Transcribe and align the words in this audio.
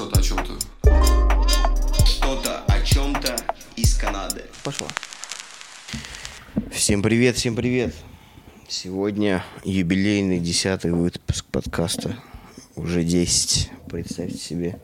Что-то 0.00 0.18
о 0.18 0.22
чем-то. 0.22 2.06
Что-то 2.06 2.64
о 2.64 2.80
чем-то 2.82 3.36
из 3.76 3.94
Канады. 3.98 4.46
Пошла. 4.64 4.88
Всем 6.72 7.02
привет, 7.02 7.36
всем 7.36 7.54
привет. 7.54 7.94
Сегодня 8.66 9.44
юбилейный 9.62 10.40
десятый 10.40 10.92
выпуск 10.92 11.44
подкаста. 11.52 12.16
Уже 12.76 13.04
10, 13.04 13.70
представьте 13.90 14.38
себе. 14.38 14.80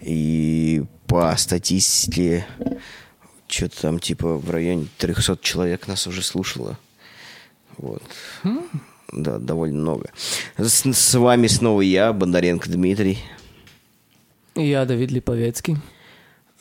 И 0.00 0.82
по 1.06 1.32
статистике, 1.36 2.48
что-то 3.46 3.80
там 3.80 4.00
типа 4.00 4.38
в 4.38 4.50
районе 4.50 4.88
300 4.98 5.38
человек 5.40 5.86
нас 5.86 6.08
уже 6.08 6.22
слушало. 6.22 6.76
Вот. 7.76 8.02
Да, 9.12 9.38
довольно 9.38 9.78
много. 9.78 10.10
С, 10.58 10.84
с 10.84 11.14
вами 11.14 11.46
снова 11.46 11.80
я, 11.82 12.12
Бондаренко 12.12 12.68
Дмитрий. 12.68 13.22
Я 14.56 14.86
Давид 14.86 15.10
Липовецкий. 15.10 15.76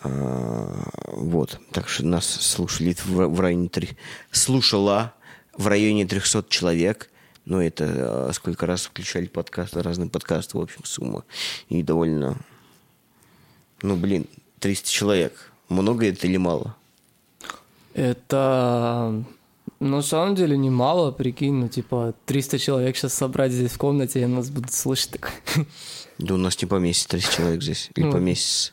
А, 0.01 0.89
вот, 1.13 1.59
так 1.71 1.87
что 1.87 2.05
нас 2.05 2.25
слушали 2.25 2.93
в, 3.05 3.27
в 3.27 3.39
районе 3.39 3.69
три, 3.69 3.89
слушала 4.31 5.13
в 5.57 5.67
районе 5.67 6.05
300 6.05 6.45
человек. 6.49 7.09
Ну, 7.45 7.61
это 7.61 7.85
а, 7.87 8.31
сколько 8.33 8.65
раз 8.65 8.83
включали 8.83 9.27
подкасты, 9.27 9.81
разные 9.81 10.09
подкасты, 10.09 10.57
в 10.57 10.61
общем, 10.61 10.83
сумма. 10.83 11.23
И 11.69 11.83
довольно... 11.83 12.37
Ну, 13.81 13.95
блин, 13.95 14.27
300 14.59 14.89
человек. 14.89 15.53
Много 15.69 16.07
это 16.07 16.27
или 16.27 16.37
мало? 16.37 16.75
Это 17.93 19.23
на 19.79 20.01
самом 20.01 20.35
деле 20.35 20.57
немало, 20.57 21.11
прикинь, 21.11 21.53
ну 21.53 21.69
типа 21.69 22.13
300 22.25 22.59
человек 22.59 22.97
сейчас 22.97 23.13
собрать 23.13 23.53
здесь 23.53 23.71
в 23.71 23.77
комнате, 23.77 24.21
и 24.21 24.25
нас 24.25 24.49
будут 24.49 24.73
слышать 24.73 25.11
так. 25.11 25.31
Да 26.17 26.33
у 26.35 26.37
нас 26.37 26.61
не 26.61 26.67
поместится 26.67 27.09
300 27.09 27.31
человек 27.35 27.61
здесь. 27.61 27.89
Или 27.95 28.05
Ну. 28.05 28.11
поместится. 28.11 28.71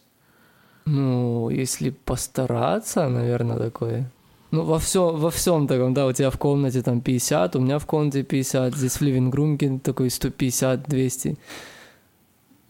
Ну, 0.85 1.49
если 1.51 1.91
постараться, 1.91 3.09
наверное, 3.09 3.57
такое. 3.59 4.11
Ну, 4.51 4.65
во 4.65 4.79
всем, 4.79 5.17
во 5.17 5.31
всем 5.31 5.67
таком, 5.67 5.95
да, 5.95 6.07
у 6.07 6.13
тебя 6.13 6.31
в 6.31 6.39
комнате 6.39 6.83
там 6.83 7.01
50, 7.01 7.57
у 7.57 7.61
меня 7.61 7.79
в 7.79 7.87
комнате 7.87 8.23
50, 8.23 8.75
здесь 8.77 8.93
в 8.97 9.01
ливинг-румке 9.01 9.81
такой 9.83 10.11
150, 10.11 10.89
200. 10.89 11.37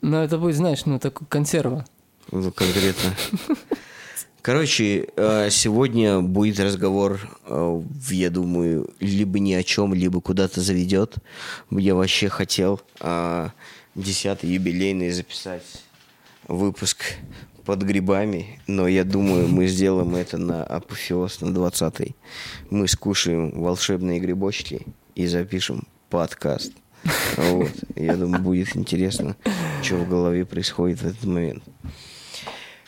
Но 0.03 0.23
это 0.23 0.39
будет, 0.39 0.57
знаешь, 0.57 0.85
ну, 0.87 0.99
такой 0.99 1.27
консерва. 1.29 1.85
Ну, 2.31 2.53
конкретно. 2.53 3.15
Короче, 4.43 5.07
э, 5.15 5.51
сегодня 5.51 6.21
будет 6.21 6.59
разговор, 6.59 7.21
э, 7.47 7.83
я 8.11 8.29
думаю, 8.29 8.91
либо 8.99 9.39
ни 9.39 9.53
о 9.53 9.63
чем, 9.63 9.95
либо 9.95 10.21
куда-то 10.21 10.61
заведет. 10.61 11.15
Я 11.71 11.95
вообще 11.95 12.29
хотел 12.29 12.81
э, 12.99 13.51
десятый 13.95 14.51
юбилейный 14.51 15.13
записать 15.13 15.63
выпуск 16.49 17.05
под 17.65 17.83
грибами, 17.83 18.59
но 18.67 18.89
я 18.89 19.05
думаю, 19.05 19.47
мы 19.47 19.69
сделаем 19.69 20.17
это 20.17 20.39
на 20.39 20.65
апофеоз 20.65 21.41
на 21.41 21.51
20-й. 21.57 22.17
Мы 22.69 22.89
скушаем 22.89 23.53
волшебные 23.61 24.19
грибочки 24.19 24.89
и 25.15 25.29
запишем 25.29 25.87
подкаст. 26.11 26.73
Вот. 27.37 27.71
Я 27.95 28.17
думаю, 28.17 28.43
будет 28.43 28.77
интересно, 28.77 29.37
что 29.83 29.99
в 29.99 30.09
голове 30.09 30.45
происходит 30.45 31.01
в 31.01 31.07
этот 31.07 31.23
момент. 31.23 31.63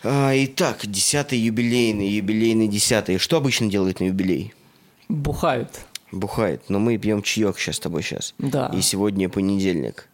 А, 0.05 0.33
итак, 0.37 0.81
десятый 0.85 1.39
юбилейный, 1.39 2.09
юбилейный 2.09 2.69
десятый. 2.69 3.17
Что 3.19 3.39
обычно 3.39 3.71
делают 3.71 4.01
на 4.01 4.05
юбилей? 4.05 4.53
Бухают. 5.09 5.71
Бухает. 6.13 6.63
Но 6.69 6.79
мы 6.79 6.99
пьем 6.99 7.23
чаек 7.23 7.59
сейчас 7.59 7.77
с 7.77 7.81
тобой 7.81 8.03
сейчас. 8.03 8.35
Да. 8.39 8.71
И 8.75 8.83
сегодня 8.83 9.31
понедельник. 9.31 10.09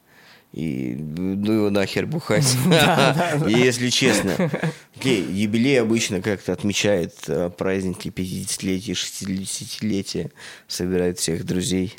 И 0.53 0.95
ну 0.97 1.53
его 1.53 1.71
нахер 1.71 2.07
бухать. 2.07 2.57
Если 3.47 3.91
честно. 3.91 4.51
Окей, 4.97 5.23
юбилей 5.23 5.81
обычно 5.81 6.21
как-то 6.23 6.53
отмечает 6.53 7.15
э, 7.27 7.51
праздники 7.51 8.09
50-летия, 8.09 8.95
60-летия. 8.95 10.31
Собирает 10.69 11.19
всех 11.19 11.45
друзей. 11.45 11.95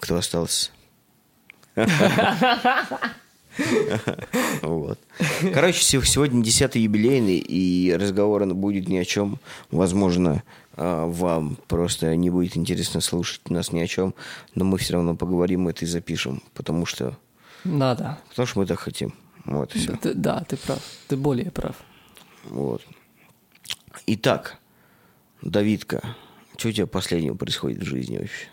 Кто 0.00 0.16
остался? 0.16 0.70
Вот. 4.62 4.98
Короче, 5.52 5.82
се- 5.82 6.04
сегодня 6.04 6.42
10 6.42 6.74
юбилейный, 6.76 7.38
и 7.38 7.94
разговор 7.94 8.44
будет 8.54 8.88
ни 8.88 8.96
о 8.96 9.04
чем. 9.04 9.38
Возможно, 9.70 10.42
а, 10.76 11.06
вам 11.06 11.56
просто 11.68 12.14
не 12.16 12.30
будет 12.30 12.56
интересно 12.56 13.00
слушать 13.00 13.50
нас 13.50 13.72
ни 13.72 13.80
о 13.80 13.86
чем, 13.86 14.14
но 14.54 14.64
мы 14.64 14.78
все 14.78 14.94
равно 14.94 15.14
поговорим 15.16 15.68
это 15.68 15.84
и 15.84 15.88
запишем, 15.88 16.42
потому 16.54 16.86
что, 16.86 17.16
Надо. 17.64 18.18
потому 18.30 18.46
что 18.46 18.58
мы 18.60 18.66
так 18.66 18.80
хотим. 18.80 19.14
Вот 19.44 19.74
и 19.76 19.78
все. 19.78 19.96
Ты- 19.96 20.14
да, 20.14 20.44
ты 20.48 20.56
прав. 20.56 20.80
Ты 21.08 21.16
более 21.16 21.50
прав. 21.50 21.76
Вот. 22.50 22.82
Итак, 24.06 24.58
Давидка, 25.42 26.16
что 26.56 26.68
у 26.68 26.72
тебя 26.72 26.86
последнего 26.86 27.34
происходит 27.34 27.80
в 27.82 27.84
жизни 27.84 28.18
вообще? 28.18 28.46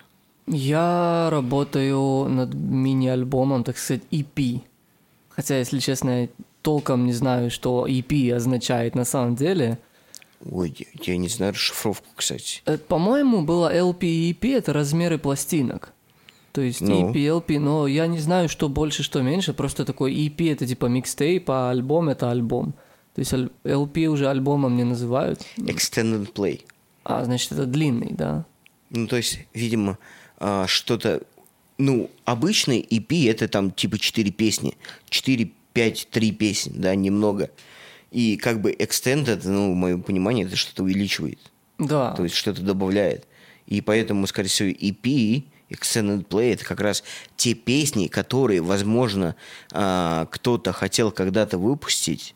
Я 0.47 1.29
работаю 1.31 2.27
над 2.27 2.53
мини-альбомом, 2.53 3.63
так 3.63 3.77
сказать, 3.77 4.01
EP. 4.11 4.61
Хотя, 5.41 5.57
если 5.57 5.79
честно, 5.79 6.29
толком 6.61 7.07
не 7.07 7.13
знаю, 7.13 7.49
что 7.49 7.87
EP 7.87 8.31
означает 8.31 8.93
на 8.93 9.05
самом 9.05 9.35
деле. 9.35 9.79
Ой, 10.47 10.87
я, 11.01 11.17
не 11.17 11.29
знаю 11.29 11.53
расшифровку, 11.53 12.05
кстати. 12.15 12.61
Э, 12.65 12.77
По-моему, 12.77 13.41
было 13.41 13.75
LP 13.75 14.03
и 14.03 14.33
EP— 14.33 14.55
это 14.57 14.71
размеры 14.71 15.17
пластинок. 15.17 15.93
То 16.51 16.61
есть 16.61 16.79
Ну. 16.81 17.11
EP, 17.11 17.15
LP, 17.15 17.57
но 17.59 17.87
я 17.87 18.05
не 18.05 18.19
знаю, 18.19 18.49
что 18.49 18.69
больше, 18.69 19.01
что 19.01 19.23
меньше. 19.23 19.53
Просто 19.53 19.83
такой 19.83 20.13
EP— 20.13 20.51
это 20.53 20.67
типа 20.67 20.85
микстейп, 20.85 21.49
а 21.49 21.71
альбом— 21.71 22.09
это 22.09 22.29
альбом. 22.29 22.75
То 23.15 23.21
есть 23.21 23.33
LP 23.33 24.05
уже 24.05 24.29
альбомом 24.29 24.77
не 24.77 24.83
называют. 24.83 25.41
Extended 25.57 26.31
Play. 26.33 26.61
А, 27.03 27.25
значит, 27.25 27.51
это 27.51 27.65
длинный, 27.65 28.11
да? 28.11 28.45
Ну, 28.91 29.07
то 29.07 29.17
есть, 29.17 29.39
видимо, 29.55 29.97
а, 30.37 30.67
что-то... 30.67 31.23
Ну, 31.81 32.11
обычный 32.25 32.79
EP 32.79 33.27
это 33.27 33.47
там 33.47 33.71
типа 33.71 33.97
4 33.97 34.29
песни. 34.29 34.77
4, 35.09 35.51
5, 35.73 36.07
3 36.11 36.31
песни, 36.31 36.73
да, 36.75 36.93
немного. 36.93 37.49
И 38.11 38.37
как 38.37 38.61
бы 38.61 38.71
extended, 38.71 39.41
ну, 39.45 39.71
в 39.71 39.75
моем 39.75 40.03
понимании, 40.03 40.45
это 40.45 40.55
что-то 40.55 40.83
увеличивает. 40.83 41.39
Да. 41.79 42.11
То 42.11 42.23
есть 42.23 42.35
что-то 42.35 42.61
добавляет. 42.61 43.25
И 43.65 43.81
поэтому, 43.81 44.27
скорее 44.27 44.49
всего, 44.49 44.69
EP, 44.69 45.43
Extended 45.71 46.27
Play, 46.27 46.53
это 46.53 46.65
как 46.65 46.81
раз 46.81 47.03
те 47.35 47.55
песни, 47.55 48.05
которые, 48.05 48.61
возможно, 48.61 49.35
а, 49.71 50.27
кто-то 50.27 50.73
хотел 50.73 51.09
когда-то 51.11 51.57
выпустить, 51.57 52.35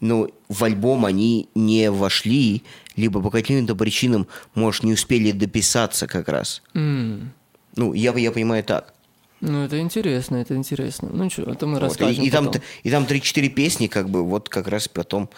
но 0.00 0.30
в 0.48 0.64
альбом 0.64 1.04
они 1.04 1.50
не 1.54 1.90
вошли, 1.90 2.62
либо 2.96 3.20
по 3.20 3.30
каким-то 3.30 3.74
причинам, 3.74 4.28
может, 4.54 4.84
не 4.84 4.94
успели 4.94 5.32
дописаться 5.32 6.06
как 6.06 6.28
раз. 6.28 6.62
М. 6.72 7.34
Ну, 7.78 7.94
я, 7.94 8.12
я 8.12 8.32
понимаю 8.32 8.62
так. 8.64 8.92
Ну, 9.40 9.62
это 9.64 9.78
интересно, 9.78 10.36
это 10.36 10.56
интересно. 10.56 11.08
Ну, 11.12 11.30
что, 11.30 11.42
это 11.42 11.64
мы 11.66 11.74
Вот. 11.74 11.82
расскажем 11.82 12.24
И, 12.24 12.26
и 12.26 12.30
там, 12.30 12.46
потом. 12.46 12.62
и 12.82 12.90
там 12.90 13.04
3-4 13.04 13.48
песни, 13.50 13.86
как 13.86 14.08
бы, 14.10 14.24
вот 14.24 14.48
как 14.48 14.66
раз 14.66 14.88
потом 14.88 15.28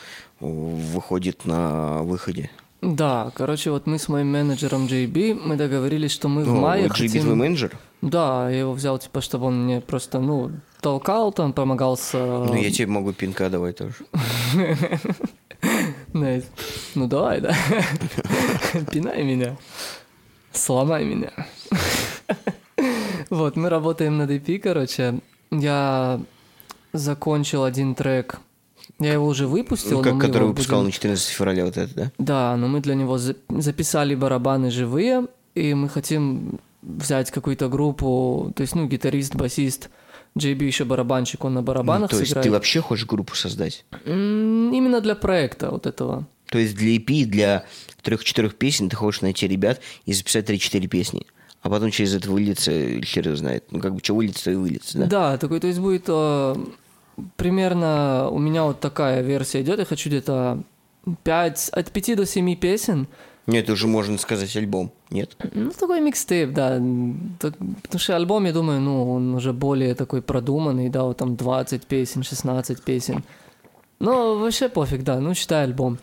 э, 0.41 0.47
выходит 0.47 1.45
на 1.45 2.03
выходе. 2.03 2.51
Да, 2.81 3.31
короче, 3.35 3.71
вот 3.71 3.87
мы 3.87 3.99
с 3.99 4.09
моим 4.09 4.29
менеджером 4.33 4.87
JB, 4.87 5.35
мы 5.45 5.57
договорились, 5.57 6.13
что 6.13 6.29
мы 6.29 6.45
в 6.45 6.47
Ну, 6.47 6.61
мае 6.63 6.85
вот 6.89 6.93
JB 6.93 7.09
хотим... 7.09 7.23
твой 7.23 7.35
менеджер? 7.35 7.79
Да, 8.01 8.49
я 8.49 8.61
его 8.61 8.73
взял, 8.73 8.99
типа, 8.99 9.21
чтобы 9.21 9.45
он 9.49 9.65
мне 9.65 9.83
просто, 9.83 10.19
ну, 10.19 10.51
толкал 10.81 11.31
там, 11.33 11.53
помогал 11.53 11.99
с... 11.99 12.13
э, 12.15 12.45
Ну, 12.49 12.55
я 12.55 12.71
тебе 12.71 12.87
могу 12.87 13.13
пинка 13.13 13.51
давать 13.51 13.77
тоже. 13.77 13.93
Nice. 16.15 16.45
Ну, 16.95 17.07
давай, 17.07 17.43
да. 17.43 17.55
Пинай 18.91 19.23
меня. 19.25 19.57
Сломай 20.53 21.05
меня. 21.05 21.31
Вот, 23.29 23.55
мы 23.57 23.69
работаем 23.69 24.19
над 24.19 24.31
EP, 24.31 24.59
короче. 24.59 25.21
Я 25.53 26.21
закончил 26.93 27.63
один 27.65 27.95
трек. 27.95 28.41
Я 28.99 29.13
его 29.13 29.27
уже 29.27 29.47
выпустил, 29.47 29.99
Ну, 29.99 30.03
как, 30.05 30.19
который 30.19 30.49
выпускал 30.49 30.81
будем- 30.81 30.87
на 30.89 30.93
14 30.93 31.29
февраля, 31.29 31.65
вот 31.65 31.77
это, 31.77 31.95
да? 31.95 32.13
Да, 32.19 32.57
но 32.57 32.67
мы 32.67 32.81
для 32.81 32.95
него 32.97 33.19
за- 33.19 33.37
записали 33.49 34.15
барабаны 34.17 34.71
живые, 34.73 35.27
и 35.55 35.75
мы 35.75 35.89
хотим 35.89 36.59
взять 36.83 37.31
какую-то 37.31 37.69
группу, 37.69 38.53
то 38.57 38.63
есть, 38.63 38.75
ну, 38.75 38.89
гитарист, 38.89 39.37
басист, 39.37 39.91
JB 40.37 40.65
еще 40.65 40.85
барабанщик, 40.85 41.45
он 41.45 41.55
на 41.55 41.61
Ну, 41.61 41.67
барабанах 41.67 42.11
то 42.11 42.17
есть 42.17 42.29
сыграет. 42.31 42.45
ты 42.47 42.51
вообще 42.51 42.81
хочешь 42.81 43.07
группу 43.07 43.37
создать? 43.37 43.85
Именно 44.07 45.01
для 45.01 45.15
проекта 45.15 45.71
вот 45.71 45.87
этого. 45.87 46.27
То 46.51 46.59
есть 46.59 46.75
для 46.77 46.97
EP, 46.97 47.25
для 47.25 47.65
трех-четырех 48.03 48.57
песен 48.57 48.89
ты 48.89 48.97
хочешь 48.97 49.23
найти 49.23 49.47
ребят 49.47 49.81
и 50.05 50.13
записать 50.13 50.49
3-4 50.51 50.87
песни. 50.89 51.27
А 51.63 51.71
потом 51.71 51.91
через 51.91 52.15
это 52.15 52.31
выльется, 52.31 52.71
хер 53.03 53.27
его 53.27 53.37
знает. 53.37 53.65
Ну, 53.71 53.81
как 53.81 53.95
бы, 53.95 54.01
что 54.03 54.15
выльется, 54.15 54.45
то 54.45 54.51
и 54.51 54.55
выльется, 54.55 54.99
да? 54.99 55.07
Да, 55.07 55.39
такой, 55.39 55.61
то 55.61 55.67
есть 55.67 55.79
будет 55.79 56.05
э, 56.09 56.57
примерно 57.37 58.29
у 58.31 58.39
меня 58.39 58.65
вот 58.65 58.81
такая 58.81 59.23
версия 59.23 59.61
идет. 59.63 59.79
Я 59.79 59.85
хочу 59.85 60.09
где-то 60.09 60.63
5, 61.23 61.69
от 61.73 61.91
5 61.93 62.17
до 62.17 62.27
7 62.27 62.57
песен. 62.57 63.07
Нет, 63.47 63.69
уже 63.69 63.87
можно 63.87 64.17
сказать 64.19 64.55
альбом, 64.57 64.93
нет? 65.11 65.37
Ну, 65.55 65.71
такой 65.71 66.01
микстейп, 66.01 66.53
да. 66.53 66.81
Так- 67.39 67.57
потому 67.83 67.99
что 67.99 68.17
альбом, 68.17 68.45
я 68.45 68.53
думаю, 68.53 68.81
ну, 68.81 69.13
он 69.13 69.35
уже 69.35 69.53
более 69.53 69.95
такой 69.95 70.23
продуманный, 70.23 70.89
да, 70.89 71.05
вот 71.05 71.19
там 71.19 71.37
20 71.37 71.87
песен, 71.87 72.23
16 72.23 72.83
песен. 72.83 73.23
Но 73.99 74.39
вообще 74.39 74.69
пофиг, 74.69 75.03
да, 75.03 75.21
ну, 75.21 75.35
считай 75.35 75.65
альбом. 75.65 75.99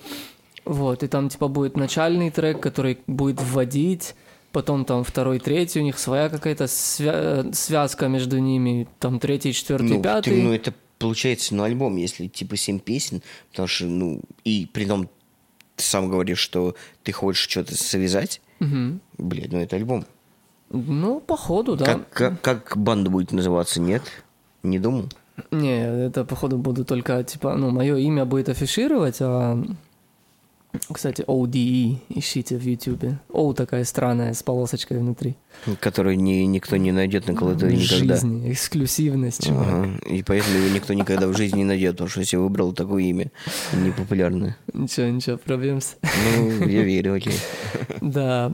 Вот, 0.67 1.03
и 1.03 1.07
там, 1.07 1.29
типа, 1.29 1.47
будет 1.47 1.77
начальный 1.77 2.29
трек, 2.31 2.59
который 2.59 2.99
будет 3.07 3.41
вводить, 3.41 4.15
потом 4.51 4.85
там 4.85 5.03
второй, 5.03 5.39
третий, 5.39 5.79
у 5.79 5.83
них 5.83 5.97
своя 5.99 6.29
какая-то 6.29 6.65
свя- 6.65 7.53
связка 7.53 8.07
между 8.07 8.39
ними, 8.39 8.87
там 8.99 9.19
третий, 9.19 9.53
четвертый, 9.53 9.89
Ну, 9.97 10.01
пятый. 10.01 10.29
ты- 10.31 10.41
ну, 10.43 10.51
это 10.53 10.73
получается, 10.99 11.55
ну, 11.55 11.63
альбом, 11.63 11.95
если 11.97 12.27
типа 12.27 12.57
7 12.57 12.79
песен, 12.79 13.21
потому 13.51 13.67
что, 13.67 13.85
ну, 13.85 14.21
и 14.43 14.67
при 14.73 14.85
том 14.85 15.07
ты 15.75 15.83
сам 15.83 16.09
говоришь, 16.09 16.39
что 16.39 16.75
ты 17.03 17.11
хочешь 17.11 17.47
что-то 17.49 17.75
связать, 17.75 18.41
Мгм. 18.59 18.99
блин, 19.17 19.49
ну, 19.51 19.59
это 19.59 19.75
альбом. 19.75 20.05
Ну, 20.71 21.19
походу, 21.21 21.75
да. 21.77 21.85
Как, 21.85 22.09
как, 22.09 22.41
как 22.41 22.77
банда 22.77 23.09
будет 23.09 23.31
называться, 23.31 23.79
нет? 23.79 24.01
Не 24.63 24.79
думал? 24.79 25.05
Не, 25.51 26.07
это, 26.07 26.25
походу, 26.25 26.57
буду 26.57 26.83
только, 26.83 27.23
типа, 27.23 27.55
ну, 27.55 27.69
мое 27.69 27.95
имя 27.97 28.25
будет 28.25 28.49
афишировать, 28.49 29.17
а... 29.21 29.63
Кстати, 30.91 31.21
ODE 31.21 31.97
ищите 32.09 32.57
в 32.57 32.63
Ютубе. 32.63 33.19
О 33.29 33.53
такая 33.53 33.83
странная, 33.83 34.33
с 34.33 34.43
полосочкой 34.43 34.99
внутри. 34.99 35.35
Который 35.79 36.15
ни, 36.15 36.45
никто 36.45 36.77
не 36.77 36.91
найдет 36.91 37.27
на 37.27 37.35
клавиатуре 37.35 37.75
никогда. 37.77 38.15
жизни, 38.15 38.51
эксклюзивность, 38.51 39.45
чувак. 39.45 39.67
Ага. 39.67 39.89
И 40.09 40.23
поэтому 40.23 40.57
его 40.57 40.75
никто 40.75 40.93
никогда 40.93 41.27
в 41.27 41.35
жизни 41.35 41.59
не 41.59 41.65
найдет, 41.65 41.93
потому 41.93 42.09
что 42.09 42.19
если 42.21 42.37
выбрал 42.37 42.73
такое 42.73 43.03
имя 43.03 43.31
непопулярное. 43.73 44.57
Ничего, 44.73 45.07
ничего, 45.07 45.37
пробьемся. 45.37 45.95
Ну, 46.03 46.67
я 46.67 46.83
верю, 46.83 47.15
окей. 47.15 47.39
Да. 48.01 48.51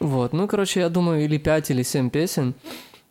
Вот, 0.00 0.32
ну, 0.32 0.48
короче, 0.48 0.80
я 0.80 0.88
думаю, 0.88 1.24
или 1.24 1.38
5, 1.38 1.70
или 1.70 1.82
7 1.82 2.10
песен. 2.10 2.54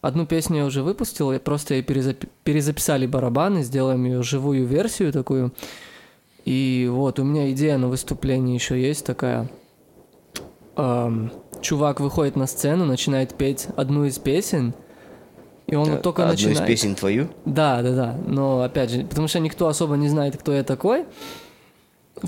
Одну 0.01 0.25
песню 0.25 0.57
я 0.57 0.65
уже 0.65 0.83
выпустил, 0.83 1.31
я 1.31 1.39
просто 1.39 1.81
перезаписали 1.81 3.07
барабаны, 3.07 3.63
сделаем 3.63 4.03
ее 4.03 4.21
живую 4.21 4.65
версию 4.65 5.13
такую. 5.13 5.53
И 6.45 6.90
вот, 6.92 7.19
у 7.19 7.24
меня 7.24 7.51
идея 7.51 7.78
на 7.78 7.88
выступление 7.88 8.56
еще 8.56 8.81
есть 8.81 9.06
такая. 9.06 9.50
Ам, 10.75 11.31
чувак 11.62 12.00
выходит 12.00 12.36
на 12.36 12.48
сцену, 12.48 12.86
начинает 12.86 13.36
петь 13.36 13.68
одну 13.75 14.06
из 14.06 14.19
песен, 14.19 14.74
и 15.68 15.75
он 15.75 15.90
вот 15.90 16.01
только 16.01 16.24
Одну 16.24 16.34
начинает... 16.34 16.60
из 16.60 16.66
песен 16.66 16.95
твою? 16.95 17.30
Да, 17.45 17.81
да, 17.81 17.95
да. 17.95 18.18
Но 18.28 18.62
опять 18.62 18.90
же, 18.92 19.04
потому 19.06 19.28
что 19.28 19.40
никто 19.40 19.68
особо 19.68 19.95
не 19.95 20.10
знает, 20.10 20.38
кто 20.38 20.51
я 20.51 20.63
такой. 20.63 21.06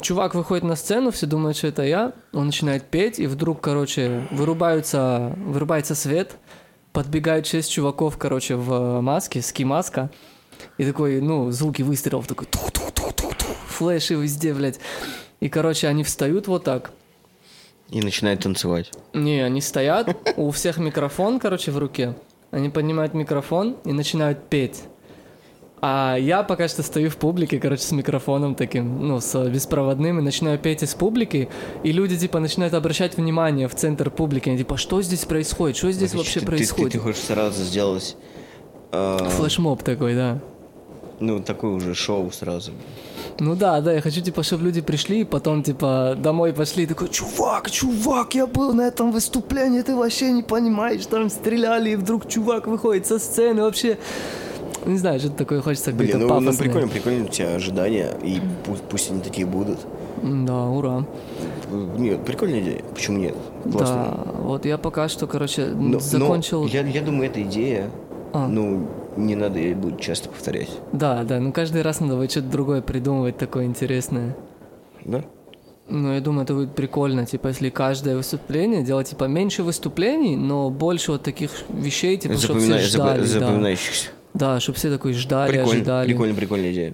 Чувак 0.02 0.36
выходит 0.36 0.64
на 0.64 0.76
сцену, 0.76 1.12
все 1.12 1.26
думают, 1.26 1.58
что 1.58 1.68
это 1.68 1.84
я. 1.84 2.14
Он 2.34 2.48
начинает 2.48 2.84
петь, 2.86 3.20
и 3.20 3.28
вдруг, 3.28 3.62
короче, 3.62 4.28
вырубаются, 4.32 5.36
вырубается 5.38 5.96
свет. 5.96 6.38
Подбегают 6.92 7.46
шесть 7.46 7.72
чуваков, 7.72 8.18
короче, 8.18 8.56
в 8.56 9.02
маске, 9.02 9.42
ски-маска. 9.42 10.10
И 10.78 10.86
такой, 10.86 11.22
ну, 11.22 11.52
звуки 11.52 11.82
выстрелов, 11.82 12.28
такой 12.28 12.48
ту-ту-ту-ту-ту, 12.48 13.05
флеши 13.76 14.16
везде, 14.16 14.54
блядь. 14.54 14.80
И, 15.40 15.50
короче, 15.50 15.88
они 15.88 16.04
встают 16.04 16.48
вот 16.48 16.64
так. 16.64 16.92
И 17.90 18.02
начинает 18.02 18.40
танцевать. 18.42 18.92
Не, 19.14 19.42
они 19.42 19.62
стоят, 19.62 20.16
у 20.38 20.50
всех 20.52 20.78
микрофон, 20.78 21.40
короче, 21.40 21.72
в 21.72 21.78
руке. 21.78 22.16
Они 22.52 22.70
поднимают 22.70 23.14
микрофон 23.14 23.76
и 23.86 23.92
начинают 23.94 24.48
петь. 24.50 24.84
А 25.82 26.16
я 26.18 26.42
пока 26.42 26.68
что 26.68 26.82
стою 26.82 27.10
в 27.12 27.18
публике, 27.18 27.60
короче, 27.60 27.84
с 27.84 27.92
микрофоном 27.92 28.56
таким, 28.56 29.08
ну, 29.08 29.20
с 29.20 29.50
беспроводным, 29.50 30.18
и 30.18 30.22
начинаю 30.24 30.58
петь 30.58 30.82
из 30.82 30.96
публики, 30.96 31.48
и 31.84 31.92
люди, 31.92 32.18
типа, 32.18 32.40
начинают 32.40 32.74
обращать 32.74 33.18
внимание 33.18 33.68
в 33.68 33.76
центр 33.76 34.10
публики. 34.10 34.50
Они, 34.50 34.58
типа, 34.58 34.78
что 34.78 35.02
здесь 35.04 35.26
происходит? 35.26 35.78
Что 35.78 35.92
здесь 35.92 36.12
Значит, 36.12 36.26
вообще 36.26 36.40
ты- 36.40 36.46
ты- 36.46 36.52
происходит? 36.52 36.92
Ты, 36.94 36.98
ты 36.98 37.04
хочешь 37.04 37.22
сразу 37.22 37.62
сделать, 37.62 38.16
э, 38.94 39.18
Флешмоб 39.38 39.84
такой, 39.84 40.16
да. 40.16 40.40
ну, 41.20 41.40
такое 41.44 41.72
уже 41.72 41.94
шоу 41.94 42.32
сразу. 42.32 42.72
Ну 43.40 43.56
да, 43.56 43.82
да, 43.82 43.94
я 43.94 44.02
хочу, 44.02 44.22
типа, 44.22 44.44
чтобы 44.44 44.64
люди 44.64 44.82
пришли, 44.82 45.22
и 45.22 45.24
потом, 45.26 45.62
типа, 45.62 46.16
домой 46.18 46.54
пошли, 46.54 46.84
и 46.84 46.88
такой, 46.88 47.10
чувак, 47.10 47.70
чувак, 47.70 48.34
я 48.36 48.48
был 48.48 48.74
на 48.74 48.84
этом 48.84 49.12
выступлении, 49.12 49.82
ты 49.82 49.94
вообще 49.96 50.32
не 50.32 50.44
понимаешь, 50.44 51.06
там 51.06 51.30
стреляли, 51.30 51.92
и 51.92 51.96
вдруг 51.96 52.28
чувак 52.30 52.68
выходит 52.68 53.08
со 53.08 53.20
сцены, 53.20 53.62
вообще, 53.64 53.98
не 54.86 54.98
знаю, 54.98 55.20
что-то 55.20 55.36
такое 55.36 55.62
хочется 55.62 55.92
Блин, 55.92 56.12
ну, 56.14 56.20
ну 56.20 56.30
пафосное. 56.30 56.58
прикольно, 56.66 56.88
прикольно 56.88 57.26
у 57.26 57.28
тебя 57.28 57.56
ожидания, 57.56 58.12
и 58.24 58.40
пусть, 58.66 58.84
пусть 58.84 59.12
они 59.12 59.20
такие 59.20 59.46
будут. 59.46 59.80
Да, 60.24 60.68
ура. 60.68 61.06
Нет, 61.98 62.24
прикольная 62.24 62.62
идея. 62.62 62.82
Почему 62.94 63.18
нет? 63.18 63.36
Классно. 63.64 63.96
Да, 64.26 64.32
вот 64.42 64.66
я 64.66 64.78
пока 64.78 65.10
что, 65.10 65.28
короче, 65.28 65.66
Но- 65.66 65.90
но 65.90 66.00
закончил... 66.00 66.66
я, 66.68 66.82
я 66.84 67.02
думаю, 67.02 67.30
эта 67.30 67.42
идея, 67.42 67.90
А. 68.32 68.48
ну, 68.48 68.88
не 69.18 69.36
надо 69.36 69.60
ее 69.60 69.76
будет 69.76 70.00
часто 70.02 70.30
повторять. 70.30 70.70
Да, 70.92 71.24
да, 71.24 71.40
ну 71.40 71.52
каждый 71.52 71.82
раз 71.82 72.00
надо 72.00 72.16
будет 72.16 72.32
что-то 72.32 72.48
другое 72.48 72.82
придумывать 72.82 73.38
такое 73.38 73.66
интересное. 73.66 74.36
Да? 75.04 75.24
Ну, 75.88 76.14
я 76.14 76.20
думаю, 76.20 76.46
это 76.46 76.56
будет 76.56 76.74
прикольно, 76.74 77.26
типа, 77.28 77.50
если 77.50 77.70
каждое 77.70 78.16
выступление 78.16 78.84
делать, 78.84 79.10
типа, 79.10 79.26
меньше 79.26 79.62
выступлений, 79.62 80.36
но 80.36 80.72
больше 80.72 81.12
вот 81.12 81.22
таких 81.22 81.52
вещей, 81.70 82.18
типа, 82.18 82.36
чтобы 82.38 82.60
все 82.60 82.80
ждали. 82.80 83.20
да. 83.20 83.26
запоминающихся. 83.26 84.10
Да, 84.34 84.60
чтобы 84.60 84.78
все 84.78 84.90
такой 84.90 85.14
ждали, 85.14 85.52
Прикольно, 85.52 85.72
ожидали. 85.74 86.08
прикольно, 86.08 86.36
прикольная 86.36 86.72
идея. 86.72 86.94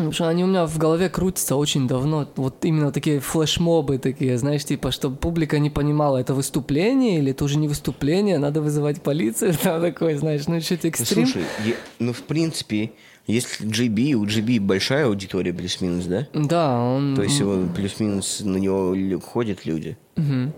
Потому 0.00 0.12
что 0.12 0.28
они 0.28 0.44
у 0.44 0.46
меня 0.46 0.66
в 0.66 0.78
голове 0.78 1.08
крутятся 1.10 1.56
очень 1.56 1.86
давно. 1.86 2.26
Вот 2.36 2.64
именно 2.64 2.90
такие 2.90 3.20
флешмобы 3.20 3.98
такие, 3.98 4.38
знаешь, 4.38 4.64
типа, 4.64 4.90
чтобы 4.92 5.16
публика 5.16 5.58
не 5.58 5.68
понимала, 5.70 6.16
это 6.16 6.32
выступление 6.34 7.18
или 7.18 7.32
это 7.32 7.44
уже 7.44 7.58
не 7.58 7.68
выступление, 7.68 8.38
надо 8.38 8.62
вызывать 8.62 9.02
полицию, 9.02 9.54
там 9.62 9.80
такой, 9.82 10.14
знаешь, 10.14 10.46
ну 10.46 10.54
Ну, 10.54 10.58
экстрим. 10.88 11.26
слушай, 11.26 11.42
я- 11.66 11.74
ну, 11.98 12.12
в 12.12 12.22
принципе, 12.22 12.92
если 13.26 13.66
GB, 13.66 14.14
у 14.14 14.24
GB 14.24 14.58
большая 14.60 15.06
аудитория 15.06 15.52
плюс-минус, 15.52 16.06
да? 16.06 16.26
Да, 16.32 16.80
он... 16.80 17.14
То 17.14 17.22
есть 17.22 17.38
его 17.38 17.66
плюс-минус 17.74 18.40
на 18.42 18.56
него 18.56 19.20
ходят 19.20 19.66
люди. 19.66 19.96
Мгм. 20.16 20.52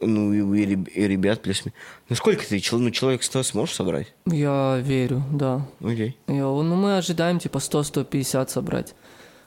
Ну, 0.00 0.32
и, 0.54 0.62
и 0.64 0.74
и 0.74 1.08
ребят 1.08 1.40
плюс-минус. 1.42 1.76
Ну, 2.08 2.16
сколько 2.16 2.44
ты, 2.46 2.60
ну, 2.72 2.90
человек 2.90 3.22
100 3.22 3.42
сможешь 3.44 3.74
собрать? 3.74 4.12
Я 4.26 4.78
верю, 4.82 5.22
да. 5.32 5.66
Окей. 5.80 6.16
Я- 6.28 6.34
ну, 6.44 6.74
мы 6.76 6.96
ожидаем, 6.98 7.38
типа, 7.38 7.58
100-150 7.58 8.50
собрать. 8.50 8.94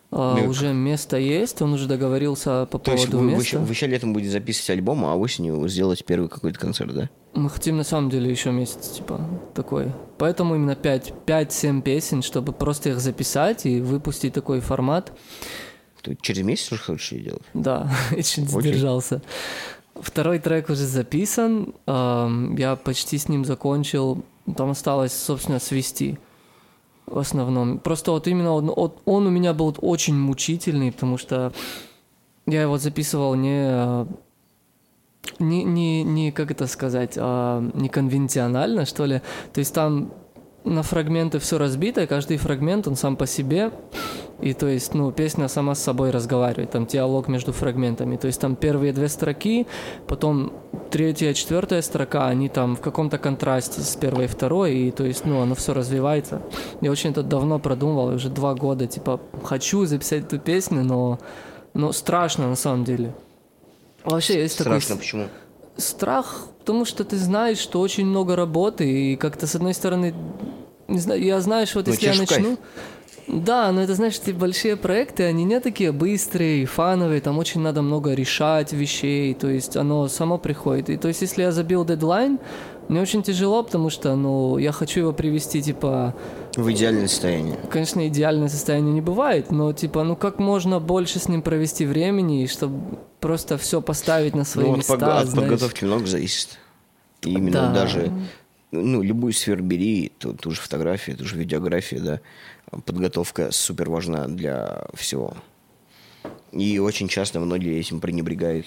А, 0.09 0.37
Ну, 0.37 0.47
уже 0.49 0.71
место 0.73 1.17
есть, 1.17 1.61
он 1.61 1.73
уже 1.73 1.85
договорился 1.85 2.65
по 2.71 2.79
То 2.79 2.91
поводу 2.95 3.17
вы, 3.19 3.25
вы, 3.25 3.31
места. 3.31 3.45
ща- 3.45 3.59
вы 3.59 3.73
ща 3.73 3.87
летом 3.87 4.13
будете 4.13 4.31
записывать 4.31 4.69
альбом, 4.69 5.03
а 5.05 5.15
осенью 5.15 5.67
сделать 5.67 6.05
первый 6.05 6.29
какой-то 6.29 6.57
концерт, 6.57 6.93
да? 6.95 7.09
Мы 7.33 7.49
хотим 7.49 7.75
на 7.75 7.83
самом 7.83 8.09
деле 8.09 8.31
еще 8.31 8.51
месяц, 8.51 8.87
типа, 8.95 9.19
такой. 9.53 9.91
Поэтому 10.17 10.55
именно 10.55 10.75
5-7 11.25 11.81
песен, 11.81 12.21
чтобы 12.21 12.53
просто 12.53 12.91
их 12.91 12.99
записать 13.01 13.65
и 13.65 13.81
выпустить 13.81 14.33
такой 14.33 14.61
формат. 14.61 15.11
Ты 16.01 16.17
через 16.21 16.41
месяц 16.43 16.71
уже 16.71 16.81
хочешь 16.83 17.11
ее 17.11 17.23
делать? 17.23 17.43
Да, 17.53 17.91
я 18.15 18.23
чуть 18.23 18.47
Окей. 18.55 18.61
сдержался. 18.71 19.21
Второй 20.01 20.39
трек 20.39 20.69
уже 20.69 20.85
записан, 20.85 21.73
ам, 21.85 22.55
я 22.55 22.75
почти 22.75 23.17
с 23.17 23.29
ним 23.29 23.45
закончил. 23.45 24.23
Там 24.55 24.71
осталось, 24.71 25.13
собственно, 25.13 25.59
свести 25.59 26.17
в 27.05 27.19
основном. 27.19 27.79
Просто 27.79 28.11
вот 28.11 28.27
именно 28.27 28.51
он, 28.51 28.71
он 29.05 29.27
у 29.27 29.29
меня 29.29 29.53
был 29.53 29.75
очень 29.81 30.15
мучительный, 30.15 30.91
потому 30.91 31.17
что 31.17 31.53
я 32.45 32.61
его 32.61 32.77
записывал 32.77 33.35
не, 33.35 33.59
а, 33.63 34.07
не, 35.39 35.63
не, 35.63 36.03
не 36.03 36.31
как 36.31 36.51
это 36.51 36.67
сказать, 36.67 37.13
а, 37.17 37.61
не 37.73 37.89
конвенционально, 37.89 38.85
что 38.85 39.05
ли. 39.05 39.21
То 39.53 39.59
есть 39.59 39.73
там 39.73 40.11
на 40.67 40.83
фрагменты 40.83 41.39
все 41.39 41.57
разбито, 41.57 42.03
и 42.03 42.07
каждый 42.07 42.37
фрагмент, 42.37 42.87
он 42.87 42.95
сам 42.95 43.15
по 43.15 43.25
себе, 43.25 43.71
и 44.41 44.53
то 44.53 44.67
есть, 44.67 44.93
ну, 44.93 45.11
песня 45.11 45.47
сама 45.47 45.73
с 45.73 45.81
собой 45.81 46.11
разговаривает, 46.11 46.71
там 46.71 46.85
диалог 46.85 47.27
между 47.27 47.53
фрагментами. 47.53 48.17
То 48.17 48.27
есть 48.27 48.39
там 48.39 48.55
первые 48.55 48.93
две 48.93 49.07
строки, 49.07 49.65
потом 50.07 50.53
третья, 50.91 51.33
четвертая 51.33 51.81
строка, 51.81 52.27
они 52.27 52.49
там 52.49 52.75
в 52.75 52.81
каком-то 52.81 53.17
контрасте 53.17 53.81
с 53.81 53.95
первой 53.95 54.25
и 54.25 54.27
второй, 54.27 54.75
и 54.75 54.91
то 54.91 55.03
есть, 55.03 55.25
ну, 55.25 55.41
оно 55.41 55.55
все 55.55 55.73
развивается. 55.73 56.41
Я 56.81 56.91
очень 56.91 57.11
это 57.11 57.23
давно 57.23 57.59
продумывал, 57.59 58.13
уже 58.13 58.29
два 58.29 58.53
года, 58.53 58.87
типа, 58.87 59.19
хочу 59.43 59.85
записать 59.85 60.25
эту 60.25 60.37
песню, 60.39 60.83
но, 60.83 61.19
но 61.73 61.91
страшно 61.91 62.47
на 62.47 62.55
самом 62.55 62.83
деле. 62.83 63.15
Вообще 64.03 64.41
есть 64.41 64.57
такой 64.57 64.79
Страшно, 64.79 64.97
почему? 64.97 65.27
страх, 65.77 66.47
потому 66.67 66.83
что 66.83 67.05
ты 67.05 67.15
знаешь, 67.15 67.59
что 67.59 67.79
очень 67.79 68.05
много 68.05 68.35
работы, 68.35 68.83
и 68.83 69.15
как-то 69.15 69.47
с 69.47 69.55
одной 69.55 69.73
стороны, 69.73 70.13
не 70.89 70.99
знаю, 70.99 71.23
я 71.23 71.39
знаю, 71.39 71.65
что 71.65 71.79
вот 71.79 71.87
Ну, 71.87 71.93
если 71.93 72.07
я 72.07 72.15
начну... 72.15 72.57
Да, 73.27 73.71
но 73.71 73.81
это, 73.81 73.95
знаешь, 73.95 74.19
эти 74.21 74.31
большие 74.31 74.75
проекты, 74.75 75.23
они 75.23 75.45
не 75.45 75.61
такие 75.61 75.93
быстрые, 75.93 76.65
фановые, 76.65 77.21
там 77.21 77.37
очень 77.37 77.61
надо 77.61 77.81
много 77.81 78.13
решать 78.13 78.73
вещей, 78.73 79.33
то 79.33 79.47
есть 79.47 79.77
оно 79.77 80.09
само 80.09 80.37
приходит. 80.37 80.89
И 80.89 80.97
то 80.97 81.07
есть 81.07 81.21
если 81.21 81.43
я 81.43 81.51
забил 81.53 81.85
дедлайн, 81.85 82.37
Мне 82.89 83.01
очень 83.01 83.21
тяжело, 83.21 83.63
потому 83.63 83.89
что, 83.89 84.15
ну, 84.15 84.57
я 84.57 84.71
хочу 84.71 85.01
его 85.01 85.13
привести, 85.13 85.61
типа, 85.61 86.13
В 86.57 86.71
идеальное 86.71 87.07
состояние. 87.07 87.55
конечно, 87.69 88.07
идеальное 88.07 88.49
состояние 88.49 88.91
не 88.93 89.01
бывает, 89.01 89.51
но, 89.51 89.71
типа, 89.73 90.03
ну, 90.03 90.15
как 90.15 90.39
можно 90.39 90.79
больше 90.79 91.19
с 91.19 91.27
ним 91.29 91.41
провести 91.43 91.85
времени, 91.85 92.43
и 92.43 92.47
чтобы 92.47 92.97
просто 93.19 93.57
все 93.59 93.79
поставить 93.81 94.35
на 94.35 94.43
свои 94.43 94.65
Ну, 94.65 94.71
от, 94.71 94.77
места, 94.79 94.93
пог- 94.95 95.03
от 95.21 95.27
знаешь. 95.27 95.49
подготовки 95.49 95.85
много 95.85 96.05
зависит. 96.07 96.57
И 97.21 97.29
Именно 97.29 97.51
Да. 97.67 97.73
даже, 97.73 98.11
ну, 98.71 99.01
любую 99.03 99.33
сферу 99.33 99.63
бери, 99.63 100.11
ту, 100.17 100.33
ту 100.33 100.49
же 100.51 100.59
фотографию, 100.59 101.15
ту 101.15 101.25
же 101.25 101.37
видеографию, 101.37 102.01
да, 102.01 102.19
подготовка 102.85 103.51
супер 103.51 103.89
важна 103.89 104.27
для 104.27 104.85
всего. 104.95 105.35
И 106.51 106.79
очень 106.79 107.07
часто 107.07 107.39
многие 107.39 107.79
этим 107.79 107.99
пренебрегают. 107.99 108.65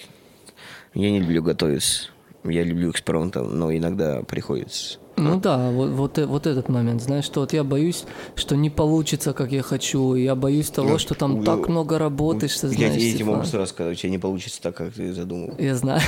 Я 0.94 1.10
не 1.10 1.18
люблю 1.20 1.42
готовиться. 1.42 2.08
Я 2.44 2.62
люблю 2.64 2.90
экспериментом, 2.90 3.58
но 3.58 3.72
иногда 3.74 4.22
приходится. 4.22 4.98
Ну 5.16 5.38
да, 5.38 5.70
вот, 5.70 5.90
вот, 5.90 6.18
э- 6.18 6.24
вот 6.24 6.46
этот 6.46 6.70
момент, 6.70 7.02
знаешь, 7.02 7.24
что 7.26 7.40
вот 7.40 7.52
я 7.52 7.62
боюсь, 7.62 8.04
что 8.36 8.56
не 8.56 8.70
получится, 8.70 9.34
как 9.34 9.52
я 9.52 9.60
хочу, 9.62 10.14
я 10.14 10.34
боюсь 10.34 10.70
того, 10.70 10.92
Ну, 10.92 10.98
что 10.98 11.14
там 11.14 11.40
у- 11.40 11.44
так 11.44 11.68
много 11.68 11.98
работаешь, 11.98 12.52
что 12.52 12.68
я, 12.68 12.72
знаешь, 12.72 12.94
я 12.94 13.08
тебе 13.10 13.18
типа, 13.18 13.30
могу 13.32 13.44
сразу 13.44 13.66
сказать, 13.70 13.98
у 13.98 14.00
тебя 14.00 14.10
не 14.10 14.18
получится 14.18 14.62
так, 14.62 14.76
как 14.76 14.94
ты 14.94 15.12
задумал. 15.12 15.54
Я 15.58 15.74
знаю. 15.74 16.00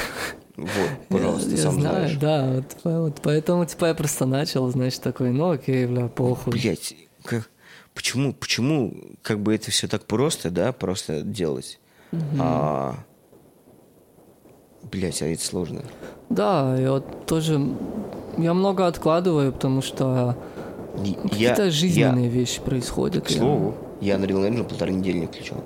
Вот, 0.57 0.91
пожалуйста, 1.11 1.51
я, 1.51 1.57
сам 1.59 1.75
я 1.75 1.81
знаю, 1.81 2.09
знаешь. 2.09 2.17
да, 2.19 2.53
вот, 2.55 2.65
вот 2.85 3.21
поэтому, 3.23 3.67
типа, 3.67 3.85
я 3.87 3.95
просто 3.95 4.25
начал, 4.25 4.71
знаешь, 4.71 4.99
такой, 4.99 5.31
ну 5.33 5.51
окей, 5.51 5.87
бля, 5.87 6.09
похуй. 6.09 6.55
Блять, 6.55 6.95
как, 7.25 7.51
почему, 7.93 8.33
почему, 8.33 8.95
как 9.21 9.41
бы 9.41 9.55
это 9.55 9.71
все 9.71 9.89
так 9.89 10.07
просто, 10.07 10.51
да, 10.51 10.73
просто 10.73 11.21
делать? 11.21 11.79
А, 12.39 12.97
блять, 14.91 15.23
а 15.23 15.27
это 15.27 15.45
сложно. 15.45 15.83
Да, 16.31 16.77
я 16.79 16.93
вот 16.93 17.27
тоже, 17.27 17.61
я 18.39 18.55
много 18.55 18.87
откладываю, 18.87 19.53
потому 19.53 19.83
что 19.83 20.37
ну, 20.97 21.15
какие-то 21.29 21.65
я- 21.65 21.71
жизненные 21.71 22.29
вещи 22.29 22.61
происходят. 22.61 23.27
К 23.27 23.31
я- 23.31 23.39
слову, 23.39 23.75
я 24.01 24.17
Unreal 24.17 24.49
Engine 24.49 24.65
полторы 24.65 24.93
недели 24.93 25.19
не 25.19 25.27
включал. 25.27 25.59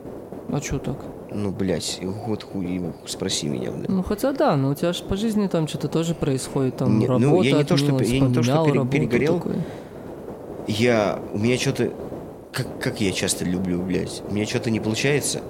А 0.49 0.61
что 0.61 0.79
так? 0.79 0.97
Ну, 1.33 1.51
блять, 1.51 2.01
год 2.27 2.45
хуй, 2.45 2.81
спроси 3.07 3.49
меня, 3.49 3.71
блядь. 3.73 3.89
Ну, 3.89 4.03
хотя 4.03 4.33
да, 4.33 4.57
но 4.57 4.71
у 4.71 4.75
тебя 4.75 4.93
же 4.93 5.03
по 5.05 5.17
жизни 5.17 5.49
там 5.49 5.67
что-то 5.69 5.89
тоже 5.89 6.15
происходит, 6.15 6.77
там 6.77 6.99
Не- 6.99 7.07
ну, 7.07 7.13
работа 7.19 7.49
я 7.49 7.57
не 7.59 7.65
то, 7.65 7.77
что- 7.77 8.01
я 8.03 8.21
не 8.21 8.33
то, 8.35 8.43
что 8.43 8.65
пере- 8.65 8.85
перегорел. 8.87 9.35
такой. 9.39 9.57
Я, 10.69 11.19
у 11.33 11.39
меня 11.39 11.59
что-то, 11.59 11.91
как, 12.53 12.81
как 12.81 13.01
я 13.01 13.13
часто 13.13 13.45
люблю, 13.45 13.83
блядь, 13.83 14.23
у 14.29 14.35
меня 14.35 14.47
что-то 14.47 14.71
не 14.71 14.81
получается, 14.81 15.41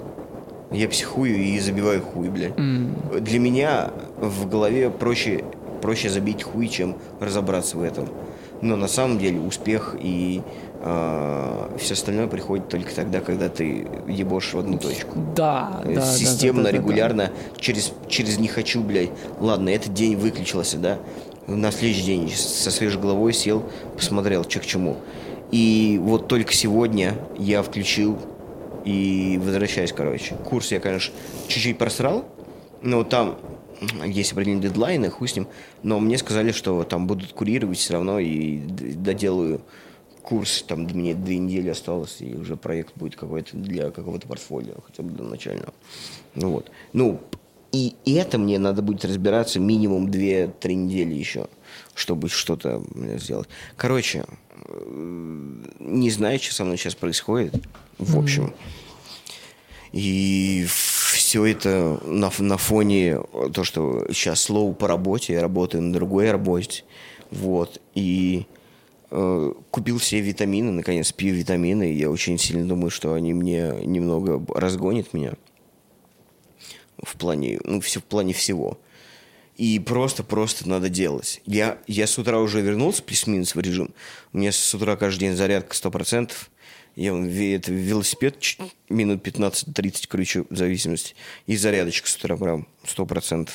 я 0.71 0.87
психую 0.89 1.35
и 1.35 1.59
забиваю 1.59 2.01
хуй, 2.01 2.29
блядь. 2.29 2.57
М, 2.57 2.95
Для 3.19 3.39
меня 3.39 3.91
в 4.19 4.47
голове 4.49 4.89
проще, 4.89 5.43
проще 5.81 6.09
забить 6.09 6.43
хуй, 6.43 6.67
чем 6.67 6.95
разобраться 7.19 7.77
в 7.77 7.83
этом. 7.83 8.07
Но 8.61 8.75
на 8.75 8.87
самом 8.87 9.19
деле 9.19 9.39
успех 9.39 9.95
и 9.99 10.41
все 11.79 11.93
остальное 11.93 12.27
приходит 12.27 12.69
только 12.69 12.93
тогда, 12.93 13.19
когда 13.19 13.49
ты 13.49 13.87
ебошь 14.07 14.53
в 14.53 14.59
одну 14.59 14.77
точку. 14.77 15.17
Да, 15.35 15.81
да, 15.85 15.91
да, 15.95 16.01
Системно, 16.05 16.63
да, 16.63 16.69
да, 16.69 16.71
да, 16.71 16.77
да. 16.77 16.83
регулярно, 16.83 17.31
через, 17.57 17.93
через 18.07 18.39
не 18.39 18.47
хочу, 18.47 18.81
блядь. 18.83 19.09
Ладно, 19.39 19.69
этот 19.69 19.93
день 19.93 20.15
выключился, 20.15 20.77
да. 20.77 20.97
На 21.47 21.71
следующий 21.71 22.03
день 22.03 22.29
со 22.29 22.71
свежей 22.71 22.99
головой 23.01 23.33
сел, 23.33 23.63
посмотрел, 23.95 24.43
что 24.43 24.59
к 24.59 24.65
чему. 24.65 24.97
И 25.51 25.99
вот 26.03 26.27
только 26.27 26.53
сегодня 26.53 27.15
я 27.37 27.63
включил 27.63 28.17
и 28.87 29.37
возвращаюсь, 29.37 29.91
короче. 29.91 30.35
Курс 30.45 30.71
я, 30.71 30.79
конечно, 30.79 31.13
чуть-чуть 31.49 31.77
просрал, 31.77 32.25
но 32.81 33.03
там 33.03 33.37
есть 34.05 34.31
определенные 34.31 34.69
дедлайны, 34.69 35.09
хуй 35.09 35.27
с 35.27 35.35
ним. 35.35 35.47
Но 35.83 35.99
мне 35.99 36.17
сказали, 36.17 36.53
что 36.53 36.83
там 36.83 37.05
будут 37.05 37.33
курировать 37.33 37.77
все 37.77 37.93
равно 37.93 38.17
и 38.19 38.59
доделаю 38.59 39.61
курс, 40.21 40.63
там 40.65 40.83
мне 40.83 41.13
две 41.13 41.37
недели 41.37 41.69
осталось, 41.69 42.17
и 42.19 42.33
уже 42.33 42.55
проект 42.55 42.93
будет 42.95 43.17
какой-то 43.17 43.57
для 43.57 43.91
какого-то 43.91 44.25
портфолио, 44.27 44.75
хотя 44.85 45.03
бы 45.03 45.11
для 45.11 45.25
начального. 45.25 45.73
Ну 46.35 46.51
вот. 46.51 46.71
Ну, 46.93 47.19
и 47.73 47.93
это 48.05 48.37
мне 48.37 48.57
надо 48.57 48.81
будет 48.81 49.03
разбираться 49.03 49.59
минимум 49.59 50.07
2-3 50.07 50.73
недели 50.73 51.13
еще, 51.13 51.47
чтобы 51.95 52.29
что-то 52.29 52.83
сделать. 53.17 53.47
Короче, 53.75 54.25
э, 54.65 55.63
не 55.79 56.09
знаю, 56.09 56.39
что 56.39 56.53
со 56.53 56.63
мной 56.63 56.77
сейчас 56.77 56.95
происходит, 56.95 57.55
в 57.97 58.17
общем. 58.17 58.53
И 59.91 60.65
все 60.67 61.45
это 61.45 61.99
на, 62.05 62.31
на 62.39 62.57
фоне 62.57 63.19
то, 63.53 63.63
что 63.63 64.05
сейчас 64.11 64.41
слоу 64.41 64.73
по 64.73 64.87
работе, 64.87 65.33
я 65.33 65.41
работаю 65.41 65.81
на 65.83 65.93
другой 65.93 66.31
работе. 66.31 66.83
Вот. 67.31 67.81
И 67.95 68.45
э, 69.11 69.53
купил 69.71 69.97
все 69.97 70.19
витамины, 70.19 70.71
наконец 70.71 71.11
пью 71.11 71.33
витамины. 71.33 71.91
и 71.91 71.97
Я 71.97 72.09
очень 72.09 72.37
сильно 72.37 72.67
думаю, 72.67 72.89
что 72.89 73.13
они 73.13 73.33
мне 73.33 73.73
немного 73.83 74.41
разгонят 74.53 75.13
меня. 75.13 75.33
В 77.01 77.15
плане, 77.15 77.59
ну, 77.63 77.79
все 77.79 77.99
в 77.99 78.03
плане 78.03 78.33
всего. 78.33 78.77
И 79.57 79.79
просто-просто 79.79 80.69
надо 80.69 80.87
делать. 80.87 81.41
Я, 81.45 81.79
я 81.87 82.05
с 82.05 82.17
утра 82.19 82.39
уже 82.39 82.61
вернулся 82.61 83.01
плюс-минус 83.01 83.55
в 83.55 83.59
режим. 83.59 83.93
У 84.31 84.37
меня 84.37 84.51
с 84.51 84.75
утра 84.75 84.95
каждый 84.95 85.21
день 85.21 85.35
зарядка 85.35 85.73
100%. 85.75 86.31
Я 86.95 87.11
это 87.55 87.71
велосипед 87.71 88.37
минут 88.89 89.25
15-30 89.25 90.07
кручу, 90.07 90.45
в 90.49 90.55
зависимости. 90.55 91.15
И 91.47 91.57
зарядочка 91.57 92.07
с 92.07 92.15
утра 92.15 92.37
прям 92.37 92.67
100%. 92.85 93.49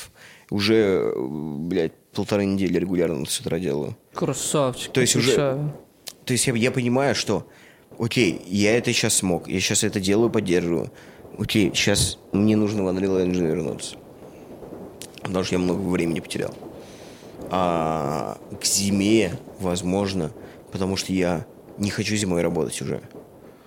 Уже, 0.50 1.12
блядь, 1.16 1.92
полторы 2.12 2.44
недели 2.44 2.78
регулярно 2.78 3.24
с 3.24 3.40
утра 3.40 3.58
делаю. 3.58 3.96
Красавчик. 4.12 4.92
То 4.92 5.00
есть 5.00 5.16
уже- 5.16 5.30
отвечаю. 5.32 5.76
То 6.24 6.32
есть 6.34 6.46
я, 6.46 6.54
я 6.54 6.70
понимаю, 6.70 7.14
что, 7.14 7.48
окей, 7.98 8.40
я 8.46 8.76
это 8.76 8.92
сейчас 8.92 9.14
смог, 9.14 9.48
я 9.48 9.60
сейчас 9.60 9.82
это 9.82 9.98
делаю, 9.98 10.30
поддерживаю. 10.30 10.92
Окей, 11.38 11.70
сейчас 11.74 12.18
мне 12.32 12.56
нужно 12.56 12.84
в 12.84 12.88
Unreal 12.88 13.24
Engine 13.24 13.46
вернуться. 13.46 13.96
Потому 15.22 15.44
что 15.44 15.54
я 15.54 15.58
много 15.60 15.80
времени 15.80 16.20
потерял. 16.20 16.54
А 17.50 18.38
к 18.60 18.64
зиме, 18.64 19.38
возможно, 19.60 20.32
потому 20.70 20.96
что 20.96 21.12
я 21.12 21.46
не 21.78 21.90
хочу 21.90 22.16
зимой 22.16 22.42
работать 22.42 22.80
уже. 22.82 23.02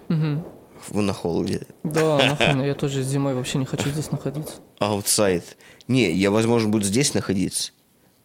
В- 0.07 1.01
На 1.01 1.13
холоде. 1.13 1.65
Да, 1.83 2.17
нахуй, 2.39 2.67
я 2.67 2.75
тоже 2.75 3.01
зимой 3.01 3.33
вообще 3.33 3.57
не 3.57 3.65
хочу 3.65 3.89
здесь 3.89 4.11
находиться. 4.11 4.55
Outside. 4.79 5.57
Не, 5.87 6.11
я, 6.11 6.29
возможно, 6.31 6.69
буду 6.69 6.83
здесь 6.85 7.13
находиться. 7.13 7.71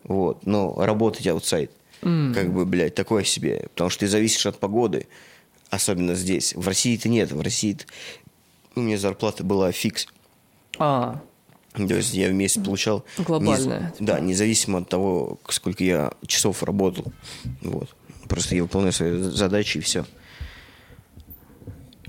Вот, 0.05 0.45
но 0.47 0.75
работать 0.77 1.27
outside. 1.27 1.71
М. 2.03 2.33
Как 2.35 2.53
бы, 2.53 2.65
блядь, 2.67 2.95
такое 2.95 3.25
себе. 3.25 3.69
Потому 3.75 3.89
что 3.91 4.01
ты 4.01 4.09
зависишь 4.09 4.45
от 4.47 4.59
погоды. 4.59 5.07
Особенно 5.71 6.15
здесь. 6.15 6.55
В 6.55 6.67
России-то 6.67 7.09
нет. 7.09 7.33
В 7.33 7.41
России 7.41 7.79
у 8.75 8.81
меня 8.81 8.99
зарплата 8.99 9.45
была 9.45 9.73
фикс. 9.73 10.07
А, 10.79 11.21
То 11.73 11.95
есть 11.95 12.15
я 12.15 12.29
в 12.29 12.33
месяц 12.33 12.62
получал... 12.62 13.05
Глобальная, 13.19 13.81
нез- 13.81 13.99
типа. 13.99 14.05
Да, 14.05 14.21
независимо 14.21 14.79
от 14.79 14.89
того, 14.89 15.39
сколько 15.49 15.85
я 15.85 16.12
часов 16.27 16.62
работал. 16.62 17.12
Вот. 17.62 17.89
Просто 18.29 18.57
я 18.57 18.62
выполняю 18.62 18.93
свои 18.93 19.17
задачи 19.19 19.79
и 19.79 19.81
все. 19.81 20.05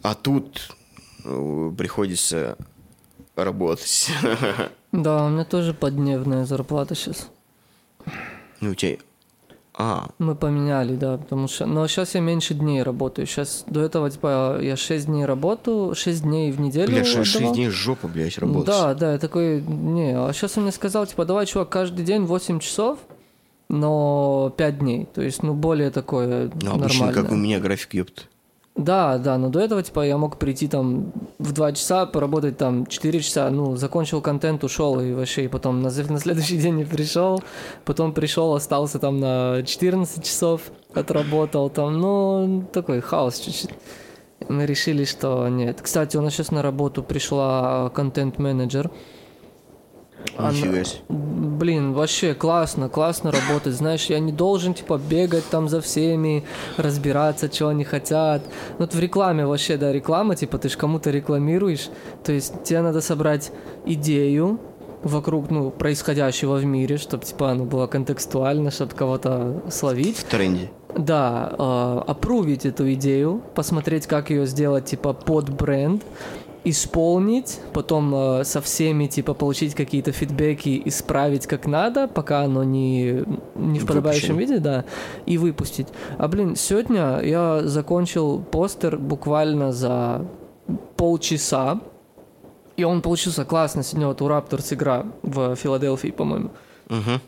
А 0.02 0.16
тут 0.16 0.76
э, 1.24 1.72
приходится 1.78 2.58
работать. 3.36 4.10
да, 4.92 5.26
у 5.26 5.30
меня 5.30 5.46
тоже 5.46 5.74
поддневная 5.74 6.46
зарплата 6.46 6.96
сейчас. 6.96 7.30
Ну, 8.60 8.72
у 8.72 8.76
тебя... 8.76 8.98
А, 9.74 10.10
Мы 10.20 10.36
поменяли, 10.36 10.96
да, 10.96 11.18
потому 11.18 11.48
что... 11.48 11.66
Но 11.66 11.88
сейчас 11.88 12.14
я 12.16 12.22
меньше 12.22 12.54
дней 12.54 12.84
работаю. 12.84 13.26
Сейчас 13.26 13.64
до 13.68 13.82
этого, 13.82 14.10
типа, 14.12 14.60
я 14.62 14.76
6 14.76 15.06
дней 15.06 15.26
работаю, 15.26 15.96
6 15.96 16.24
дней 16.24 16.52
в 16.52 16.60
неделю 16.60 16.92
бля, 16.92 17.06
6 17.06 17.36
отдавал. 17.36 17.56
дней 17.56 17.70
жопа, 17.70 18.08
блядь, 18.10 18.38
работать. 18.38 18.68
Да, 18.68 18.94
да, 18.94 19.14
я 19.14 19.18
такой, 19.18 19.62
не, 19.62 20.14
а 20.18 20.32
сейчас 20.34 20.58
он 20.58 20.64
мне 20.64 20.72
сказал, 20.74 21.06
типа, 21.06 21.24
давай, 21.26 21.46
чувак, 21.46 21.70
каждый 21.70 22.04
день 22.04 22.26
8 22.26 22.60
часов, 22.60 23.00
но 23.70 24.54
5 24.58 24.80
дней. 24.80 25.06
То 25.14 25.22
есть, 25.22 25.42
ну, 25.44 25.54
более 25.54 25.90
такое 25.92 26.52
Ну, 26.62 26.72
обычно, 26.74 27.06
нормально. 27.06 27.14
как 27.14 27.32
у 27.32 27.36
меня 27.36 27.60
график, 27.60 27.94
ёпт. 27.94 28.28
Да, 28.76 29.18
да, 29.18 29.38
но 29.38 29.50
до 29.50 29.60
этого, 29.60 29.84
типа, 29.84 30.06
я 30.06 30.18
мог 30.18 30.38
прийти 30.38 30.68
там 30.68 31.12
в 31.40 31.52
2 31.52 31.74
часа, 31.74 32.06
поработать 32.06 32.58
там 32.58 32.86
4 32.86 33.20
часа, 33.20 33.50
ну, 33.50 33.76
закончил 33.76 34.22
контент, 34.22 34.64
ушел, 34.64 35.00
и 35.02 35.14
вообще, 35.14 35.46
и 35.46 35.48
потом 35.50 35.82
на, 35.82 35.90
на 36.10 36.20
следующий 36.20 36.58
день 36.58 36.76
не 36.76 36.86
пришел, 36.86 37.44
потом 37.84 38.14
пришел, 38.14 38.54
остался 38.54 38.98
там 38.98 39.20
на 39.20 39.62
14 39.64 40.24
часов, 40.24 40.62
отработал 40.94 41.70
там, 41.70 42.00
ну, 42.00 42.66
такой 42.72 43.02
хаос 43.02 43.40
чуть-чуть. 43.40 43.72
Мы 44.48 44.66
решили, 44.66 45.04
что 45.06 45.48
нет. 45.50 45.82
Кстати, 45.82 46.18
у 46.18 46.22
нас 46.22 46.34
сейчас 46.34 46.52
на 46.52 46.62
работу 46.62 47.04
пришла 47.04 47.92
контент-менеджер. 47.94 48.90
Нифига 50.38 50.84
себе. 50.84 51.00
Блин, 51.10 51.94
вообще 51.94 52.34
классно, 52.34 52.90
классно 52.90 53.32
работать. 53.32 53.74
Знаешь, 53.74 54.06
я 54.06 54.20
не 54.20 54.32
должен, 54.32 54.74
типа, 54.74 54.98
бегать 54.98 55.46
там 55.50 55.70
за 55.70 55.82
всеми, 55.82 56.44
разбираться, 56.78 57.50
чего 57.50 57.70
они 57.70 57.84
хотят. 57.84 58.42
Ну, 58.80 58.86
Вот 58.86 58.96
в 58.96 59.00
рекламе 59.00 59.46
вообще, 59.46 59.78
да, 59.78 59.92
реклама, 59.92 60.36
типа, 60.36 60.58
ты 60.58 60.70
же 60.70 60.78
кому-то 60.78 61.12
рекламируешь. 61.12 61.90
То 62.24 62.32
есть 62.32 62.64
тебе 62.64 62.82
надо 62.82 63.02
собрать 63.02 63.52
идею, 63.86 64.60
вокруг, 65.04 65.50
ну, 65.50 65.72
происходящего 65.72 66.56
в 66.56 66.66
мире, 66.66 66.98
чтобы, 66.98 67.26
типа, 67.26 67.52
оно 67.52 67.66
было 67.66 67.88
контекстуально, 67.88 68.72
чтобы 68.72 68.94
кого-то 68.94 69.62
словить. 69.70 70.18
В 70.18 70.24
тренде. 70.24 70.70
Да, 70.96 71.54
э, 71.58 72.02
опрувить 72.08 72.66
эту 72.66 72.92
идею, 72.94 73.42
посмотреть, 73.56 74.08
как 74.08 74.30
ее 74.30 74.46
сделать, 74.46 74.86
типа, 74.86 75.14
под 75.14 75.50
бренд, 75.50 76.04
исполнить, 76.64 77.60
потом 77.74 78.14
э, 78.14 78.44
со 78.44 78.62
всеми, 78.62 79.08
типа, 79.08 79.34
получить 79.34 79.74
какие-то 79.74 80.12
фидбэки, 80.12 80.82
исправить 80.86 81.48
как 81.48 81.66
надо, 81.66 82.08
пока 82.08 82.42
оно 82.42 82.64
не, 82.64 83.24
не 83.56 83.80
в 83.80 83.86
подобающем 83.88 84.38
виде, 84.38 84.60
да, 84.60 84.86
и 85.26 85.38
выпустить. 85.38 85.88
А, 86.18 86.28
блин, 86.28 86.56
сегодня 86.56 87.20
я 87.22 87.62
закончил 87.64 88.40
постер 88.40 88.98
буквально 88.98 89.72
за 89.72 90.26
полчаса, 90.98 91.82
и 92.78 92.84
он 92.84 93.02
получился 93.02 93.44
классно. 93.44 93.84
Сегодня 93.84 94.08
вот 94.08 94.22
у 94.22 94.28
Raptors 94.28 94.74
игра 94.74 95.06
в 95.24 95.56
Филадельфии, 95.56 96.10
по-моему. 96.10 96.52
Угу. 96.90 97.22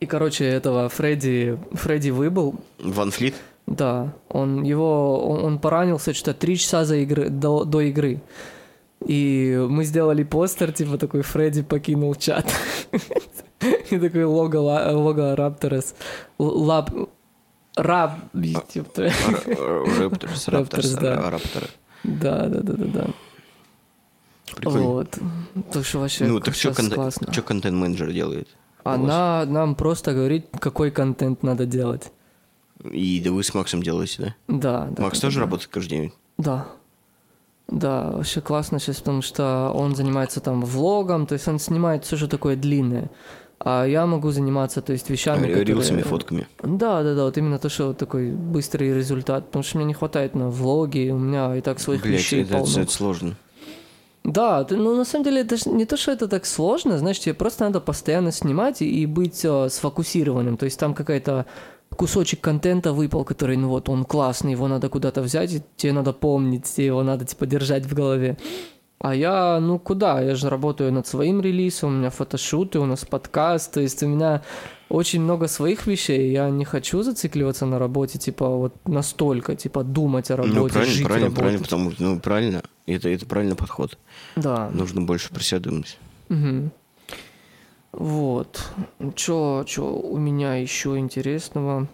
И, 0.00 0.06
короче, 0.06 0.44
этого 0.44 0.88
Фредди, 0.90 1.58
Фредди 1.72 2.10
выбыл, 2.10 2.56
Ван 2.78 3.10
Флит. 3.10 3.34
да, 3.66 4.12
он 4.28 4.62
его, 4.62 5.26
он, 5.26 5.44
он 5.44 5.58
поранился 5.58 6.12
что-то 6.12 6.38
три 6.38 6.58
часа 6.58 6.84
за 6.84 6.96
игры, 6.96 7.30
до, 7.30 7.64
до 7.64 7.80
игры. 7.80 8.20
И 9.06 9.56
мы 9.68 9.84
сделали 9.84 10.22
постер, 10.22 10.72
типа 10.72 10.98
такой 10.98 11.22
Фредди 11.22 11.62
покинул 11.62 12.14
чат. 12.14 12.50
И 13.90 13.98
такой 13.98 14.24
лого, 14.24 14.58
лого. 14.58 15.56
Л- 16.38 16.62
Лап... 16.64 16.90
Рап... 17.76 18.12
типа, 18.68 19.10
Рапторс. 19.98 20.48
Raptors, 20.48 21.00
да. 21.00 21.30
Рапторы. 21.30 21.66
Да, 22.04 22.46
да, 22.46 22.60
да, 22.60 22.72
да, 22.74 22.84
да. 22.84 23.06
Прикольно. 24.54 24.86
Вот. 24.86 25.18
Так 25.72 25.84
что 25.84 26.00
вообще 26.00 26.26
Ну, 26.26 26.40
так 26.40 26.54
что 26.54 26.74
щас 26.74 26.88
классно. 26.88 27.32
контент-менеджер 27.42 28.12
делает? 28.12 28.48
Она 28.84 29.44
нам 29.46 29.74
просто 29.74 30.12
говорит, 30.12 30.46
какой 30.60 30.90
контент 30.90 31.42
надо 31.42 31.66
делать. 31.66 32.12
И 32.90 33.20
да 33.20 33.32
вы 33.32 33.42
с 33.42 33.54
Максом 33.54 33.82
делаете, 33.82 34.34
да? 34.48 34.56
Да, 34.58 34.88
да. 34.90 35.02
Макс 35.02 35.18
да, 35.18 35.26
тоже 35.28 35.36
да. 35.36 35.40
работает 35.42 35.70
каждый 35.70 35.88
день? 35.98 36.12
Да. 36.36 36.66
Да, 37.68 38.10
вообще 38.10 38.40
классно 38.40 38.78
сейчас, 38.78 38.96
потому 38.98 39.22
что 39.22 39.70
он 39.74 39.96
занимается 39.96 40.40
там 40.40 40.62
влогом, 40.62 41.26
то 41.26 41.32
есть 41.32 41.48
он 41.48 41.58
снимает 41.58 42.04
все, 42.04 42.16
что 42.16 42.28
такое 42.28 42.56
длинное. 42.56 43.10
А 43.58 43.86
я 43.86 44.04
могу 44.04 44.30
заниматься, 44.30 44.82
то 44.82 44.92
есть 44.92 45.08
вещами, 45.08 45.46
которые... 45.46 45.64
Рилсами, 45.64 46.02
фотками. 46.02 46.46
Да, 46.62 47.02
да, 47.02 47.14
да, 47.14 47.24
вот 47.24 47.38
именно 47.38 47.58
то, 47.58 47.70
что 47.70 47.88
вот 47.88 47.98
такой 47.98 48.30
быстрый 48.30 48.92
результат, 48.94 49.46
потому 49.46 49.62
что 49.62 49.78
мне 49.78 49.86
не 49.86 49.94
хватает 49.94 50.34
на 50.34 50.50
влоги, 50.50 51.10
у 51.10 51.18
меня 51.18 51.56
и 51.56 51.62
так 51.62 51.80
своих 51.80 52.02
Блять, 52.02 52.20
вещей 52.20 52.42
это, 52.42 52.52
полно. 52.54 52.68
это- 52.70 52.80
это 52.82 52.92
сложно. 52.92 53.34
Да, 54.24 54.66
ну 54.70 54.96
на 54.96 55.04
самом 55.04 55.24
деле 55.24 55.42
это 55.42 55.56
не 55.70 55.84
то, 55.84 55.96
что 55.98 56.10
это 56.12 56.28
так 56.28 56.46
сложно, 56.46 56.98
знаешь, 56.98 57.20
тебе 57.20 57.34
просто 57.34 57.64
надо 57.64 57.80
постоянно 57.80 58.32
снимать 58.32 58.80
и, 58.80 59.02
и 59.02 59.06
быть 59.06 59.44
э, 59.44 59.68
сфокусированным. 59.70 60.56
То 60.56 60.64
есть 60.64 60.78
там 60.78 60.94
какая-то 60.94 61.44
кусочек 61.94 62.40
контента 62.40 62.92
выпал, 62.92 63.24
который, 63.24 63.56
ну 63.56 63.68
вот, 63.68 63.88
он 63.88 64.04
классный, 64.04 64.52
его 64.52 64.68
надо 64.68 64.88
куда-то 64.88 65.22
взять, 65.22 65.52
и 65.52 65.62
тебе 65.76 65.92
надо 65.92 66.12
помнить, 66.12 66.64
тебе 66.64 66.86
его 66.86 67.02
надо, 67.02 67.24
типа, 67.24 67.46
держать 67.46 67.86
в 67.86 67.94
голове. 67.94 68.36
А 69.00 69.14
я, 69.14 69.60
ну 69.60 69.78
куда, 69.78 70.22
я 70.22 70.34
же 70.34 70.48
работаю 70.48 70.90
над 70.90 71.06
своим 71.06 71.42
релизом, 71.42 71.90
у 71.90 71.98
меня 71.98 72.08
фотошуты, 72.10 72.78
у 72.78 72.86
нас 72.86 73.04
подкаст, 73.04 73.72
то 73.74 73.80
есть 73.80 74.02
у 74.02 74.06
меня 74.06 74.42
очень 74.88 75.20
много 75.20 75.46
своих 75.46 75.86
вещей, 75.86 76.30
я 76.30 76.48
не 76.48 76.64
хочу 76.64 77.02
зацикливаться 77.02 77.66
на 77.66 77.78
работе, 77.78 78.18
типа, 78.18 78.48
вот 78.48 78.74
настолько, 78.86 79.56
типа, 79.56 79.84
думать 79.84 80.30
о 80.30 80.36
работе, 80.36 80.58
ну, 80.58 80.68
правильно, 80.68 80.94
жить 80.94 81.04
правильно, 81.04 81.26
работать. 81.26 81.42
правильно, 81.42 81.62
потому 81.64 81.90
что, 81.90 82.02
ну, 82.02 82.20
правильно, 82.20 82.62
это, 82.86 83.08
это 83.08 83.26
правильный 83.26 83.56
подход. 83.56 83.98
Да. 84.36 84.70
Нужно 84.72 85.02
больше 85.02 85.28
про 85.34 85.42
себя 85.42 85.60
думать. 85.60 85.98
Мгм. 86.28 86.70
Вот. 87.96 88.60
Чё, 89.14 89.64
чё 89.66 89.86
у 89.86 90.18
меня 90.18 90.56
еще 90.56 90.98
интересного? 90.98 91.86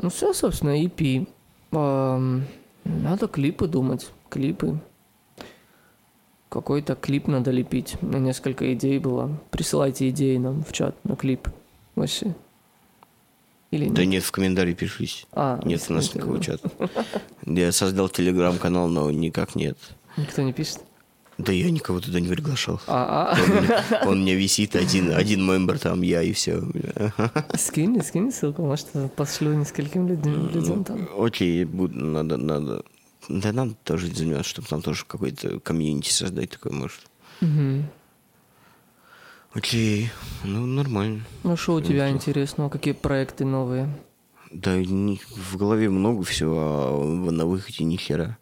Ну, 0.00 0.10
все, 0.10 0.32
собственно, 0.32 0.82
EP. 0.82 1.28
Ам, 1.72 2.44
надо 2.84 3.28
клипы 3.28 3.68
думать. 3.68 4.10
Клипы. 4.28 4.80
Какой-то 6.48 6.94
клип 6.94 7.28
надо 7.28 7.50
лепить. 7.50 7.96
У 8.00 8.06
меня 8.06 8.18
несколько 8.18 8.72
идей 8.72 8.98
было. 8.98 9.38
Присылайте 9.50 10.08
идеи 10.08 10.36
нам 10.38 10.64
в 10.64 10.72
чат 10.72 10.96
на 11.04 11.14
клип. 11.14 11.48
Вообще. 11.94 12.34
Или 13.70 13.84
нет? 13.84 13.94
Да 13.94 14.04
нет, 14.04 14.24
в 14.24 14.32
комментарии 14.32 14.72
пишись. 14.72 15.26
А, 15.32 15.60
Нет 15.64 15.84
у 15.88 15.92
нас 15.92 16.14
никакого 16.14 16.40
чата. 16.42 16.70
Я 17.44 17.70
создал 17.70 18.08
телеграм-канал, 18.08 18.88
но 18.88 19.10
никак 19.10 19.54
нет. 19.54 19.76
Никто 20.16 20.42
не 20.42 20.52
пишет? 20.52 20.80
Да 21.38 21.52
я 21.52 21.70
никого 21.70 22.00
туда 22.00 22.18
не 22.18 22.28
приглашал. 22.28 22.80
А, 22.88 23.32
Он, 23.36 23.50
у 23.50 23.60
меня- 23.62 23.84
он 24.02 24.08
у 24.08 24.14
меня 24.22 24.34
висит 24.34 24.74
один, 24.74 25.12
один 25.14 25.46
мембер 25.46 25.78
там, 25.78 26.02
я 26.02 26.20
и 26.22 26.32
все. 26.32 26.60
а. 27.16 27.56
Скинь, 27.56 28.02
скинь 28.02 28.32
ссылку. 28.32 28.62
Может, 28.62 28.88
пошлю 29.14 29.54
нескольким 29.54 30.08
людям, 30.08 30.48
людям 30.50 30.82
там. 30.84 31.08
Окей, 31.16 31.64
буд- 31.64 31.94
надо, 31.94 32.36
надо. 32.36 32.82
Да 33.28 33.52
надо 33.52 33.74
тоже 33.84 34.08
заниматься, 34.08 34.48
чтобы 34.50 34.66
там 34.68 34.82
тоже 34.82 35.04
какой-то 35.06 35.60
комьюнити 35.60 36.10
создать 36.10 36.50
такой, 36.50 36.72
может. 36.72 37.00
Мгм. 37.40 37.84
Окей, 39.54 40.10
ну 40.44 40.66
нормально. 40.66 41.22
Ну, 41.42 41.56
что 41.56 41.74
у 41.74 41.80
тебя 41.80 42.10
интересного? 42.10 42.68
Какие 42.68 42.94
проекты 42.94 43.44
новые? 43.44 43.88
Да 44.50 44.72
в 44.76 45.56
голове 45.56 45.88
много 45.88 46.22
всего, 46.24 46.56
а 46.58 47.30
на 47.30 47.46
выходе 47.46 47.84
ни 47.84 47.96
хера. 47.96 48.38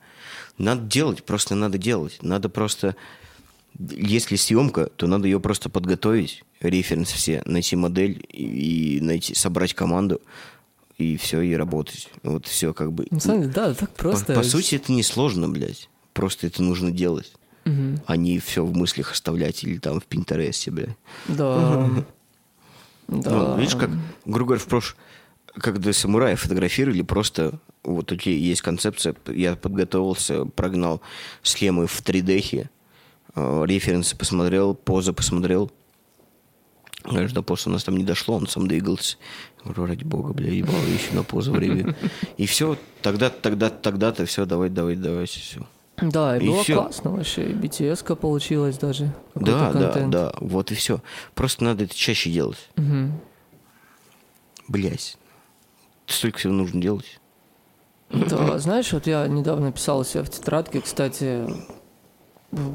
Надо 0.58 0.82
делать, 0.82 1.24
просто 1.24 1.54
надо 1.54 1.78
делать. 1.78 2.18
Надо 2.22 2.48
просто... 2.48 2.96
Если 3.78 4.36
съемка, 4.36 4.86
то 4.96 5.06
надо 5.06 5.26
ее 5.26 5.38
просто 5.38 5.68
подготовить, 5.68 6.44
референс 6.60 7.10
все, 7.10 7.42
найти 7.44 7.76
модель 7.76 8.24
и, 8.32 8.96
и 8.96 9.00
найти, 9.02 9.34
собрать 9.34 9.74
команду, 9.74 10.22
и 10.96 11.18
все, 11.18 11.42
и 11.42 11.54
работать. 11.54 12.08
Вот 12.22 12.46
все 12.46 12.72
как 12.72 12.92
бы. 12.92 13.06
На 13.10 13.20
самом 13.20 13.42
деле, 13.42 13.52
да, 13.52 13.74
так 13.74 13.90
По- 13.90 14.04
просто. 14.04 14.34
По, 14.34 14.42
сути, 14.42 14.76
это 14.76 14.92
не 14.92 15.02
сложно, 15.02 15.48
блядь. 15.48 15.90
Просто 16.14 16.46
это 16.46 16.62
нужно 16.62 16.90
делать. 16.90 17.32
Мгм. 17.66 18.00
А 18.06 18.16
не 18.16 18.38
все 18.38 18.64
в 18.64 18.74
мыслях 18.74 19.12
оставлять 19.12 19.62
или 19.62 19.76
там 19.76 20.00
в 20.00 20.04
Пинтересте, 20.04 20.70
блядь. 20.70 20.96
Да. 21.28 21.90
Да. 23.08 23.30
Ну, 23.30 23.58
видишь, 23.58 23.76
как, 23.76 23.90
грубо 24.24 24.46
говоря, 24.48 24.60
в 24.60 24.66
прошлом, 24.66 24.98
когда 25.54 25.92
самурая 25.92 26.34
фотографировали, 26.34 27.02
просто 27.02 27.60
вот 27.87 28.11
окей, 28.11 28.38
есть 28.38 28.62
концепция, 28.62 29.14
я 29.29 29.57
подготовился, 29.57 30.44
прогнал 30.44 31.01
схемы 31.42 31.87
в 31.87 32.03
3D, 32.03 32.68
э, 33.35 33.64
референсы 33.66 34.16
посмотрел, 34.16 34.75
позы 34.75 35.12
посмотрел. 35.12 35.70
До 37.05 37.42
позы 37.42 37.68
у 37.68 37.72
нас 37.72 37.85
там 37.85 37.96
не 37.96 38.03
дошло, 38.03 38.35
он 38.37 38.49
сам 38.49 38.66
двигался. 38.66 39.16
Я 39.59 39.64
Говорю, 39.64 39.87
ради 39.87 40.03
бога, 40.03 40.33
бля, 40.33 40.51
ебал, 40.51 40.75
еще 40.92 41.14
на 41.14 41.22
позу 41.22 41.53
время. 41.53 41.94
И 42.37 42.46
все, 42.46 42.77
тогда, 43.01 43.31
тогда, 43.31 43.70
тогда-то 43.70 44.27
все, 44.27 44.44
давай, 44.44 44.70
давай, 44.70 44.96
давай, 44.96 45.27
все. 45.27 45.61
Да, 46.03 46.37
и 46.37 46.44
и 46.44 46.49
было 46.49 46.64
всё. 46.64 46.83
классно 46.83 47.11
вообще. 47.11 47.44
BTS-ка 47.53 48.16
получилась 48.16 48.77
даже. 48.77 49.14
Да, 49.37 49.68
какой-то 49.68 49.79
да, 49.79 49.85
контент. 49.92 50.11
да, 50.11 50.35
вот 50.40 50.72
и 50.72 50.75
все. 50.75 51.01
Просто 51.35 51.62
надо 51.62 51.85
это 51.85 51.94
чаще 51.94 52.31
делать. 52.31 52.68
Мгм. 52.75 53.20
Блять. 54.66 55.16
Столько 56.07 56.38
всего 56.38 56.53
нужно 56.53 56.83
делать. 56.83 57.20
Да, 58.10 58.58
знаешь, 58.58 58.92
вот 58.92 59.06
я 59.06 59.26
недавно 59.26 59.72
писал 59.72 60.00
у 60.00 60.04
себя 60.04 60.22
в 60.22 60.30
тетрадке, 60.30 60.80
кстати, 60.80 61.44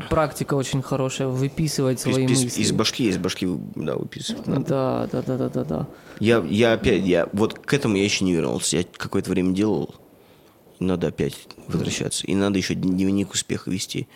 практика 0.09 0.55
очень 0.55 0.81
хорошая, 0.81 1.27
выписывать 1.29 1.99
свои 1.99 2.25
из- 2.25 2.43
мысли. 2.43 2.61
из 2.61 2.71
башки, 2.71 3.07
из 3.07 3.17
башки, 3.17 3.47
да, 3.75 3.95
выписывать 3.95 4.47
надо. 4.47 4.65
Да, 4.67 5.09
да, 5.11 5.21
да, 5.21 5.37
да, 5.37 5.49
да, 5.49 5.63
да. 5.63 5.87
Я, 6.19 6.39
я 6.47 6.73
опять, 6.73 7.03
я 7.03 7.27
вот 7.33 7.57
к 7.57 7.73
этому 7.73 7.95
я 7.95 8.03
еще 8.03 8.25
не 8.25 8.33
вернулся. 8.33 8.77
Я 8.77 8.83
какое-то 8.83 9.29
время 9.31 9.53
делал. 9.53 9.95
Надо 10.79 11.07
опять 11.07 11.35
возвращаться. 11.67 12.25
И 12.27 12.33
надо 12.35 12.57
еще 12.57 12.73
дневник 12.75 13.31
успеха 13.33 13.69
вести. 13.69 14.07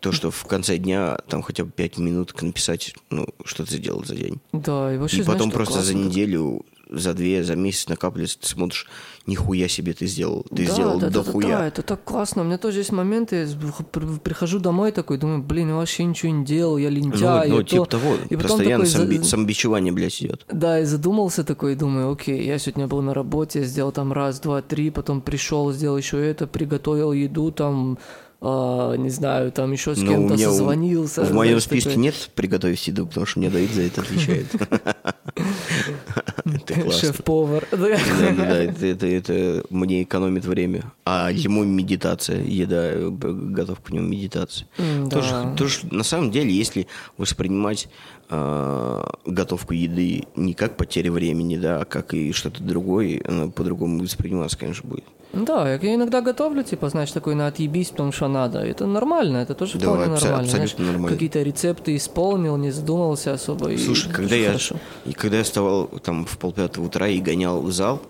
То, 0.00 0.12
что 0.12 0.30
в 0.30 0.44
конце 0.44 0.76
дня 0.76 1.18
там 1.28 1.42
хотя 1.42 1.64
бы 1.64 1.70
5 1.72 1.98
минут 1.98 2.40
написать, 2.42 2.94
ну, 3.10 3.26
что 3.44 3.64
ты 3.64 3.76
сделал 3.76 4.04
за 4.04 4.14
день. 4.14 4.40
Да, 4.52 4.94
и 4.94 4.98
вообще, 4.98 5.18
и 5.18 5.24
потом 5.24 5.50
знаешь, 5.50 5.54
просто 5.54 5.82
за 5.82 5.94
неделю, 5.94 6.64
за 6.90 7.14
две, 7.14 7.44
за 7.44 7.54
месяц 7.56 7.88
накапливается, 7.88 8.38
ты 8.40 8.46
смотришь, 8.48 8.86
нихуя 9.26 9.68
себе 9.68 9.92
ты 9.92 10.06
сделал. 10.06 10.44
Ты 10.54 10.66
да, 10.66 10.72
сделал 10.72 10.98
да, 10.98 11.06
да, 11.08 11.12
да, 11.12 11.22
дохуя. 11.24 11.48
да, 11.58 11.66
это 11.66 11.82
так 11.82 12.02
классно. 12.04 12.42
У 12.42 12.44
меня 12.44 12.58
тоже 12.58 12.78
есть 12.78 12.92
моменты, 12.92 13.36
я 13.46 13.82
при- 13.92 14.18
прихожу 14.18 14.58
домой 14.58 14.92
такой, 14.92 15.18
думаю, 15.18 15.42
блин, 15.42 15.68
я 15.68 15.74
вообще 15.74 16.04
ничего 16.04 16.32
не 16.32 16.44
делал, 16.44 16.78
я 16.78 16.90
Ну, 16.90 16.96
лентяй. 16.96 17.48
ну, 17.50 17.58
я 17.58 17.64
типа 17.64 17.84
то». 17.84 17.98
того, 17.98 18.16
И 18.30 18.36
постоянно 18.36 18.84
такой 18.86 19.00
самби- 19.00 19.22
самобичевание, 19.22 19.92
блядь, 19.92 20.22
идет. 20.22 20.44
Да, 20.52 20.80
и 20.80 20.84
задумался 20.84 21.44
такой, 21.44 21.74
думаю, 21.74 22.10
окей, 22.12 22.44
я 22.44 22.58
сегодня 22.58 22.86
был 22.86 23.02
на 23.02 23.12
работе, 23.14 23.64
сделал 23.64 23.92
там 23.92 24.12
раз, 24.12 24.40
два, 24.40 24.62
три, 24.62 24.90
потом 24.90 25.20
пришел, 25.20 25.72
сделал 25.72 25.98
еще 25.98 26.24
это, 26.26 26.46
приготовил 26.46 27.12
еду, 27.12 27.52
там, 27.52 27.98
а, 28.40 28.94
не 28.94 29.10
знаю, 29.10 29.50
там 29.52 29.72
еще 29.72 29.94
с 29.94 29.98
Ну, 29.98 30.12
кем-то 30.12 30.34
меня 30.34 30.48
у- 30.48 30.52
созвонился. 30.52 31.24
В 31.24 31.32
моем 31.32 31.60
списке 31.60 31.90
такой. 31.90 32.02
нет 32.04 32.30
приготовить 32.36 32.86
еду, 32.86 33.06
потому 33.06 33.26
что 33.26 33.40
мне 33.40 33.50
Давид 33.50 33.72
за 33.72 33.82
это 33.82 34.00
отвечает. 34.00 34.46
Это 36.54 36.74
классно. 36.74 36.92
Шеф-повар. 36.92 37.66
Да, 37.70 37.78
да, 37.78 38.32
да, 38.36 38.58
это, 38.62 38.86
это, 38.86 39.06
это 39.06 39.64
мне 39.70 40.02
экономит 40.02 40.44
время. 40.44 40.92
А 41.04 41.30
ему 41.30 41.64
медитация, 41.64 42.42
еда, 42.42 42.90
э, 42.92 43.10
готовка 43.10 43.84
к 43.88 43.90
нему 43.92 44.08
медитация. 44.08 44.68
М, 44.78 45.08
Тоже, 45.08 45.54
тоже, 45.56 45.80
на 45.90 46.04
самом 46.04 46.30
деле, 46.30 46.50
если 46.52 46.86
воспринимать 47.16 47.88
э, 48.30 49.02
готовку 49.26 49.74
еды 49.74 50.24
не 50.36 50.54
как 50.54 50.76
потеря 50.76 51.10
времени, 51.12 51.56
да, 51.56 51.80
а 51.80 51.84
как 51.84 52.14
и 52.14 52.32
что-то 52.32 52.62
другое, 52.62 53.22
она 53.26 53.48
по-другому 53.48 54.02
восприниматься, 54.02 54.58
конечно, 54.58 54.88
будет. 54.88 55.04
Да, 55.32 55.70
я 55.74 55.94
иногда 55.94 56.22
готовлю, 56.22 56.62
типа, 56.62 56.88
знаешь, 56.88 57.12
такой 57.12 57.34
на 57.34 57.48
отъебись, 57.48 57.90
потому 57.90 58.12
что 58.12 58.28
надо. 58.28 58.60
Это 58.60 58.86
нормально, 58.86 59.36
это 59.38 59.54
тоже 59.54 59.78
Да, 59.78 59.86
вполне 59.88 60.04
абсо- 60.04 60.24
нормально. 60.24 60.38
абсолютно 60.44 60.56
знаешь. 60.76 60.92
нормально. 60.92 61.08
Какие-то 61.16 61.42
рецепты 61.42 61.96
исполнил, 61.96 62.56
не 62.56 62.70
задумывался 62.70 63.34
особо. 63.34 63.70
и 63.70 63.76
Слушай, 63.76 64.10
когда 64.10 64.34
очень 64.34 64.42
я, 64.42 64.48
хорошо. 64.48 64.76
и 65.04 65.12
когда 65.12 65.36
я 65.38 65.44
вставал 65.44 65.86
там 66.02 66.24
в 66.24 66.38
полпятого 66.38 66.86
утра 66.86 67.08
и 67.08 67.20
гонял 67.20 67.60
в 67.60 67.70
зал 67.72 68.00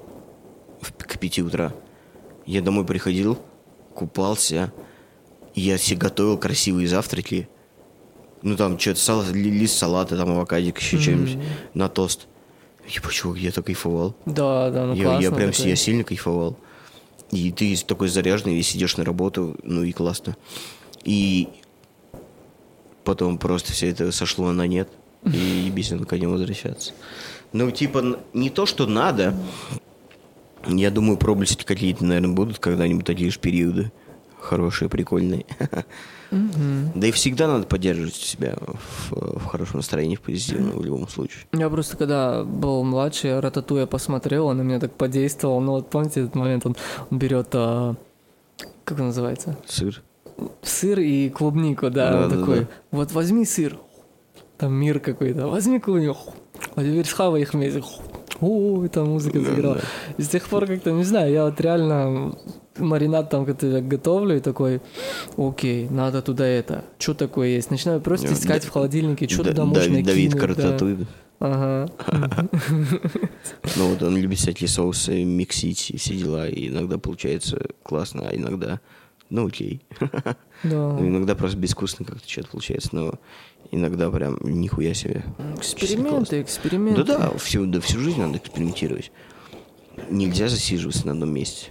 в- 0.80 0.92
к 0.92 1.18
пяти 1.18 1.42
утра, 1.42 1.72
я 2.46 2.62
домой 2.62 2.84
приходил, 2.84 3.36
купался, 3.94 4.72
и 5.54 5.60
я 5.60 5.76
себе 5.76 5.98
готовил 5.98 6.38
красивые 6.38 6.86
завтраки. 6.86 7.48
Ну, 8.42 8.56
там, 8.56 8.78
что-то, 8.78 9.00
сал, 9.00 9.22
ли- 9.32 9.50
лист 9.50 9.78
салата, 9.78 10.16
там, 10.16 10.30
авокадик, 10.30 10.78
еще 10.78 10.98
что-нибудь 10.98 11.38
на 11.74 11.88
тост. 11.88 12.26
Ебать, 12.88 13.12
чувак, 13.12 13.38
я 13.38 13.52
так 13.52 13.66
кайфовал. 13.66 14.14
Да, 14.24 14.70
да, 14.70 14.86
ну 14.86 14.94
я, 14.94 15.04
классно. 15.04 15.22
я 15.22 15.30
прям 15.30 15.50
такое. 15.50 15.68
я 15.68 15.76
сильно 15.76 16.04
кайфовал. 16.04 16.56
И 17.30 17.52
ты 17.52 17.76
такой 17.76 18.08
заряженный, 18.08 18.58
и 18.58 18.62
сидишь 18.62 18.96
на 18.96 19.04
работу, 19.04 19.56
ну 19.62 19.82
и 19.82 19.92
классно. 19.92 20.36
И 21.04 21.48
потом 23.04 23.38
просто 23.38 23.72
все 23.72 23.90
это 23.90 24.10
сошло 24.12 24.52
на 24.52 24.66
нет, 24.66 24.88
и 25.24 25.70
бесен 25.70 26.04
к 26.04 26.16
нему 26.16 26.32
возвращаться. 26.34 26.92
Ну, 27.52 27.70
типа, 27.70 28.18
не 28.32 28.50
то, 28.50 28.66
что 28.66 28.86
надо. 28.86 29.34
Я 30.66 30.90
думаю, 30.90 31.16
проблески 31.16 31.64
какие-то, 31.64 32.04
наверное, 32.04 32.34
будут 32.34 32.58
когда-нибудь 32.58 33.04
такие 33.06 33.30
же 33.30 33.38
периоды. 33.38 33.92
Хорошие, 34.40 34.88
прикольные. 34.88 35.44
Да 36.30 37.06
и 37.06 37.10
всегда 37.10 37.46
надо 37.48 37.66
поддерживать 37.66 38.14
себя 38.14 38.54
в, 39.10 39.38
в 39.38 39.44
хорошем 39.46 39.76
настроении, 39.78 40.16
в 40.16 40.20
позитивном 40.20 40.78
в 40.78 40.84
любом 40.84 41.08
случае. 41.08 41.44
Я 41.52 41.70
просто 41.70 41.96
когда 41.96 42.44
был 42.44 42.84
младше, 42.84 43.28
я 43.28 43.40
Рататуя 43.40 43.86
посмотрел, 43.86 44.46
он 44.46 44.58
на 44.58 44.62
меня 44.62 44.78
так 44.78 44.92
подействовал. 44.92 45.60
Ну 45.60 45.72
вот 45.72 45.88
помните 45.90 46.20
этот 46.22 46.34
момент, 46.34 46.66
он, 46.66 46.76
он 47.10 47.18
берет, 47.18 47.48
а, 47.54 47.94
как 48.84 48.98
он 48.98 49.06
называется? 49.06 49.56
Сыр. 49.66 50.02
Сыр 50.62 51.00
и 51.00 51.30
клубнику, 51.30 51.90
да, 51.90 52.12
Да, 52.12 52.22
он 52.24 52.28
да, 52.30 52.38
такой, 52.38 52.60
да. 52.60 52.66
вот 52.90 53.12
возьми 53.12 53.44
сыр, 53.46 53.78
там 54.58 54.72
мир 54.74 55.00
какой-то, 55.00 55.46
возьми 55.48 55.80
клубнику, 55.80 56.18
а 56.76 56.82
теперь 56.82 57.06
схавай 57.06 57.42
их 57.42 57.54
вместе. 57.54 57.82
О, 58.40 58.84
и 58.84 58.88
там 58.88 59.08
музыка 59.08 59.40
Да, 59.40 59.44
заиграла. 59.46 59.74
да. 59.76 59.80
И 60.16 60.22
с 60.22 60.28
тех 60.28 60.46
пор 60.46 60.66
как-то, 60.66 60.92
не 60.92 61.02
знаю, 61.04 61.32
я 61.32 61.44
вот 61.46 61.60
реально 61.60 62.36
маринад 62.78 63.30
там 63.30 63.44
готовлю 63.44 64.36
и 64.36 64.40
такой, 64.40 64.80
окей, 65.36 65.88
надо 65.88 66.22
туда 66.22 66.46
это, 66.46 66.84
что 66.98 67.14
такое 67.14 67.48
есть. 67.48 67.70
Начинаю 67.70 68.00
просто 68.00 68.32
искать 68.32 68.64
в 68.64 68.70
холодильнике, 68.70 69.28
что 69.28 69.42
Да- 69.42 69.50
туда 69.50 69.64
можно 69.64 70.02
Давид. 70.02 70.34
Картатуй. 70.34 71.06
Ага. 71.40 71.88
Ну 73.76 73.88
вот 73.90 74.02
он 74.02 74.16
любит 74.16 74.38
всякие 74.38 74.68
соусы 74.68 75.22
миксить 75.24 75.90
и 75.90 75.96
все 75.96 76.14
дела, 76.16 76.48
и 76.48 76.68
иногда 76.68 76.98
получается 76.98 77.60
классно, 77.84 78.28
а 78.28 78.34
иногда, 78.34 78.80
ну 79.30 79.46
окей. 79.46 79.80
Да. 80.64 80.96
Ну, 80.98 81.06
иногда 81.06 81.36
просто 81.36 81.56
безвкусно 81.56 82.04
как-то 82.04 82.28
что-то 82.28 82.48
получается, 82.48 82.88
но 82.92 83.14
иногда 83.70 84.10
прям 84.10 84.38
нихуя 84.42 84.94
себе. 84.94 85.24
Эксперименты, 85.56 86.42
эксперименты. 86.42 87.04
Да-да, 87.04 87.30
всю, 87.38 87.66
да, 87.66 87.80
всю 87.80 88.00
жизнь 88.00 88.20
надо 88.20 88.38
экспериментировать. 88.38 89.12
Нельзя 90.10 90.48
засиживаться 90.48 91.06
на 91.06 91.12
одном 91.12 91.32
месте. 91.32 91.70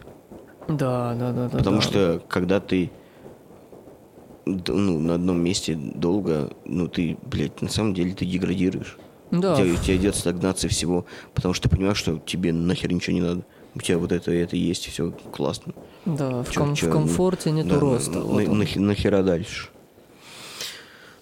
Да, 0.68 1.16
да, 1.16 1.32
да, 1.32 1.50
да. 1.50 1.58
Потому 1.58 1.78
да. 1.78 1.82
что 1.82 2.22
когда 2.28 2.60
ты 2.60 2.92
ну, 4.46 5.00
на 5.00 5.16
одном 5.16 5.40
месте 5.42 5.76
долго, 5.76 6.50
ну 6.66 6.88
ты, 6.88 7.18
блядь, 7.26 7.62
на 7.62 7.70
самом 7.70 7.94
деле 7.94 8.14
ты 8.14 8.26
деградируешь. 8.26 8.98
Да, 9.32 9.54
У, 9.56 9.58
тебя, 9.58 9.74
у 9.74 9.76
тебя 9.78 9.96
идет 9.98 10.16
стагнация 10.16 10.70
всего, 10.70 11.06
потому 11.34 11.54
что 11.54 11.68
ты 11.68 11.76
понимаешь, 11.76 11.98
что 11.98 12.18
тебе 12.20 12.54
нахер 12.54 12.94
ничего 12.94 13.14
не 13.14 13.22
надо. 13.22 13.44
У 13.76 13.80
тебя 13.82 13.98
вот 13.98 14.12
это 14.14 14.32
и 14.32 14.38
это 14.38 14.56
есть, 14.56 14.86
все 14.88 15.12
классно. 15.34 15.74
да, 16.06 16.44
в, 16.44 16.50
Чё- 16.52 16.62
ком- 16.62 16.76
чё, 16.76 16.88
в 16.90 16.92
комфорте 16.92 17.52
нету 17.52 17.70
да, 17.72 17.80
роста. 17.80 18.12
на- 18.12 18.22
вот 18.22 18.48
он. 18.48 18.58
нахе- 18.64 18.80
нахера 18.80 19.22
дальше? 19.22 19.68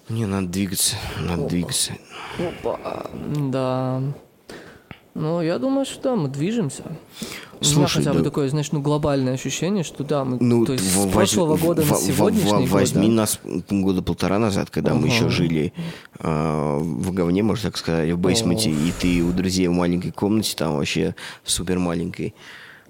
Мне 0.08 0.26
надо 0.26 0.46
двигаться, 0.46 0.94
надо 1.20 1.48
двигаться. 1.48 1.94
Опа, 2.38 3.10
да. 3.50 4.00
Ну, 5.14 5.40
я 5.42 5.58
думаю, 5.58 5.84
что 5.84 6.02
да, 6.10 6.16
мы 6.16 6.28
движемся. 6.28 6.84
У 7.60 7.64
меня 7.64 7.74
Слушай, 7.74 7.98
хотя 7.98 8.12
бы 8.12 8.18
да- 8.18 8.24
такое, 8.24 8.48
знаешь, 8.48 8.70
ну, 8.72 8.80
глобальное 8.80 9.34
ощущение, 9.34 9.82
что 9.82 10.04
да, 10.04 10.24
мы, 10.24 10.36
Ну, 10.40 10.66
то 10.66 10.72
есть 10.74 10.84
в- 10.84 11.08
с 11.08 11.12
прошлого 11.12 11.56
года 11.56 11.82
в- 11.82 11.90
на 11.90 11.96
в- 11.96 12.00
сегодняшний 12.00 12.66
в- 12.66 12.70
год, 12.70 12.80
Возьми 12.80 13.06
да. 13.08 13.12
нас 13.14 13.40
года 13.70 14.02
полтора 14.02 14.38
назад, 14.38 14.68
когда 14.70 14.92
мы 14.94 15.06
Ага. 15.06 15.14
еще 15.14 15.28
жили 15.30 15.72
а, 16.18 16.78
в 16.78 17.12
говне, 17.12 17.42
можно 17.42 17.70
так 17.70 17.76
сказать, 17.78 18.10
в 18.12 18.18
бейсменте, 18.18 18.70
и 18.70 18.92
ты 19.00 19.22
у 19.22 19.32
друзей 19.32 19.68
в 19.68 19.72
маленькой 19.72 20.10
комнате, 20.12 20.54
там 20.56 20.76
вообще 20.76 21.14
супер 21.44 21.78
маленькой. 21.78 22.34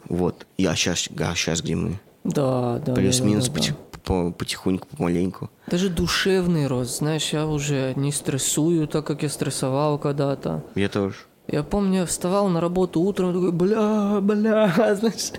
Вот. 0.09 0.47
И, 0.59 0.65
а 0.67 0.75
сейчас, 0.77 1.09
а 1.19 1.35
сейчас 1.35 1.61
где 1.63 1.75
мы? 1.75 1.99
Да, 2.25 2.81
да. 2.85 2.95
Плюс-минус 2.95 3.49
да, 3.49 3.55
да, 3.61 3.69
да. 3.69 3.75
по- 4.05 4.31
потихоньку, 4.33 4.87
помаленьку. 4.97 5.51
Даже 5.69 5.89
душевный 5.89 6.67
рост, 6.69 6.99
знаешь, 6.99 7.33
я 7.33 7.47
уже 7.47 7.93
не 7.97 8.13
стрессую 8.13 8.87
так, 8.89 9.05
как 9.07 9.23
я 9.23 9.29
стрессовал 9.29 9.99
когда-то. 9.99 10.63
Я 10.77 10.89
тоже. 10.89 11.15
Я 11.49 11.63
помню, 11.63 12.01
я 12.01 12.07
вставал 12.07 12.49
на 12.49 12.61
работу 12.61 13.01
утром, 13.01 13.33
такой, 13.33 13.53
бля, 13.53 14.19
бля, 14.21 14.95
знаешь, 14.95 15.33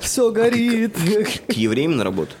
все 0.00 0.30
горит. 0.30 0.96
К 1.46 1.52
евреям 1.52 1.96
на 1.96 2.04
работу? 2.04 2.32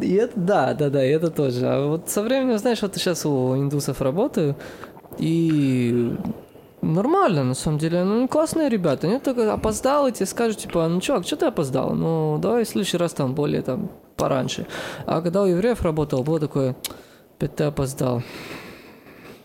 И 0.00 0.14
это, 0.14 0.32
да, 0.36 0.74
да, 0.74 0.88
да, 0.88 1.02
это 1.02 1.30
тоже. 1.30 1.66
А 1.66 1.86
вот 1.86 2.08
со 2.08 2.22
временем, 2.22 2.58
знаешь, 2.58 2.80
вот 2.80 2.94
сейчас 2.94 3.26
у 3.26 3.54
индусов 3.56 4.00
работаю, 4.00 4.56
и 5.18 6.16
нормально, 6.80 7.44
на 7.44 7.54
самом 7.54 7.78
деле. 7.78 8.04
Ну, 8.04 8.18
они 8.18 8.28
классные 8.28 8.68
ребята. 8.68 9.06
Они 9.06 9.18
только 9.18 9.52
опоздал, 9.52 10.06
и 10.06 10.12
тебе 10.12 10.26
скажут, 10.26 10.58
типа, 10.58 10.88
ну, 10.88 11.00
чувак, 11.00 11.26
что 11.26 11.36
ты 11.36 11.46
опоздал? 11.46 11.94
Ну, 11.94 12.38
давай 12.40 12.64
в 12.64 12.68
следующий 12.68 12.96
раз 12.96 13.12
там 13.12 13.34
более 13.34 13.62
там 13.62 13.90
пораньше. 14.16 14.66
А 15.04 15.20
когда 15.20 15.42
у 15.42 15.46
евреев 15.46 15.82
работал, 15.82 16.22
было 16.22 16.40
такое, 16.40 16.76
опять 17.36 17.56
ты 17.56 17.64
опоздал. 17.64 18.22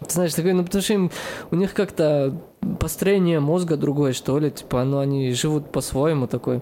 Ты 0.08 0.14
знаешь, 0.14 0.34
такой, 0.34 0.54
ну, 0.54 0.64
потому 0.64 0.82
что 0.82 0.94
им, 0.94 1.12
у 1.52 1.56
них 1.56 1.74
как-то 1.74 2.36
построение 2.80 3.40
мозга 3.40 3.78
другое, 3.78 4.14
что 4.14 4.40
ли, 4.40 4.50
типа, 4.50 4.84
ну, 4.84 4.98
они 5.00 5.32
живут 5.34 5.72
по-своему 5.72 6.28
такой. 6.28 6.62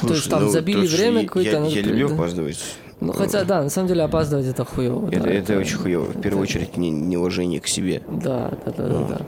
То 0.00 0.12
есть 0.14 0.28
там 0.28 0.44
ну, 0.44 0.48
забили 0.50 0.86
время 0.86 1.24
какое-то, 1.24 1.50
Я, 1.50 1.60
ну, 1.60 1.66
я 1.68 1.82
ты- 1.82 1.88
люблю 1.88 2.08
да. 2.08 2.14
опаздывать. 2.14 2.58
Ну, 3.00 3.12
хотя, 3.12 3.44
да, 3.44 3.62
на 3.62 3.70
самом 3.70 3.88
деле 3.88 4.02
опаздывать 4.02 4.46
это 4.46 4.64
хуево. 4.64 5.08
Это, 5.10 5.24
да, 5.24 5.30
это 5.30 5.58
очень 5.58 5.76
хуево. 5.76 6.04
В 6.04 6.20
первую 6.20 6.42
очередь 6.42 6.76
не, 6.76 6.90
неуважение 6.90 7.60
к 7.60 7.66
себе. 7.66 8.02
Да, 8.08 8.50
да, 8.64 8.72
да, 8.72 8.88
да, 8.88 8.98
да. 9.08 9.20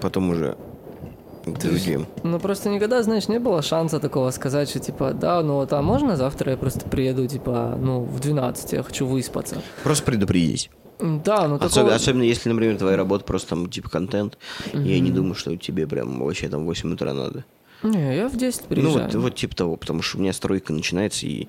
Потом 0.00 0.30
уже 0.30 0.56
другим. 1.46 2.06
Ну, 2.22 2.38
просто 2.38 2.68
никогда, 2.68 3.02
знаешь, 3.02 3.28
не 3.28 3.38
было 3.38 3.62
шанса 3.62 3.98
такого 4.00 4.30
сказать, 4.30 4.70
что, 4.70 4.78
типа, 4.80 5.12
да, 5.12 5.42
ну, 5.42 5.54
вот, 5.54 5.72
а 5.72 5.82
можно 5.82 6.16
завтра 6.16 6.52
я 6.52 6.56
просто 6.56 6.88
приеду, 6.88 7.26
типа, 7.26 7.76
ну, 7.80 8.00
в 8.02 8.20
12, 8.20 8.72
я 8.72 8.82
хочу 8.82 9.06
выспаться. 9.06 9.62
Просто 9.82 10.04
предупредить. 10.04 10.70
Да, 11.24 11.48
ну, 11.48 11.56
Особенно, 11.56 11.68
такого... 11.68 11.94
особенно 11.94 12.22
если, 12.22 12.48
например, 12.48 12.76
твоя 12.78 12.96
работа 12.96 13.24
просто 13.24 13.50
там 13.50 13.68
типа 13.68 13.90
контент. 13.90 14.38
Я 14.72 15.00
не 15.00 15.10
думаю, 15.10 15.34
что 15.34 15.56
тебе 15.56 15.86
прям 15.86 16.20
вообще 16.22 16.48
там 16.48 16.62
в 16.62 16.66
8 16.66 16.92
утра 16.94 17.12
надо. 17.12 17.44
Не, 17.82 18.16
я 18.16 18.28
в 18.28 18.36
10 18.36 18.60
Ну 18.62 18.66
приезжаю. 18.68 19.04
вот, 19.06 19.14
вот 19.14 19.34
типа 19.34 19.56
того, 19.56 19.76
потому 19.76 20.02
что 20.02 20.18
у 20.18 20.20
меня 20.20 20.32
стройка 20.32 20.72
начинается 20.72 21.26
и 21.26 21.48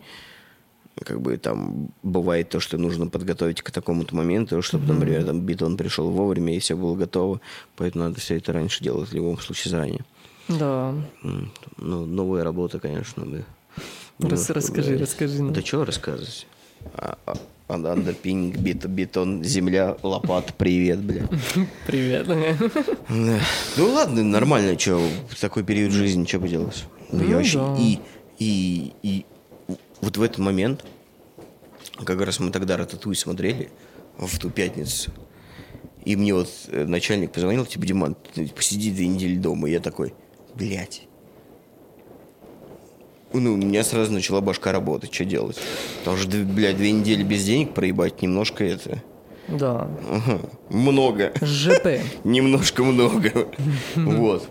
как 1.03 1.21
бы 1.21 1.37
там 1.37 1.89
бывает 2.01 2.49
то, 2.49 2.59
что 2.59 2.77
нужно 2.77 3.07
подготовить 3.07 3.61
к 3.61 3.69
такому-то 3.71 4.15
моменту, 4.15 4.61
чтобы, 4.61 4.91
например, 4.91 5.25
там 5.25 5.41
бетон 5.41 5.77
пришел 5.77 6.09
вовремя 6.09 6.55
и 6.55 6.59
все 6.59 6.75
было 6.75 6.95
готово, 6.95 7.41
поэтому 7.75 8.05
надо 8.05 8.19
все 8.19 8.37
это 8.37 8.53
раньше 8.53 8.83
делать 8.83 9.09
в 9.09 9.13
любом 9.13 9.37
случае 9.39 9.71
заранее. 9.71 10.05
Да. 10.47 10.93
Ну, 11.77 12.05
новая 12.05 12.43
работа, 12.43 12.79
конечно, 12.79 13.25
да. 13.25 13.39
Рас- 14.27 14.49
расскажи, 14.49 14.83
пугает. 14.91 15.01
расскажи 15.01 15.41
нам. 15.43 15.53
Да 15.53 15.61
что 15.61 15.85
рассказывать? 15.85 16.47
А, 16.95 17.17
а, 17.25 17.33
Андерпинг, 17.67 18.57
бет- 18.57 18.87
бетон, 18.87 19.43
земля, 19.43 19.97
лопата, 20.03 20.53
привет, 20.53 20.99
бля. 20.99 21.27
Привет. 21.87 22.27
Да. 22.27 22.35
Ну 23.77 23.89
ладно, 23.93 24.23
нормально, 24.23 24.77
что 24.77 24.99
в 25.29 25.39
такой 25.39 25.63
период 25.63 25.91
жизни, 25.91 26.25
что 26.25 26.39
поделать. 26.39 26.85
Ну, 27.11 27.23
я 27.23 27.29
Ну 27.29 27.35
вообще... 27.37 27.57
да. 27.59 27.75
И, 27.79 27.99
и, 28.39 28.93
и 29.01 29.25
вот 30.01 30.17
в 30.17 30.21
этот 30.21 30.39
момент, 30.39 30.83
как 32.05 32.21
раз 32.21 32.39
мы 32.39 32.51
тогда 32.51 32.77
«Рататуй» 32.77 33.15
смотрели 33.15 33.69
в 34.17 34.37
ту 34.39 34.49
пятницу, 34.49 35.11
и 36.05 36.15
мне 36.15 36.33
вот 36.33 36.49
э, 36.67 36.85
начальник 36.85 37.31
позвонил, 37.31 37.65
типа, 37.65 37.85
Диман, 37.85 38.15
посиди 38.55 38.91
две 38.91 39.07
недели 39.07 39.37
дома. 39.37 39.69
И 39.69 39.71
я 39.71 39.79
такой, 39.79 40.13
блядь. 40.53 41.03
Ну, 43.33 43.53
у 43.53 43.57
меня 43.57 43.83
сразу 43.83 44.11
начала 44.11 44.41
башка 44.41 44.71
работать, 44.71 45.13
что 45.13 45.25
делать? 45.25 45.57
Потому 45.99 46.17
что, 46.17 46.29
блядь, 46.37 46.77
две 46.77 46.91
недели 46.91 47.23
без 47.23 47.43
денег 47.45 47.73
проебать 47.73 48.21
немножко 48.21 48.63
это... 48.63 49.01
Да. 49.47 49.89
Ага, 50.09 50.39
много. 50.69 51.33
ЖП. 51.41 51.99
Немножко 52.23 52.83
много. 52.83 53.31
Вот. 53.95 54.47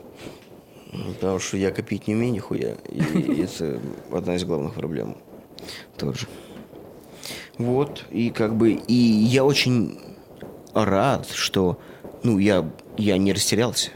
Потому 0.90 1.38
что 1.38 1.57
я 1.57 1.71
копить 1.71 2.07
не 2.07 2.14
умею 2.14 2.35
нихуя. 2.35 2.75
И 2.90 3.40
это 3.40 3.81
одна 4.12 4.37
из 4.37 4.45
главных 4.45 4.75
проблем 4.75 5.16
тоже. 5.97 6.27
Вот, 7.57 8.05
и 8.11 8.31
как 8.31 8.57
бы, 8.57 8.73
и 8.73 8.95
я 8.95 9.45
очень 9.45 9.99
рад, 10.75 11.29
что, 11.31 11.79
ну, 12.23 12.38
я, 12.38 12.68
я 12.97 13.16
не 13.18 13.33
растерялся. 13.33 13.90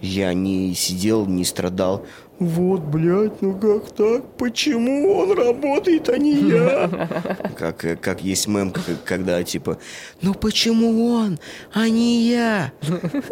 Я 0.00 0.34
не 0.34 0.74
сидел, 0.74 1.26
не 1.26 1.44
страдал. 1.44 2.04
Вот, 2.38 2.82
блядь, 2.82 3.40
ну 3.40 3.54
как 3.54 3.90
так? 3.92 4.24
Почему 4.36 5.10
он 5.16 5.32
работает, 5.32 6.08
а 6.10 6.18
не 6.18 6.34
я? 6.50 7.08
Как, 7.56 7.84
э, 7.86 7.96
как 7.96 8.22
есть 8.22 8.46
мем, 8.46 8.74
когда 9.06 9.42
типа, 9.42 9.78
ну 10.20 10.34
почему 10.34 11.12
он, 11.14 11.38
а 11.72 11.88
не 11.88 12.28
я? 12.28 12.72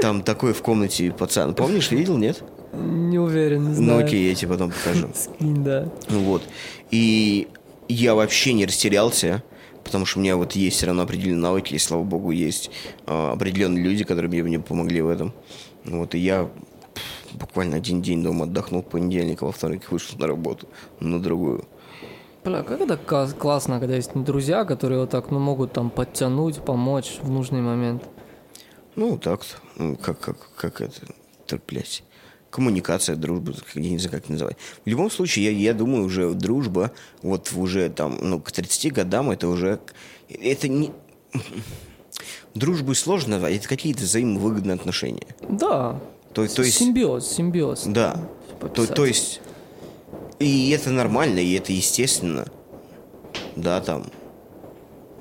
Там 0.00 0.22
такой 0.22 0.54
в 0.54 0.62
комнате 0.62 1.10
пацан. 1.10 1.54
Помнишь, 1.54 1.90
видел, 1.90 2.16
нет? 2.16 2.42
Не 2.72 3.18
уверен, 3.18 3.64
не 3.64 3.68
Ну 3.68 3.74
знаю. 3.74 4.06
окей, 4.06 4.26
я 4.28 4.34
тебе 4.34 4.52
потом 4.52 4.70
покажу. 4.72 5.08
Скинь, 5.14 5.62
да. 5.62 5.86
Ну 6.08 6.20
Вот. 6.20 6.42
И 6.90 7.48
я 7.88 8.14
вообще 8.14 8.54
не 8.54 8.64
растерялся, 8.64 9.42
потому 9.84 10.06
что 10.06 10.18
у 10.18 10.22
меня 10.22 10.36
вот 10.38 10.52
есть 10.52 10.78
все 10.78 10.86
равно 10.86 11.02
определенные 11.02 11.42
навыки, 11.42 11.74
и, 11.74 11.78
слава 11.78 12.02
богу, 12.04 12.30
есть 12.30 12.70
а, 13.06 13.32
определенные 13.32 13.84
люди, 13.84 14.02
которые 14.04 14.30
мне, 14.30 14.42
мне 14.42 14.58
помогли 14.60 15.02
в 15.02 15.08
этом. 15.08 15.34
Вот, 15.84 16.14
и 16.14 16.18
я 16.18 16.48
буквально 17.34 17.76
один 17.76 18.02
день 18.02 18.22
дома 18.22 18.44
отдохнул, 18.44 18.82
понедельник, 18.82 19.42
а 19.42 19.46
во 19.46 19.52
вторник 19.52 19.90
вышел 19.90 20.18
на 20.18 20.26
работу, 20.26 20.68
на 21.00 21.20
другую. 21.20 21.64
Бля, 22.44 22.62
как 22.62 22.80
это 22.82 22.98
классно, 22.98 23.80
когда 23.80 23.96
есть 23.96 24.10
друзья, 24.14 24.66
которые 24.66 25.00
вот 25.00 25.10
так, 25.10 25.30
ну, 25.30 25.38
могут 25.38 25.72
там 25.72 25.88
подтянуть, 25.88 26.58
помочь 26.58 27.18
в 27.22 27.30
нужный 27.30 27.62
момент. 27.62 28.02
Ну, 28.96 29.16
так-то. 29.16 29.56
Ну, 29.78 29.96
как, 29.96 30.20
как, 30.20 30.36
как 30.54 30.80
это, 30.82 31.00
так, 31.46 31.62
блядь. 31.66 32.04
Коммуникация, 32.50 33.16
дружба, 33.16 33.54
я 33.74 33.90
не 33.90 33.98
знаю, 33.98 34.12
как 34.12 34.24
это 34.24 34.32
называть. 34.32 34.56
В 34.84 34.88
любом 34.88 35.10
случае, 35.10 35.46
я, 35.46 35.50
я 35.50 35.74
думаю, 35.74 36.04
уже 36.04 36.34
дружба, 36.34 36.92
вот 37.22 37.50
уже 37.56 37.88
там, 37.88 38.18
ну, 38.20 38.40
к 38.40 38.52
30 38.52 38.92
годам 38.92 39.30
это 39.30 39.48
уже... 39.48 39.80
Это 40.28 40.68
не... 40.68 40.92
Дружбой 42.54 42.94
сложно 42.94 43.32
назвать, 43.32 43.56
это 43.56 43.68
какие-то 43.68 44.02
взаимовыгодные 44.02 44.74
отношения. 44.74 45.34
Да. 45.48 45.98
То, 46.34 46.46
то 46.48 46.62
есть... 46.62 46.76
Симбиоз, 46.76 47.26
симбиоз. 47.30 47.84
Да. 47.86 48.20
То, 48.60 48.66
Пописать. 48.68 48.94
то 48.96 49.04
есть... 49.04 49.40
И 50.40 50.70
это 50.70 50.90
нормально, 50.90 51.38
и 51.38 51.52
это 51.54 51.72
естественно. 51.72 52.44
Да, 53.56 53.80
там... 53.80 54.06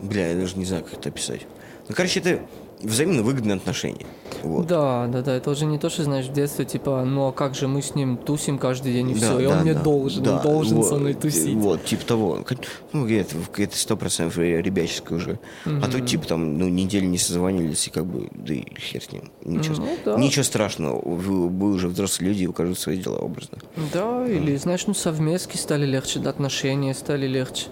Бля, 0.02 0.32
я 0.32 0.36
даже 0.36 0.58
не 0.58 0.66
знаю, 0.66 0.84
как 0.84 0.94
это 0.96 1.10
описать. 1.10 1.42
Ну, 1.88 1.96
короче, 1.96 2.20
это 2.20 2.42
взаимно 2.84 3.24
выгодные 3.24 3.56
отношения. 3.56 4.06
Вот. 4.44 4.68
Да, 4.68 5.08
да, 5.08 5.22
да, 5.22 5.36
это 5.36 5.52
уже 5.52 5.66
не 5.66 5.78
то, 5.80 5.90
что 5.90 6.04
знаешь 6.04 6.26
в 6.26 6.34
детстве, 6.34 6.66
типа, 6.66 7.04
ну 7.06 7.28
а 7.28 7.32
как 7.32 7.56
же 7.56 7.68
мы 7.68 7.82
с 7.82 7.96
ним 7.96 8.18
тусим 8.18 8.58
каждый 8.58 8.94
день 8.94 9.12
и 9.12 9.14
Да, 9.16 9.20
все, 9.20 9.40
и 9.40 9.46
он 9.46 9.58
да, 9.58 9.62
мне 9.62 9.74
да. 9.74 9.82
должен, 9.82 10.24
Да, 10.24 10.38
он 10.38 10.42
должен 10.44 10.78
вот, 10.78 10.88
со 10.88 10.96
мной 10.96 11.14
тусить. 11.14 11.56
Вот, 11.56 11.86
типа 11.86 12.06
того. 12.06 12.46
Ну, 12.92 13.08
это 13.08 13.36
это 13.58 13.78
сто 13.78 13.96
процентов 13.96 14.38
ребяческое 14.38 15.18
уже. 15.18 15.40
А 15.66 15.90
тут, 15.90 16.06
типа, 16.06 16.28
там, 16.28 16.58
ну, 16.58 16.68
неделю 16.68 17.08
не 17.08 17.18
созванивались, 17.18 17.88
и 17.88 17.90
как 17.92 18.06
бы, 18.06 18.28
да 18.32 18.54
и 18.54 18.64
хер 18.80 19.02
с 19.02 19.12
ним. 19.12 19.32
Ничего, 19.44 19.76
Ну, 19.78 19.98
да. 20.06 20.18
ничего 20.18 20.44
страшного. 20.44 21.02
Вы, 21.04 21.48
вы 21.50 21.72
уже 21.72 21.88
взрослые 21.88 22.30
люди, 22.30 22.44
и 22.44 22.48
у 22.48 22.54
каждого 22.54 22.76
свои 22.76 22.98
дела 22.98 23.18
образно. 23.18 23.60
Да, 23.94 24.26
или, 24.28 24.56
знаешь, 24.58 24.86
ну 24.88 24.94
совместки 24.94 25.58
стали 25.58 25.86
легче, 25.86 26.20
да, 26.20 26.32
отношения 26.32 26.94
стали 26.94 27.28
легче. 27.28 27.68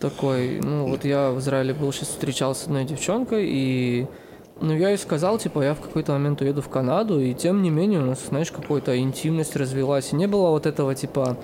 Такой, 0.00 0.60
ну 0.62 0.88
вот 0.88 1.04
я 1.04 1.30
в 1.30 1.38
Израиле 1.40 1.74
был, 1.74 1.92
сейчас 1.92 2.08
встречался 2.08 2.62
с 2.62 2.64
одной 2.64 2.84
девчонкой, 2.84 3.46
и 3.48 4.06
ну, 4.62 4.74
я 4.74 4.90
ей 4.90 4.98
сказал, 4.98 5.38
типа, 5.38 5.62
я 5.62 5.74
в 5.74 5.80
какой-то 5.80 6.12
момент 6.12 6.42
уеду 6.42 6.60
в 6.60 6.68
Канаду, 6.68 7.18
и 7.18 7.32
тем 7.32 7.62
не 7.62 7.70
менее 7.70 8.00
у 8.00 8.04
нас, 8.04 8.18
знаешь, 8.28 8.52
какая-то 8.52 8.98
интимность 8.98 9.56
развилась. 9.56 10.12
И 10.12 10.16
не 10.16 10.26
было 10.26 10.50
вот 10.50 10.66
этого, 10.66 10.94
типа, 10.94 11.38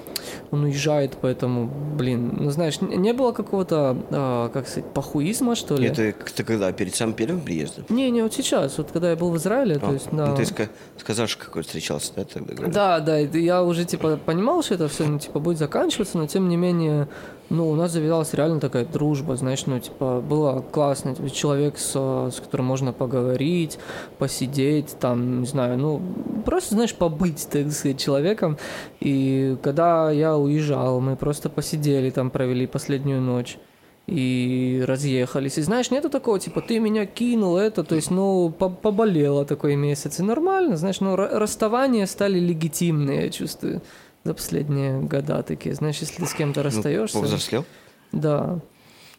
он 0.50 0.64
уезжает, 0.64 1.16
поэтому, 1.22 1.66
блин, 1.96 2.36
ну, 2.38 2.50
знаешь, 2.50 2.78
не 2.82 3.14
было 3.14 3.32
какого-то, 3.32 3.96
а, 4.10 4.48
как 4.50 4.68
сказать, 4.68 4.92
пахуизма, 4.92 5.54
что 5.54 5.76
ли? 5.76 5.88
Это 5.88 6.12
ты 6.12 6.44
когда? 6.44 6.70
Перед 6.72 6.94
самым 6.94 7.14
первым 7.14 7.40
приездом? 7.40 7.86
Не, 7.88 8.10
не, 8.10 8.22
вот 8.22 8.34
сейчас, 8.34 8.76
вот 8.76 8.90
когда 8.92 9.08
я 9.10 9.16
был 9.16 9.30
в 9.30 9.36
Израиле, 9.38 9.78
то 9.78 9.88
А, 9.88 9.92
есть, 9.92 10.08
да. 10.12 10.26
Ну, 10.26 10.36
ты 10.36 10.42
ска- 10.42 10.68
сказал, 10.98 11.26
что 11.26 11.42
какой 11.42 11.62
встречался, 11.62 12.12
да, 12.16 12.24
тогда? 12.24 12.66
Да, 12.66 13.00
да, 13.00 13.16
я 13.18 13.62
уже 13.64 13.86
типа 13.86 14.18
понимал, 14.18 14.62
что 14.62 14.74
это 14.74 14.88
все, 14.88 15.06
ну, 15.06 15.18
типа, 15.18 15.40
будет 15.40 15.56
заканчиваться, 15.56 16.18
но 16.18 16.26
тем 16.26 16.50
не 16.50 16.58
менее, 16.58 17.08
ну, 17.48 17.70
у 17.70 17.74
нас 17.76 17.92
завязалась 17.92 18.34
реально 18.34 18.60
такая 18.60 18.84
дружба, 18.84 19.36
знаешь, 19.36 19.66
ну, 19.66 19.78
типа, 19.78 20.20
было 20.20 20.60
классно, 20.60 21.14
типа, 21.14 21.30
человек, 21.30 21.78
с, 21.78 21.94
с 21.94 22.40
которым 22.40 22.66
можно 22.66 22.92
поговорить, 22.92 23.78
посидеть, 24.18 24.96
там, 24.98 25.40
не 25.40 25.46
знаю, 25.46 25.78
ну, 25.78 26.02
просто, 26.44 26.74
знаешь, 26.74 26.94
побыть, 26.94 27.48
так 27.50 27.70
сказать, 27.70 28.00
человеком. 28.00 28.58
И 29.00 29.56
когда 29.62 30.10
я 30.10 30.36
уезжал, 30.36 31.00
мы 31.00 31.16
просто 31.16 31.48
посидели, 31.48 32.10
там, 32.10 32.30
провели 32.30 32.66
последнюю 32.66 33.20
ночь 33.20 33.58
и 34.06 34.84
разъехались. 34.86 35.58
И 35.58 35.62
знаешь, 35.62 35.90
нету 35.90 36.08
такого, 36.10 36.38
типа, 36.38 36.60
ты 36.60 36.78
меня 36.78 37.06
кинул, 37.06 37.56
это, 37.56 37.82
то 37.82 37.96
есть, 37.96 38.10
ну, 38.10 38.50
по- 38.56 38.68
поболело 38.68 39.44
такой 39.44 39.74
месяц. 39.76 40.20
И 40.20 40.22
нормально, 40.22 40.76
знаешь, 40.76 41.00
ну, 41.00 41.14
ра- 41.16 41.36
расставания 41.38 42.06
стали 42.06 42.38
легитимные, 42.38 43.24
я 43.24 43.30
чувствую, 43.30 43.82
за 44.26 44.34
последние 44.34 45.00
года 45.00 45.42
такие. 45.42 45.74
Знаешь, 45.74 45.98
если 45.98 46.16
ты 46.16 46.26
с 46.26 46.34
кем-то 46.34 46.60
Ну, 46.60 46.64
расстаешься... 46.64 47.18
повзрослел? 47.18 47.64
да. 48.12 48.60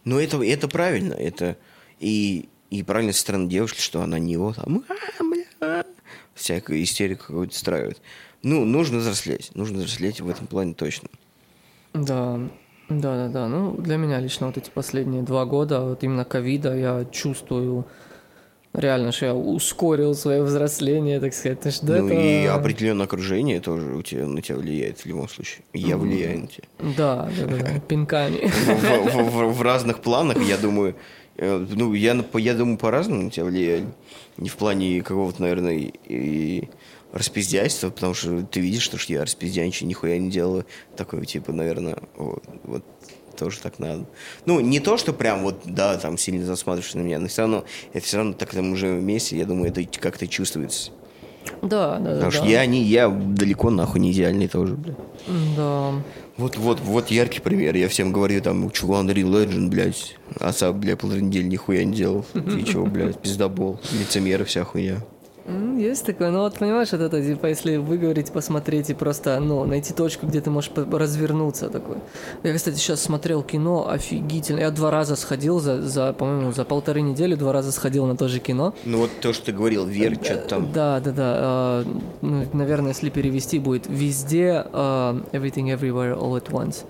Ну, 0.03 0.19
это, 0.19 0.41
это 0.41 0.67
правильно. 0.69 1.13
Это 1.13 1.57
и, 1.99 2.47
и 2.69 2.81
правильно 2.83 3.11
со 3.11 3.19
стороны 3.19 3.49
девушки, 3.49 3.81
что 3.81 4.01
она 4.01 4.19
не 4.19 4.31
его 4.33 4.53
там, 4.53 4.85
«А, 4.87 5.23
бля», 5.23 5.83
всякую 6.33 6.81
истерику 6.83 7.25
какую-то 7.27 7.53
устраивает. 7.53 8.01
Ну, 8.41 8.63
нужно 8.63 8.99
взрослеть. 8.99 9.51
Нужно 9.53 9.79
взрослеть 9.79 10.21
в 10.21 10.29
этом 10.29 10.47
плане 10.47 10.73
точно. 10.75 11.09
Да, 11.93 12.39
да, 12.89 13.27
да, 13.27 13.27
да. 13.27 13.47
Ну, 13.49 13.73
для 13.75 13.97
меня 13.97 14.19
лично 14.21 14.47
вот 14.47 14.57
эти 14.57 14.69
последние 14.69 15.23
два 15.23 15.43
года, 15.45 15.81
вот 15.81 16.03
именно 16.03 16.23
ковида, 16.23 16.77
я 16.77 17.05
чувствую 17.11 17.85
реально, 18.77 19.11
что 19.11 19.25
я 19.25 19.35
ускорил 19.35 20.15
свое 20.15 20.43
взросление, 20.43 21.19
так 21.19 21.33
сказать. 21.33 21.57
Потому 21.57 21.73
что 21.73 21.85
до 21.85 22.01
ну, 22.01 22.07
этого- 22.07 22.19
и 22.19 22.45
определенное 22.45 23.05
окружение 23.05 23.59
тоже 23.59 23.93
у 23.93 24.01
тебя, 24.01 24.25
на 24.25 24.41
тебя 24.41 24.57
влияет 24.57 24.99
в 24.99 25.05
любом 25.05 25.27
случае. 25.27 25.63
Я 25.73 25.97
влияю 25.97 26.41
на 26.41 26.47
тебя. 26.47 26.63
Да, 26.79 27.29
да, 27.37 27.45
да, 27.47 27.57
да, 27.57 27.79
пинками. 27.87 28.49
В, 29.51 29.61
разных 29.61 29.99
планах, 29.99 30.37
я 30.47 30.57
думаю, 30.57 30.95
э, 31.37 31.65
ну, 31.69 31.93
я, 31.93 32.23
я 32.35 32.53
думаю, 32.53 32.77
по-разному 32.77 33.23
на 33.23 33.31
тебя 33.31 33.45
влияю. 33.45 33.93
Не 34.37 34.49
в 34.49 34.55
плане 34.55 35.01
какого-то, 35.01 35.41
наверное, 35.41 35.91
и, 36.07 36.69
распиздяйства, 37.11 37.89
потому 37.89 38.13
что 38.13 38.43
ты 38.43 38.59
видишь, 38.59 38.83
что 38.83 38.97
я 39.07 39.23
распиздяничаю, 39.23 39.87
нихуя 39.87 40.19
не 40.19 40.29
делаю. 40.29 40.65
Такой, 40.95 41.25
типа, 41.25 41.51
наверное, 41.51 41.97
вот, 42.15 42.43
вот 42.63 42.83
тоже 43.37 43.59
так 43.59 43.79
надо. 43.79 44.05
Ну, 44.45 44.59
не 44.59 44.79
то, 44.79 44.97
что 44.97 45.13
прям 45.13 45.43
вот, 45.43 45.61
да, 45.65 45.97
там 45.97 46.17
сильно 46.17 46.45
засматриваешься 46.45 46.97
на 46.97 47.03
меня, 47.03 47.19
но 47.19 47.27
все 47.27 47.43
равно, 47.43 47.63
это 47.93 48.05
все 48.05 48.17
равно 48.17 48.33
так 48.33 48.53
там 48.53 48.71
уже 48.71 48.93
вместе, 48.93 49.37
я 49.37 49.45
думаю, 49.45 49.69
это 49.69 49.83
как-то 49.99 50.27
чувствуется. 50.27 50.91
Да, 51.61 51.97
да, 51.97 51.99
да. 51.99 52.13
Потому 52.15 52.31
что 52.31 52.41
да. 52.41 52.49
я 52.49 52.65
не, 52.65 52.83
я 52.83 53.09
далеко 53.09 53.69
нахуй 53.69 54.01
не 54.01 54.11
идеальный 54.11 54.47
тоже, 54.47 54.75
бля. 54.75 54.95
Да. 55.55 55.93
Вот, 56.37 56.55
вот, 56.57 56.79
вот 56.81 57.09
яркий 57.09 57.39
пример. 57.39 57.75
Я 57.75 57.87
всем 57.89 58.11
говорю, 58.11 58.41
там, 58.41 58.69
чувак, 58.69 59.05
Unreal 59.05 59.31
Legend, 59.31 59.69
блядь. 59.69 60.15
А 60.39 60.53
сам, 60.53 60.79
бля, 60.79 60.95
полторы 60.95 61.21
недели 61.21 61.47
нихуя 61.47 61.83
не 61.83 61.95
делал. 61.95 62.25
Ты 62.33 62.63
чего, 62.63 62.85
блядь, 62.85 63.19
пиздобол. 63.19 63.79
Лицемеры 63.91 64.45
вся 64.45 64.63
хуйня. 64.63 64.97
Есть 65.77 66.05
такое, 66.05 66.29
ну 66.31 66.39
вот 66.39 66.57
понимаешь, 66.59 66.91
вот 66.91 66.99
это, 67.01 67.21
типа, 67.23 67.45
если 67.47 67.77
выговорить, 67.77 68.31
посмотреть 68.33 68.89
и 68.89 68.93
просто, 68.93 69.39
ну, 69.39 69.63
найти 69.63 69.93
точку, 69.93 70.27
где 70.27 70.41
ты 70.41 70.49
можешь 70.49 70.71
развернуться 70.75 71.69
такой. 71.69 71.97
Я, 72.43 72.53
кстати, 72.53 72.75
сейчас 72.75 73.01
смотрел 73.01 73.43
кино, 73.43 73.89
офигительно. 73.89 74.59
Я 74.59 74.71
два 74.71 74.91
раза 74.91 75.15
сходил 75.15 75.59
за, 75.59 75.81
за 75.81 76.11
по-моему, 76.11 76.51
за 76.51 76.65
полторы 76.65 76.99
недели, 77.01 77.35
два 77.35 77.53
раза 77.53 77.71
сходил 77.71 78.05
на 78.07 78.17
то 78.17 78.27
же 78.27 78.39
кино. 78.39 78.73
Ну 78.85 78.97
вот 78.97 79.09
то, 79.21 79.31
что 79.31 79.45
ты 79.45 79.51
говорил, 79.53 79.85
Вер, 79.85 80.15
что-то 80.21 80.47
там. 80.49 80.71
Да, 80.73 80.99
да, 80.99 81.11
да. 81.11 81.33
а, 81.39 81.85
ну, 82.21 82.45
наверное, 82.53 82.89
если 82.91 83.09
перевести, 83.09 83.59
будет 83.59 83.85
везде 83.87 84.65
а, 84.73 85.21
everything 85.31 85.73
everywhere 85.73 86.17
all 86.19 86.33
at 86.41 86.49
once. 86.51 86.83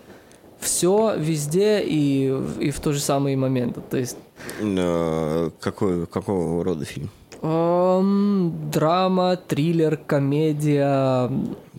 Все 0.60 1.13
везде 1.15 1.82
и, 1.84 2.32
в- 2.32 2.60
и 2.60 2.72
в 2.72 2.80
тот 2.80 2.96
же 2.96 3.02
самый 3.02 3.36
момент. 3.36 3.78
То 3.91 3.98
есть 3.98 4.17
Э, 4.62 5.50
Какой, 5.60 6.06
какого 6.08 6.63
рода 6.63 6.86
фильм? 6.86 7.10
Ам, 7.41 8.69
драма, 8.71 9.36
триллер, 9.38 9.97
комедия. 9.97 11.30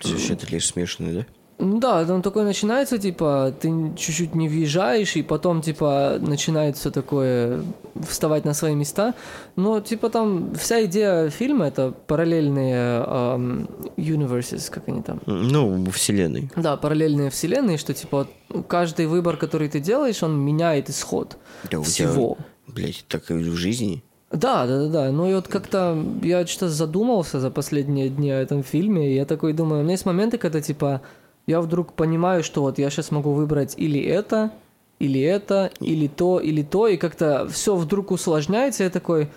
Все 0.01 0.35
это 0.35 0.47
лишь 0.51 0.67
смешанное, 0.67 1.15
да? 1.15 1.27
Да, 1.61 2.05
там 2.05 2.23
такое 2.23 2.45
начинается, 2.45 2.99
типа, 2.99 3.53
ты 3.61 3.69
чуть-чуть 3.97 4.37
не 4.37 4.49
въезжаешь, 4.49 5.17
и 5.17 5.23
потом, 5.23 5.61
типа, 5.61 6.19
начинает 6.21 6.77
все 6.77 6.93
такое 6.93 7.65
вставать 8.09 8.45
на 8.45 8.55
свои 8.55 8.77
места. 8.77 9.15
Но, 9.57 9.81
типа, 9.81 10.09
там 10.09 10.55
вся 10.55 10.85
идея 10.85 11.31
фильма— 11.31 11.67
это 11.67 11.93
параллельные 12.07 13.03
ам, 13.05 13.69
universes, 13.97 14.71
как 14.71 14.89
они 14.89 15.03
там? 15.03 15.21
Ну, 15.27 15.83
во 15.85 15.91
вселенной. 15.91 16.49
Да, 16.55 16.77
параллельные 16.77 17.29
вселенные, 17.31 17.77
что, 17.77 17.93
типа, 17.93 18.29
каждый 18.69 19.07
выбор, 19.07 19.37
который 19.37 19.69
ты 19.69 19.81
делаешь, 19.81 20.23
он 20.23 20.39
меняет 20.39 20.89
исход 20.91 21.39
Да, 21.65 21.71
тебя, 21.71 21.83
всего. 21.83 22.39
блядь, 22.69 23.05
так 23.09 23.33
и 23.33 23.35
в 23.35 23.57
жизни. 23.57 24.05
Да, 24.31 24.67
да, 24.67 24.85
да, 24.85 24.89
да. 24.89 25.13
Ну 25.13 25.31
и 25.31 25.35
вот 25.35 25.49
как-то 25.49 25.97
я 26.23 26.47
что-то 26.47 26.69
задумался 26.69 27.41
за 27.41 27.51
последние 27.51 28.11
дни 28.11 28.31
о 28.31 28.41
этом 28.41 28.63
фильме, 28.63 29.11
и 29.11 29.15
я 29.15 29.25
такой 29.25 29.53
думаю, 29.55 29.81
у 29.81 29.83
меня 29.83 29.93
есть 29.93 30.05
моменты, 30.07 30.37
когда 30.37 30.61
типа 30.61 31.01
я 31.47 31.61
вдруг 31.63 31.95
понимаю, 31.95 32.45
что 32.45 32.61
вот 32.61 32.79
я 32.79 32.91
сейчас 32.91 33.11
могу 33.11 33.33
выбрать 33.33 33.75
или 33.79 34.01
это, 34.01 34.51
или 34.99 35.21
это, 35.21 35.71
или 35.81 36.09
то, 36.09 36.41
или 36.41 36.63
то, 36.63 36.89
и 36.89 36.99
как-то 36.99 37.49
все 37.49 37.75
вдруг 37.75 38.11
усложняется, 38.11 38.85
я 38.85 38.91
такой 38.91 39.31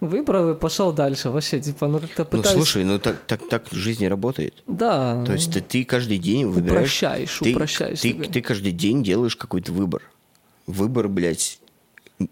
выбрал 0.00 0.50
и 0.50 0.54
пошел 0.54 0.92
дальше. 0.92 1.30
Вообще, 1.30 1.60
типа, 1.60 1.86
ну 1.86 2.00
как-то 2.00 2.26
Ну, 2.30 2.38
пытаюсь... 2.38 2.56
слушай, 2.56 2.84
ну 2.84 2.98
так, 2.98 3.16
так, 3.26 3.48
так 3.48 3.70
в 3.70 3.76
жизни 3.76 4.06
работает. 4.06 4.62
да. 4.66 5.24
То 5.24 5.32
есть 5.34 5.52
ты, 5.52 5.60
ты 5.60 5.84
каждый 5.84 6.18
день 6.18 6.46
выбираешь... 6.46 6.80
Упрощаешь, 6.80 7.38
ты, 7.38 7.52
упрощаешь 7.52 8.00
Ты, 8.00 8.08
себе. 8.08 8.28
ты 8.28 8.40
каждый 8.40 8.72
день 8.72 9.02
делаешь 9.04 9.36
какой-то 9.36 9.72
выбор. 9.72 10.02
Выбор, 10.66 11.08
блядь, 11.08 11.60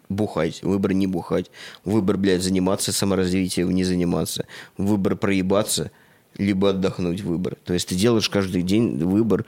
бухать, 0.09 0.63
выбор 0.63 0.93
не 0.93 1.07
бухать, 1.07 1.51
выбор, 1.85 2.17
блядь, 2.17 2.43
заниматься 2.43 2.93
саморазвитием, 2.93 3.71
не 3.71 3.85
заниматься, 3.85 4.47
выбор 4.77 5.17
проебаться, 5.17 5.91
либо 6.39 6.71
отдохнуть 6.71 7.21
выбор. 7.23 7.57
То 7.65 7.75
есть 7.75 7.89
ты 7.89 7.95
делаешь 7.95 8.29
каждый 8.29 8.63
день 8.63 8.97
выбор 8.99 9.45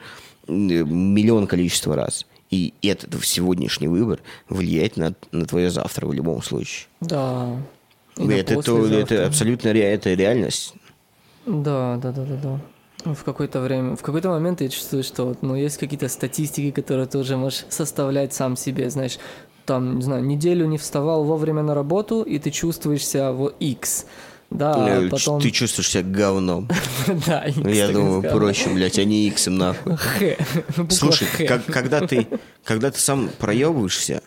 миллион 0.47 1.47
количества 1.47 1.95
раз. 1.95 2.25
И 2.51 2.73
этот 2.83 3.23
сегодняшний 3.25 3.87
выбор 3.87 4.19
влияет 4.49 4.97
на, 4.97 5.15
на 5.31 5.45
твое 5.45 5.71
завтра 5.71 6.05
в 6.05 6.13
любом 6.13 6.43
случае. 6.43 6.87
Да. 7.01 7.57
И 8.17 8.27
Это, 8.27 8.61
то, 8.61 8.85
это 8.87 9.25
абсолютно 9.25 9.73
ре- 9.73 9.81
это 9.81 10.13
реальность. 10.13 10.73
Да, 11.45 11.97
да, 11.97 12.11
да, 12.11 12.23
да, 12.23 12.59
да. 13.03 13.13
В 13.13 13.23
какое-то 13.23 13.61
время, 13.61 13.95
в 13.95 14.01
какой-то 14.01 14.29
момент 14.29 14.61
я 14.61 14.69
чувствую, 14.69 15.03
что 15.03 15.35
ну, 15.41 15.55
есть 15.55 15.77
какие-то 15.77 16.07
статистики, 16.07 16.71
которые 16.71 17.07
ты 17.07 17.17
уже 17.17 17.35
можешь 17.35 17.65
составлять 17.69 18.33
сам 18.33 18.55
себе, 18.55 18.89
знаешь, 18.89 19.17
там, 19.65 19.97
не 19.97 20.01
знаю, 20.01 20.23
неделю 20.23 20.65
не 20.65 20.77
вставал 20.77 21.23
вовремя 21.23 21.63
на 21.63 21.73
работу, 21.73 22.21
и 22.21 22.39
ты 22.39 22.51
чувствуешь 22.51 23.05
себя 23.05 23.31
в 23.31 23.47
X, 23.59 24.05
да, 24.51 24.73
Э, 25.01 25.07
а 25.07 25.09
потом... 25.09 25.41
Ты 25.41 25.51
чувствуешь 25.51 25.89
себя 25.89 26.03
говном. 26.03 26.69
Да, 27.25 27.45
X, 27.45 27.57
Ну, 27.57 27.69
Я 27.69 27.89
думаю, 27.89 28.21
проще, 28.21 28.69
блядь, 28.69 28.99
а 28.99 29.03
не 29.03 29.27
иксом 29.27 29.57
нахуй. 29.57 29.95
Х. 29.97 30.19
Буква 30.77 30.89
Слушай, 30.95 31.27
как- 31.47 31.65
когда 31.65 32.05
ты, 32.05 32.27
когда 32.63 32.91
ты 32.91 32.99
сам 32.99 33.29
проебываешься, 33.39 34.21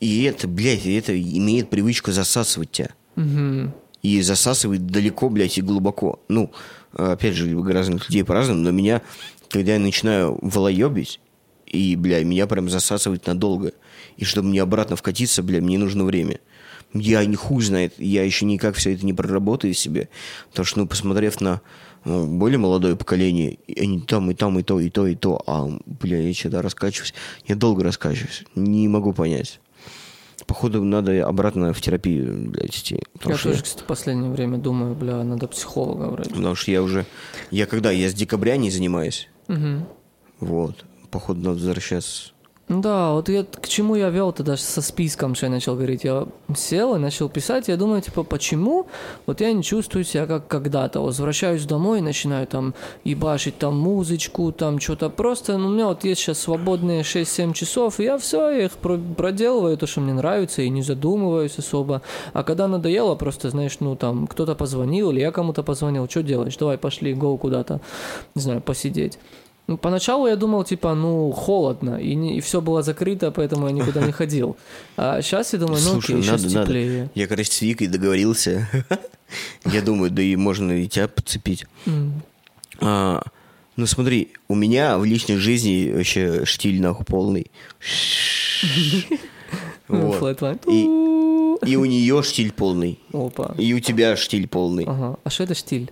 и 0.00 0.24
это, 0.24 0.48
блядь, 0.48 0.86
это 0.86 1.18
имеет 1.20 1.70
привычку 1.70 2.12
засасывать 2.12 2.70
тебя. 2.70 2.90
И 4.02 4.20
засасывает 4.20 4.86
далеко, 4.86 5.30
блядь, 5.30 5.56
и 5.56 5.62
глубоко. 5.62 6.20
Ну, 6.28 6.50
опять 6.92 7.34
же, 7.34 7.58
разных 7.72 8.08
людей 8.10 8.22
по-разному, 8.22 8.60
но 8.60 8.70
меня, 8.70 9.00
когда 9.48 9.72
я 9.74 9.78
начинаю 9.78 10.38
волоебить, 10.42 11.20
и, 11.66 11.96
бля, 11.96 12.22
меня 12.22 12.46
прям 12.46 12.68
засасывает 12.68 13.26
надолго. 13.26 13.72
И 14.16 14.24
чтобы 14.24 14.48
мне 14.48 14.62
обратно 14.62 14.96
вкатиться, 14.96 15.42
бля, 15.42 15.60
мне 15.60 15.78
нужно 15.78 16.04
время. 16.04 16.40
Я 16.92 17.24
не 17.24 17.34
хуй 17.34 17.62
знает, 17.62 17.94
я 17.98 18.22
еще 18.22 18.44
никак 18.44 18.76
все 18.76 18.94
это 18.94 19.04
не 19.04 19.12
проработаю 19.12 19.74
себе. 19.74 20.08
Потому 20.50 20.66
что, 20.66 20.78
ну, 20.80 20.86
посмотрев 20.86 21.40
на 21.40 21.60
ну, 22.04 22.26
более 22.26 22.58
молодое 22.58 22.96
поколение, 22.96 23.58
и 23.66 23.80
они 23.80 24.00
там, 24.00 24.30
и 24.30 24.34
там, 24.34 24.58
и 24.58 24.62
то, 24.62 24.78
и 24.78 24.90
то, 24.90 25.06
и 25.06 25.14
то, 25.14 25.42
а, 25.46 25.68
бля, 25.86 26.20
я 26.20 26.34
что-то 26.34 26.62
раскачиваюсь. 26.62 27.14
Я 27.46 27.56
долго 27.56 27.82
раскачиваюсь. 27.82 28.44
Не 28.54 28.86
могу 28.88 29.12
понять. 29.12 29.60
Походу, 30.46 30.84
надо 30.84 31.26
обратно 31.26 31.72
в 31.72 31.80
терапию, 31.80 32.50
блядь, 32.50 32.76
идти. 32.76 33.00
Я 33.24 33.36
что 33.36 33.50
тоже, 33.50 33.62
кстати, 33.62 33.82
в 33.82 33.86
последнее 33.86 34.30
время 34.30 34.58
думаю, 34.58 34.94
бля, 34.94 35.22
надо 35.24 35.48
психолога 35.48 36.10
брать. 36.10 36.28
Потому 36.28 36.54
что 36.54 36.70
я 36.70 36.82
уже... 36.82 37.06
Я 37.50 37.66
когда? 37.66 37.90
Я 37.90 38.10
с 38.10 38.14
декабря 38.14 38.56
не 38.56 38.70
занимаюсь. 38.70 39.28
Мгм. 39.48 39.86
Вот. 40.40 40.84
Походу, 41.10 41.40
надо 41.40 41.56
возвращаться. 41.56 42.33
Да, 42.66 43.12
вот 43.12 43.28
я 43.28 43.44
к 43.44 43.68
чему 43.68 43.94
я 43.94 44.08
вел 44.08 44.32
тогда 44.32 44.56
со 44.56 44.80
списком, 44.80 45.34
что 45.34 45.46
я 45.46 45.52
начал 45.52 45.74
говорить. 45.74 46.04
Я 46.04 46.26
сел 46.56 46.96
и 46.96 46.98
начал 46.98 47.28
писать, 47.28 47.68
я 47.68 47.76
думаю, 47.76 48.00
типа, 48.00 48.22
почему 48.22 48.86
вот 49.26 49.42
я 49.42 49.52
не 49.52 49.62
чувствую 49.62 50.02
себя 50.04 50.26
как 50.26 50.48
когда-то. 50.48 51.00
Возвращаюсь 51.00 51.66
домой, 51.66 52.00
начинаю 52.00 52.46
там 52.46 52.74
ебашить 53.04 53.58
там 53.58 53.78
музычку, 53.78 54.50
там 54.50 54.80
что-то 54.80 55.10
просто. 55.10 55.58
Ну, 55.58 55.68
у 55.68 55.70
меня 55.72 55.88
вот 55.88 56.04
есть 56.04 56.22
сейчас 56.22 56.38
свободные 56.38 57.02
6-7 57.02 57.52
часов, 57.52 58.00
и 58.00 58.04
я 58.04 58.16
все, 58.16 58.48
я 58.48 58.64
их 58.64 58.72
про- 58.72 58.98
проделываю, 58.98 59.76
то, 59.76 59.86
что 59.86 60.00
мне 60.00 60.14
нравится, 60.14 60.62
и 60.62 60.70
не 60.70 60.80
задумываюсь 60.80 61.58
особо. 61.58 62.00
А 62.32 62.44
когда 62.44 62.66
надоело, 62.66 63.14
просто, 63.14 63.50
знаешь, 63.50 63.76
ну, 63.80 63.94
там, 63.94 64.26
кто-то 64.26 64.54
позвонил, 64.54 65.10
или 65.10 65.20
я 65.20 65.32
кому-то 65.32 65.62
позвонил, 65.62 66.08
что 66.08 66.22
делаешь? 66.22 66.56
Давай, 66.56 66.78
пошли, 66.78 67.12
гоу 67.12 67.36
куда-то, 67.36 67.82
не 68.34 68.40
знаю, 68.40 68.62
посидеть. 68.62 69.18
Ну, 69.66 69.78
поначалу 69.78 70.26
я 70.26 70.36
думал, 70.36 70.64
типа, 70.64 70.94
ну, 70.94 71.32
холодно, 71.32 71.96
и, 71.98 72.14
не, 72.14 72.36
и 72.36 72.40
все 72.40 72.60
было 72.60 72.82
закрыто, 72.82 73.30
поэтому 73.30 73.66
я 73.66 73.72
никуда 73.72 74.04
не 74.04 74.12
ходил. 74.12 74.56
А 74.96 75.22
сейчас 75.22 75.54
я 75.54 75.58
думаю, 75.58 75.80
ну, 75.82 75.92
Слушай, 75.92 76.16
окей, 76.16 76.22
сейчас 76.22 76.42
надо, 76.42 76.54
надо. 76.54 76.66
теплее. 76.66 77.10
Я, 77.14 77.26
короче, 77.26 77.50
с 77.50 77.62
Викой 77.62 77.86
договорился. 77.86 78.68
Я 79.64 79.80
думаю, 79.80 80.10
да 80.10 80.22
и 80.22 80.36
можно 80.36 80.70
и 80.72 80.86
тебя 80.86 81.08
подцепить. 81.08 81.64
А, 82.80 83.22
ну, 83.76 83.86
смотри, 83.86 84.32
у 84.48 84.54
меня 84.54 84.98
в 84.98 85.04
личной 85.04 85.36
жизни 85.36 85.90
вообще 85.92 86.44
штиль 86.44 86.80
нахуй 86.80 87.06
полный. 87.06 87.50
Ну, 89.86 90.12
Вот. 90.18 90.40
И, 90.66 90.84
и 91.70 91.76
у 91.76 91.84
нее 91.84 92.22
штиль 92.22 92.52
полный. 92.52 92.98
Опа. 93.12 93.54
И 93.58 93.74
у 93.74 93.80
тебя 93.80 94.16
штиль 94.16 94.48
полный. 94.48 94.84
Ага. 94.84 95.18
А 95.22 95.30
что 95.30 95.44
это 95.44 95.54
штиль? 95.54 95.90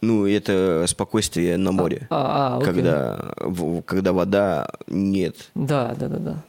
Ну, 0.00 0.26
это 0.26 0.84
спокойствие 0.86 1.56
на 1.56 1.72
море. 1.72 2.06
А, 2.10 2.54
а, 2.54 2.56
окей. 2.58 2.66
когда, 2.66 3.32
в- 3.38 3.82
когда 3.82 4.12
вода 4.12 4.70
нет. 4.86 5.50
Да, 5.54 5.94
да, 5.98 6.08
да, 6.08 6.18
да. 6.18 6.44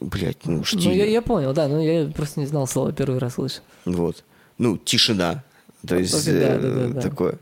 Блять, 0.00 0.38
ну, 0.44 0.58
Ну, 0.58 0.64
штиль. 0.64 0.92
я, 0.92 1.04
я 1.06 1.22
понял, 1.22 1.52
да, 1.52 1.68
но 1.68 1.80
я 1.80 2.06
просто 2.08 2.40
не 2.40 2.46
знал 2.46 2.66
слова, 2.66 2.92
первый 2.92 3.18
раз 3.18 3.34
слышу. 3.34 3.60
Вот. 3.84 4.24
Ну, 4.58 4.76
тишина. 4.76 5.44
То 5.86 5.96
есть 5.96 6.24
да, 6.26 6.32
э, 6.32 6.58
да, 6.58 6.68
да, 6.70 6.88
да. 6.94 7.00
такое. 7.00 7.38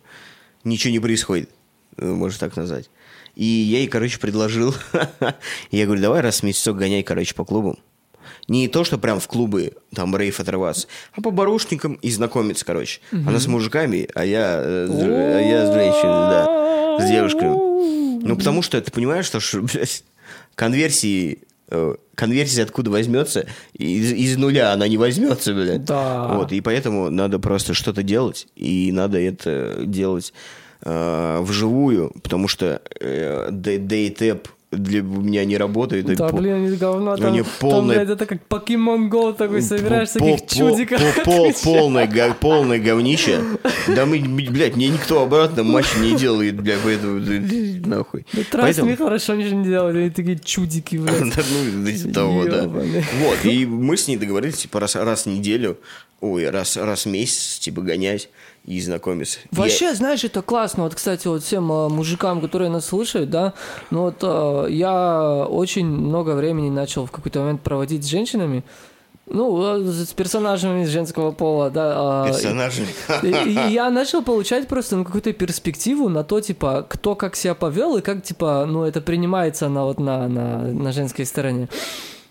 Ничего 0.64 0.92
не 0.92 1.00
происходит, 1.00 1.50
э, 1.96 2.06
можно 2.06 2.38
так 2.38 2.56
назвать. 2.56 2.90
И 3.34 3.44
я 3.44 3.78
ей, 3.78 3.88
короче, 3.88 4.18
предложил. 4.18 4.74
я 5.70 5.84
говорю, 5.86 6.02
давай 6.02 6.20
раз 6.20 6.40
в 6.40 6.42
месяцок 6.42 6.76
гоняй, 6.76 7.02
короче, 7.02 7.34
по 7.34 7.44
клубам. 7.44 7.78
Не 8.48 8.68
то, 8.68 8.84
что 8.84 8.96
прям 8.98 9.18
в 9.18 9.26
клубы, 9.26 9.72
там, 9.94 10.16
рейв 10.16 10.38
отрываться, 10.38 10.86
а 11.16 11.20
по 11.20 11.30
барушникам 11.30 11.94
и 11.94 12.10
знакомиться, 12.10 12.64
короче. 12.64 13.00
Она 13.10 13.40
с 13.40 13.46
мужиками, 13.48 14.08
а 14.14 14.24
я, 14.24 14.60
э, 14.62 14.88
а 14.90 15.40
я 15.40 15.66
с 15.66 15.74
женщиной, 15.74 16.30
да, 16.30 16.98
с 17.00 17.10
девушками. 17.10 18.22
Ну, 18.24 18.36
потому 18.36 18.62
что 18.62 18.80
ты 18.80 18.90
понимаешь, 18.92 19.26
что, 19.26 19.40
блядь, 19.62 20.04
конверсии, 20.54 21.40
э, 21.70 21.94
конверсия 22.14 22.62
откуда 22.62 22.90
возьмется, 22.90 23.46
из, 23.74 24.12
из 24.12 24.36
нуля 24.36 24.72
она 24.72 24.88
не 24.88 24.96
возьмется, 24.96 25.52
блядь. 25.52 25.84
Да. 25.84 26.28
Вот, 26.28 26.52
и 26.52 26.60
поэтому 26.60 27.10
надо 27.10 27.38
просто 27.38 27.74
что-то 27.74 28.02
делать, 28.02 28.46
и 28.56 28.90
надо 28.92 29.18
это 29.18 29.80
делать 29.84 30.32
э, 30.82 31.38
вживую, 31.40 32.12
потому 32.22 32.48
что 32.48 32.80
э, 33.00 33.48
д- 33.50 33.78
дейтэп 33.78 34.48
для 34.76 35.02
меня 35.02 35.44
не 35.44 35.56
работает. 35.56 36.06
Да, 36.06 36.28
по- 36.28 36.36
блин, 36.36 36.76
говно. 36.76 37.16
Там, 37.16 37.36
полное- 37.60 37.96
блядь, 37.96 38.10
это 38.10 38.26
как 38.26 38.42
Покемон 38.46 39.10
Go 39.10 39.34
такой, 39.34 39.62
собираешь 39.62 40.10
по- 40.10 40.18
таких 40.20 40.40
по- 40.46 40.54
чудиков. 40.54 41.00
по- 41.16 41.24
пол- 41.24 41.52
полное, 41.62 42.34
полное 42.40 42.78
говнище. 42.78 43.40
Да 43.88 44.06
мы, 44.06 44.18
блядь, 44.20 44.76
мне 44.76 44.88
никто 44.88 45.22
обратно 45.22 45.62
матч 45.62 45.86
не 46.00 46.16
делает, 46.16 46.60
блядь, 46.60 46.78
поэтому 46.84 47.20
нахуй. 47.86 48.26
Да 48.32 48.42
трасс 48.50 48.78
мне 48.78 48.96
хорошо 48.96 49.34
ничего 49.34 49.60
не 49.60 49.64
делают, 49.68 49.96
они 49.96 50.10
такие 50.10 50.38
чудики, 50.38 50.96
блядь. 50.98 51.20
Ну, 51.20 51.86
из 51.86 52.12
того, 52.12 52.44
да. 52.44 52.64
Вот, 52.66 53.44
и 53.44 53.66
мы 53.66 53.96
с 53.96 54.08
ней 54.08 54.16
договорились, 54.16 54.56
типа, 54.58 54.80
раз, 54.80 54.94
в 54.94 55.26
неделю, 55.26 55.78
ой, 56.20 56.48
раз 56.76 56.76
в 56.76 57.08
месяц, 57.08 57.58
типа, 57.58 57.82
гонять 57.82 58.28
и 58.66 58.80
знакомиться. 58.80 59.38
Вообще, 59.52 59.94
знаешь, 59.94 60.24
это 60.24 60.42
классно. 60.42 60.82
Вот, 60.84 60.94
кстати, 60.94 61.28
вот 61.28 61.42
всем 61.42 61.70
э, 61.70 61.88
мужикам, 61.88 62.40
которые 62.40 62.68
нас 62.68 62.86
слушают, 62.86 63.30
да, 63.30 63.54
ну 63.90 64.02
вот 64.02 64.18
э, 64.22 64.66
я 64.72 65.46
очень 65.48 65.86
много 65.86 66.32
времени 66.32 66.68
начал 66.68 67.06
в 67.06 67.12
какой-то 67.12 67.40
момент 67.40 67.62
проводить 67.62 68.04
с 68.04 68.08
женщинами, 68.08 68.64
ну, 69.26 69.78
э, 69.78 69.92
с 69.92 70.12
персонажами 70.12 70.82
из 70.82 70.88
женского 70.88 71.30
пола, 71.30 71.70
да. 71.70 72.24
Я, 72.24 72.30
э, 72.30 72.32
персонажи. 72.32 72.86
И, 73.22 73.28
и 73.28 73.72
я 73.72 73.90
начал 73.90 74.22
получать 74.22 74.66
просто 74.66 74.96
ну, 74.96 75.04
какую-то 75.04 75.32
перспективу 75.32 76.08
на 76.08 76.24
то, 76.24 76.40
типа, 76.40 76.86
кто 76.88 77.14
как 77.14 77.36
себя 77.36 77.54
повел 77.54 77.96
и 77.96 78.02
как, 78.02 78.22
типа, 78.22 78.66
ну, 78.66 78.82
это 78.82 79.00
принимается 79.00 79.68
на 79.68 79.84
вот 79.84 80.00
на, 80.00 80.28
на, 80.28 80.58
на 80.62 80.92
женской 80.92 81.24
стороне. 81.24 81.68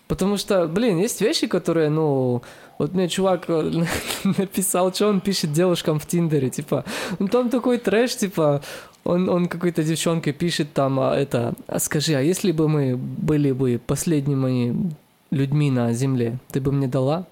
Потому 0.08 0.36
что, 0.36 0.68
блин, 0.68 0.98
есть 0.98 1.20
вещи, 1.20 1.46
которые, 1.46 1.90
ну, 1.90 2.42
вот 2.78 2.94
мне 2.94 3.08
чувак 3.08 3.44
э, 3.48 3.84
написал, 4.38 4.94
что 4.94 5.08
он 5.08 5.20
пишет 5.20 5.52
девушкам 5.52 5.98
в 5.98 6.06
Тиндере, 6.06 6.50
типа, 6.50 6.84
ну 7.18 7.28
там 7.28 7.48
такой 7.48 7.78
трэш, 7.78 8.16
типа, 8.16 8.62
он, 9.04 9.28
он 9.28 9.46
какой-то 9.46 9.82
девчонке 9.82 10.32
пишет 10.32 10.72
там, 10.72 11.00
а, 11.00 11.14
это, 11.14 11.54
а 11.66 11.78
скажи, 11.78 12.14
а 12.14 12.20
если 12.20 12.52
бы 12.52 12.68
мы 12.68 12.96
были 12.96 13.52
бы 13.52 13.80
последними 13.84 14.92
людьми 15.30 15.70
на 15.70 15.92
Земле, 15.92 16.38
ты 16.52 16.60
бы 16.60 16.72
мне 16.72 16.86
дала? 16.86 17.26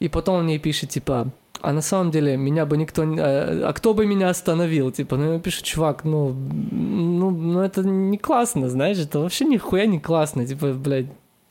И 0.00 0.08
потом 0.08 0.36
он 0.36 0.44
мне 0.44 0.58
пишет, 0.58 0.90
типа, 0.90 1.28
а 1.60 1.72
на 1.72 1.82
самом 1.82 2.10
деле 2.10 2.36
меня 2.36 2.66
бы 2.66 2.76
никто. 2.76 3.02
А 3.02 3.68
а 3.68 3.72
кто 3.72 3.94
бы 3.94 4.04
меня 4.04 4.30
остановил? 4.30 4.90
Типа, 4.90 5.16
ну 5.16 5.34
я 5.34 5.38
пишу, 5.38 5.62
чувак, 5.62 6.04
ну, 6.04 6.34
ну, 6.72 7.30
ну 7.30 7.60
это 7.60 7.82
не 7.82 8.18
классно, 8.18 8.68
знаешь, 8.68 8.98
это 8.98 9.20
вообще 9.20 9.44
нихуя 9.44 9.86
не 9.86 10.00
классно. 10.00 10.44
Типа, 10.44 10.72
блядь, 10.72 11.06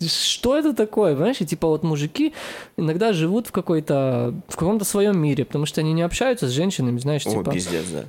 что 0.08 0.58
это 0.58 0.74
такое, 0.74 1.14
понимаешь? 1.16 1.41
И 1.41 1.45
типа 1.45 1.68
вот 1.68 1.84
мужики 1.84 2.34
иногда 2.78 3.14
живут 3.14 3.47
в 3.47 3.52
какой-то, 3.52 4.34
в 4.47 4.56
каком-то 4.56 4.86
своем 4.86 5.18
мире, 5.20 5.45
потому 5.45 5.66
что 5.66 5.82
они 5.82 5.93
не 5.93 6.02
общаются 6.02 6.47
с 6.47 6.52
женщинами, 6.52 6.99
знаешь, 6.99 7.26
О, 7.26 7.32
типа... 7.32 7.52
пиздец, 7.52 7.86
да. 7.93 8.04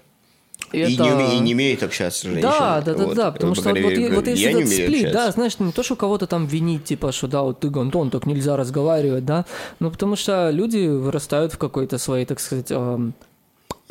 И, 0.72 0.78
И, 0.78 0.80
это- 0.95 1.03
не, 1.03 1.09
уме- 1.11 1.36
и 1.36 1.40
не 1.40 1.55
умеет 1.55 1.82
общаться 1.82 2.20
с 2.20 2.22
женщиной. 2.22 2.43
Да, 2.43 2.80
да, 2.80 2.95
да, 2.95 3.05
Вот. 3.05 3.16
да, 3.16 3.30
потому 3.32 3.53
По 3.55 3.61
что 3.61 3.70
вот, 3.70 3.78
вот, 3.80 3.90
мере, 3.90 4.14
вот 4.14 4.26
если 4.26 4.45
я 4.45 4.51
этот 4.53 4.68
сплит, 4.68 5.03
да, 5.03 5.09
общаться. 5.09 5.32
знаешь, 5.32 5.59
не 5.59 5.72
то, 5.72 5.82
что 5.82 5.97
кого-то 5.97 6.26
там 6.26 6.47
винить, 6.47 6.84
типа, 6.84 7.12
что 7.12 7.26
да, 7.26 7.43
вот 7.43 7.61
ты 7.61 7.68
гандон, 7.68 8.11
так 8.11 8.26
нельзя 8.26 8.57
разговаривать, 8.57 9.26
да, 9.26 9.45
но 9.80 9.90
потому 9.90 10.16
что 10.16 10.51
люди 10.51 10.86
вырастают 10.86 11.53
в 11.53 11.59
какой-то 11.59 11.99
своей, 11.99 12.24
так 12.24 12.40
сказать, 12.40 12.72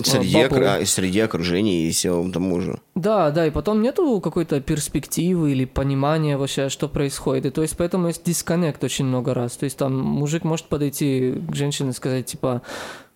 Среди, 0.06 0.38
окра- 0.38 0.86
среди 0.86 1.20
окружения 1.20 1.88
и 1.88 1.92
всего 1.92 2.30
тому 2.32 2.62
же. 2.62 2.80
Да, 2.96 3.32
да, 3.32 3.48
и 3.48 3.52
потом 3.52 3.82
нету 3.82 4.20
какой-то 4.22 4.60
перспективы 4.62 5.52
или 5.52 5.66
понимания 5.66 6.38
вообще, 6.38 6.70
что 6.70 6.88
происходит. 6.88 7.46
И 7.46 7.50
то 7.50 7.62
есть 7.62 7.76
поэтому 7.78 8.08
есть 8.08 8.24
дисконнект 8.24 8.84
очень 8.84 9.06
много 9.06 9.34
раз. 9.34 9.58
То 9.58 9.66
есть 9.66 9.78
там 9.78 9.98
мужик 9.98 10.44
может 10.44 10.66
подойти 10.68 11.34
к 11.50 11.56
женщине 11.56 11.90
и 11.90 11.94
сказать, 11.94 12.26
типа, 12.26 12.62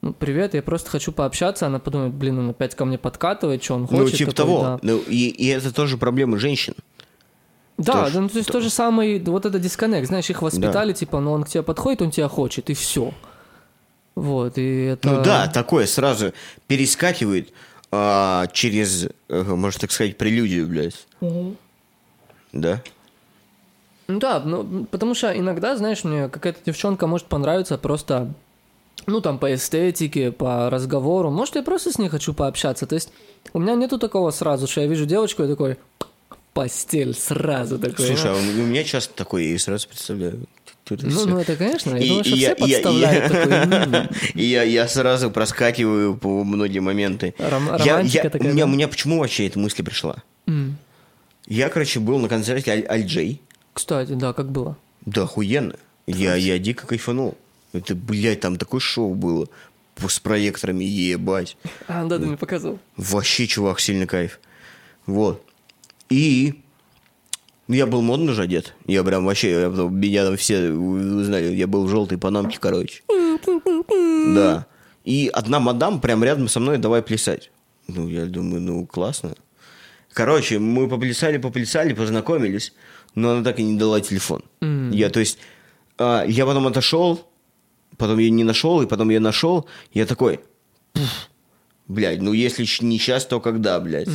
ну, 0.02 0.14
привет, 0.14 0.54
я 0.54 0.62
просто 0.62 0.90
хочу 0.90 1.12
пообщаться. 1.12 1.68
Она 1.68 1.80
подумает, 1.80 2.14
блин, 2.14 2.40
он 2.40 2.50
опять 2.52 2.76
ко 2.76 2.86
мне 2.86 2.98
подкатывает, 2.98 3.64
что 3.64 3.76
он 3.76 3.88
хочет. 3.88 4.04
ну, 4.04 4.10
типа 4.10 4.32
такой, 4.34 4.54
того. 4.54 4.64
да. 4.64 4.80
Ну, 4.82 4.98
и, 5.08 5.30
и 5.30 5.48
это 5.48 5.74
тоже 5.74 5.98
проблема 5.98 6.38
женщин. 6.38 6.76
Да, 7.78 7.94
Тоже- 7.94 8.14
да, 8.14 8.22
ну, 8.22 8.30
то 8.30 8.38
есть 8.38 8.50
то 8.52 8.62
же 8.62 8.70
самое, 8.70 9.20
вот 9.20 9.46
это 9.46 9.60
дисконнект, 9.60 10.08
знаешь, 10.08 10.30
их 10.30 10.42
воспитали, 10.42 10.94
типа, 10.94 11.20
ну 11.20 11.32
он 11.34 11.44
к 11.44 11.50
тебе 11.50 11.62
подходит, 11.62 12.02
он 12.02 12.12
тебя 12.12 12.30
хочет, 12.30 12.70
и 12.70 12.74
все. 12.74 13.14
Вот, 14.16 14.58
и 14.58 14.86
это... 14.86 15.10
Ну 15.10 15.24
да, 15.24 15.48
такое 15.48 15.86
сразу 15.86 16.34
перескакивает 16.68 17.52
а, 17.92 18.48
через, 18.48 19.08
э, 19.28 19.44
можно 19.44 19.80
так 19.80 19.92
сказать, 19.92 20.18
прелюдию, 20.18 20.68
блядь. 20.68 21.06
Да? 22.54 22.82
Ну 24.08 24.20
да, 24.20 24.40
ну, 24.40 24.86
потому 24.86 25.16
что 25.16 25.38
иногда, 25.38 25.76
знаешь, 25.76 26.04
мне 26.04 26.30
какая-то 26.30 26.60
девчонка 26.66 27.08
может 27.08 27.28
понравиться 27.28 27.78
просто, 27.78 28.34
ну, 29.08 29.20
там, 29.20 29.40
по 29.40 29.54
эстетике, 29.54 30.32
по 30.32 30.70
разговору. 30.70 31.32
Может, 31.32 31.56
я 31.56 31.64
просто 31.64 31.92
с 31.92 31.98
ней 31.98 32.08
хочу 32.08 32.34
пообщаться. 32.34 32.86
То 32.86 32.96
есть 32.96 33.12
у 33.54 33.60
меня 33.60 33.76
нету 33.76 33.98
такого 33.98 34.32
сразу, 34.32 34.68
что 34.68 34.82
я 34.82 34.88
вижу 34.88 35.06
девочку 35.06 35.44
и 35.44 35.48
такой, 35.48 35.78
постель 36.54 37.14
сразу 37.14 37.78
такой. 37.80 38.06
Слушай, 38.06 38.32
а 38.32 38.36
ну. 38.36 38.62
у 38.62 38.64
у 38.64 38.68
меня 38.68 38.84
часто 38.84 39.14
такое, 39.14 39.44
и 39.44 39.58
сразу 39.58 39.88
представляю. 39.88 40.46
Ну, 40.90 41.10
всё. 41.10 41.26
ну, 41.26 41.40
это, 41.40 41.56
конечно, 41.56 41.96
я 41.96 41.98
И- 42.04 42.08
думаю, 42.08 42.24
что 42.24 42.36
я- 42.36 42.56
все 42.56 42.66
я- 42.66 42.78
я- 42.78 42.84
подставляют 42.84 43.32
такой. 43.32 44.02
м, 44.02 44.10
И 44.36 44.44
я, 44.46 44.64
я 44.64 44.88
сразу 44.88 45.32
проскакиваю 45.32 46.16
по 46.16 46.44
многие 46.44 46.80
моменты. 46.80 47.34
Ром- 47.40 47.84
Я- 47.86 48.00
я- 48.02 48.30
такая, 48.30 48.52
У 48.52 48.54
меня, 48.54 48.66
у 48.66 48.70
меня 48.70 48.88
почему 48.88 49.20
вообще 49.20 49.48
эта 49.48 49.58
мысль 49.60 49.84
пришла? 49.84 50.18
м. 50.48 50.78
Я, 51.48 51.70
короче, 51.70 52.00
был 52.00 52.20
на 52.20 52.28
концерте 52.28 52.72
Аль, 52.72 52.86
Аль 52.90 53.06
Джей. 53.06 53.42
Кстати, 53.74 54.14
да, 54.14 54.34
как 54.34 54.50
было. 54.52 54.78
Да, 55.06 55.24
охуенно. 55.24 55.76
Я, 56.08 56.36
я 56.36 56.58
дико 56.60 56.88
кайфанул. 56.88 57.38
Это, 57.74 57.94
блядь, 57.96 58.40
там 58.40 58.58
такое 58.58 58.80
шоу 58.80 59.14
было. 59.16 59.48
С 60.08 60.20
проекторами, 60.20 60.84
ебать. 60.84 61.56
А, 61.88 62.04
да, 62.06 62.18
ты 62.20 62.26
мне 62.26 62.38
показывал. 62.38 62.80
Вообще, 62.98 63.48
чувак, 63.48 63.80
сильный 63.80 64.08
кайф. 64.08 64.40
Вот. 65.06 65.42
И 66.10 66.62
я 67.68 67.86
был 67.86 68.02
модно 68.02 68.34
же 68.34 68.44
одет. 68.44 68.76
Я 68.86 69.04
прям 69.04 69.26
вообще, 69.26 69.52
я 69.52 69.70
меня 69.70 70.26
там 70.26 70.38
все 70.38 70.72
узнали. 70.72 71.56
Я 71.56 71.68
был 71.68 71.86
в 71.86 71.90
желтой 71.90 72.18
панамке, 72.18 72.58
короче. 72.60 73.02
Да. 74.36 74.68
И 75.04 75.30
одна 75.34 75.60
мадам 75.60 76.02
прям 76.02 76.24
рядом 76.24 76.48
со 76.48 76.60
мной 76.60 76.78
давай 76.78 77.02
плясать. 77.02 77.52
Ну, 77.88 78.08
я 78.08 78.26
думаю, 78.26 78.62
ну, 78.62 78.86
классно. 78.86 79.36
Короче, 80.14 80.60
мы 80.60 80.88
поплясали, 80.88 81.38
поплясали, 81.38 81.94
познакомились, 81.94 82.74
но 83.16 83.32
она 83.32 83.44
так 83.44 83.60
и 83.60 83.64
не 83.64 83.78
дала 83.78 84.00
телефон. 84.00 84.44
Я, 84.92 85.10
то 85.10 85.20
есть, 85.20 85.38
а, 85.98 86.24
я 86.26 86.46
потом 86.46 86.68
отошел, 86.68 87.28
потом 87.98 88.20
я 88.20 88.30
не 88.30 88.44
нашел, 88.44 88.82
и 88.82 88.88
потом 88.88 89.10
я 89.10 89.20
нашел, 89.20 89.68
я 89.94 90.06
такой, 90.06 90.40
Блядь, 91.88 92.20
ну 92.20 92.34
если 92.34 92.66
не 92.84 92.98
сейчас, 92.98 93.28
то 93.28 93.40
когда, 93.40 93.80
блядь? 93.80 94.10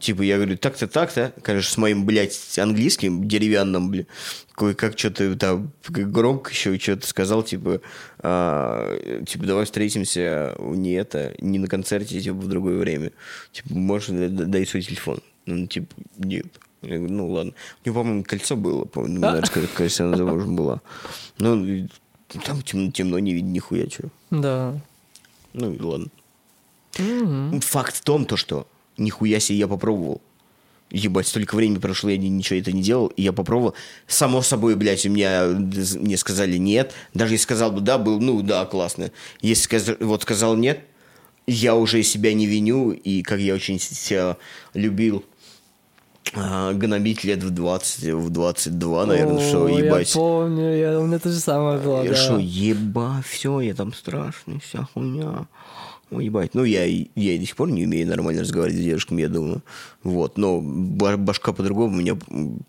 Типа, 0.00 0.22
я 0.22 0.36
говорю, 0.36 0.56
так-то, 0.56 0.88
так-то. 0.88 1.32
Конечно, 1.42 1.70
с 1.70 1.76
моим, 1.76 2.04
блядь, 2.04 2.58
английским 2.58 3.28
деревянным, 3.28 3.88
блядь. 3.88 4.08
Кое-как 4.52 4.98
что-то 4.98 5.36
там 5.36 5.72
громко 5.88 6.50
еще 6.50 6.76
что-то 6.78 7.06
сказал, 7.06 7.42
типа, 7.44 7.80
а, 8.18 9.22
типа, 9.26 9.46
давай 9.46 9.64
встретимся 9.64 10.56
не 10.58 10.92
это, 10.92 11.34
не 11.38 11.58
на 11.58 11.68
концерте, 11.68 12.20
типа, 12.20 12.36
в 12.36 12.48
другое 12.48 12.78
время. 12.78 13.12
Типа, 13.52 13.74
можешь 13.74 14.08
дай 14.10 14.66
свой 14.66 14.82
телефон. 14.82 15.20
Ну, 15.46 15.66
типа, 15.66 15.94
нет. 16.18 16.46
Я 16.82 16.98
говорю, 16.98 17.12
ну 17.14 17.30
ладно. 17.30 17.52
У 17.84 17.88
него, 17.88 18.00
по-моему, 18.00 18.24
кольцо 18.24 18.56
было, 18.56 18.84
по-моему, 18.84 19.20
наверное, 19.20 19.66
кольцо 19.68 20.04
она 20.04 20.16
замужем 20.16 20.56
была. 20.56 20.80
Ну, 21.38 21.88
там 22.44 22.62
темно, 22.62 22.90
темно 22.90 23.18
не 23.20 23.34
видно 23.34 23.50
нихуя, 23.50 23.88
что. 23.88 24.08
Да. 24.30 24.80
Ну, 25.52 25.72
и 25.72 25.78
ладно. 26.98 27.60
Факт 27.60 27.96
в 27.96 28.00
том, 28.02 28.24
то, 28.24 28.36
что 28.36 28.66
нихуя 28.96 29.40
себе 29.40 29.58
я 29.58 29.68
попробовал. 29.68 30.20
Ебать, 30.90 31.26
столько 31.26 31.56
времени 31.56 31.78
прошло, 31.78 32.10
я 32.10 32.16
ни- 32.18 32.28
ничего 32.28 32.58
это 32.60 32.70
не 32.70 32.82
делал, 32.82 33.08
и 33.08 33.22
я 33.22 33.32
попробовал. 33.32 33.74
Само 34.06 34.42
собой, 34.42 34.76
блядь, 34.76 35.04
у 35.06 35.10
меня 35.10 35.44
мне 35.46 36.16
сказали 36.16 36.56
нет. 36.56 36.92
Даже 37.14 37.34
если 37.34 37.42
сказал 37.44 37.72
бы 37.72 37.80
да, 37.80 37.98
был, 37.98 38.20
ну 38.20 38.42
да, 38.42 38.64
классно. 38.66 39.10
Если 39.40 39.64
сказ- 39.64 39.96
вот 39.98 40.22
сказал 40.22 40.54
нет, 40.56 40.80
я 41.46 41.74
уже 41.74 42.02
себя 42.04 42.32
не 42.32 42.46
виню, 42.46 42.92
и 42.92 43.22
как 43.22 43.40
я 43.40 43.54
очень 43.54 43.80
себя 43.80 44.36
любил 44.72 45.24
а, 46.34 46.72
гнобить 46.72 47.24
лет 47.24 47.42
в 47.42 47.50
20, 47.50 48.12
в 48.14 48.30
22, 48.30 49.06
наверное, 49.06 49.46
что 49.48 49.64
О, 49.64 49.68
ебать. 49.68 50.08
Я 50.14 50.20
помню, 50.20 50.76
я, 50.76 51.00
у 51.00 51.06
меня 51.06 51.18
то 51.18 51.30
же 51.30 51.38
самое 51.38 51.78
было, 51.78 52.02
Я 52.02 52.10
да. 52.10 52.16
что, 52.16 52.38
еба, 52.38 53.22
все, 53.28 53.60
я 53.60 53.74
там 53.74 53.92
страшный, 53.92 54.60
вся 54.60 54.88
хуйня. 54.94 55.46
Ой, 56.16 56.24
ебать. 56.26 56.54
Ну, 56.54 56.64
я, 56.64 56.84
я 56.84 57.04
и 57.14 57.38
до 57.38 57.46
сих 57.46 57.56
пор 57.56 57.70
не 57.70 57.84
умею 57.84 58.06
нормально 58.06 58.42
разговаривать 58.42 58.80
с 58.80 58.84
девушками, 58.84 59.22
я 59.22 59.28
думаю. 59.28 59.62
Вот. 60.02 60.38
Но 60.38 60.60
ба- 60.60 61.16
башка 61.16 61.52
по-другому 61.52 61.96
у 61.96 62.00
меня 62.00 62.16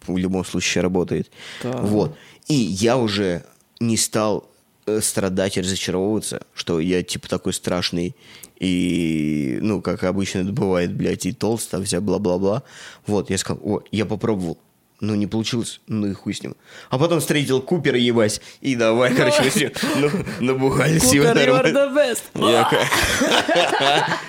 в 0.07 0.17
любом 0.17 0.45
случае 0.45 0.81
работает. 0.81 1.31
Да. 1.63 1.73
Вот. 1.81 2.15
И 2.47 2.55
я 2.55 2.97
уже 2.97 3.43
не 3.79 3.97
стал 3.97 4.49
э, 4.85 5.01
страдать 5.01 5.57
и 5.57 5.61
разочаровываться, 5.61 6.45
что 6.53 6.79
я, 6.79 7.03
типа, 7.03 7.27
такой 7.29 7.53
страшный 7.53 8.15
и, 8.59 9.59
ну, 9.61 9.81
как 9.81 10.03
обычно 10.03 10.39
это 10.39 10.51
бывает, 10.51 10.93
блядь, 10.93 11.25
и 11.25 11.33
толст, 11.33 11.71
там 11.71 11.83
вся 11.83 11.99
бла-бла-бла. 11.99 12.63
Вот, 13.05 13.29
я 13.29 13.37
сказал, 13.37 13.61
о, 13.63 13.81
я 13.91 14.05
попробовал. 14.05 14.57
Ну, 15.05 15.13
не 15.13 15.27
получилось, 15.27 15.81
ну 15.87 16.07
и 16.07 16.13
хуй 16.13 16.33
с 16.33 16.41
ним. 16.41 16.55
А 16.89 16.97
потом 16.97 17.19
встретил 17.19 17.61
Купера, 17.61 17.95
ебать, 17.97 18.41
и 18.61 18.75
давай, 18.75 19.13
короче, 19.13 19.43
мы 19.43 19.49
с 19.51 19.55
ним, 19.55 19.71
ну, 19.97 20.09
набухались. 20.39 21.03
Купер, 21.03 21.19
are 21.21 21.71
нормально. 21.71 22.67
ка- 22.69 22.87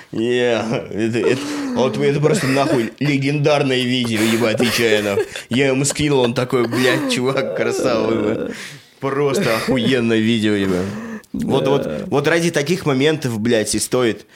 Yeah. 0.12 0.93
Это- 0.93 1.39
Вот 1.77 1.97
просто 2.20 2.47
нахуй 2.49 2.93
легендарное 2.99 3.83
видео, 3.83 4.20
ебать, 4.20 4.57
отвечаю. 4.57 5.18
Я 5.49 5.68
ему 5.68 5.85
скинул, 5.87 6.20
он 6.20 6.35
такой, 6.35 6.68
блядь, 6.68 7.11
чувак, 7.11 7.57
красава. 7.57 8.51
Просто 9.01 9.57
охуенное 9.57 10.18
видео, 10.18 10.53
ебать. 10.53 10.87
Вот, 11.33 11.68
вот, 11.68 11.89
вот 12.07 12.29
ради 12.29 12.51
таких 12.51 12.85
моментов, 12.87 13.39
блядь, 13.41 13.74
и 13.74 13.79
стоит, 13.79 14.27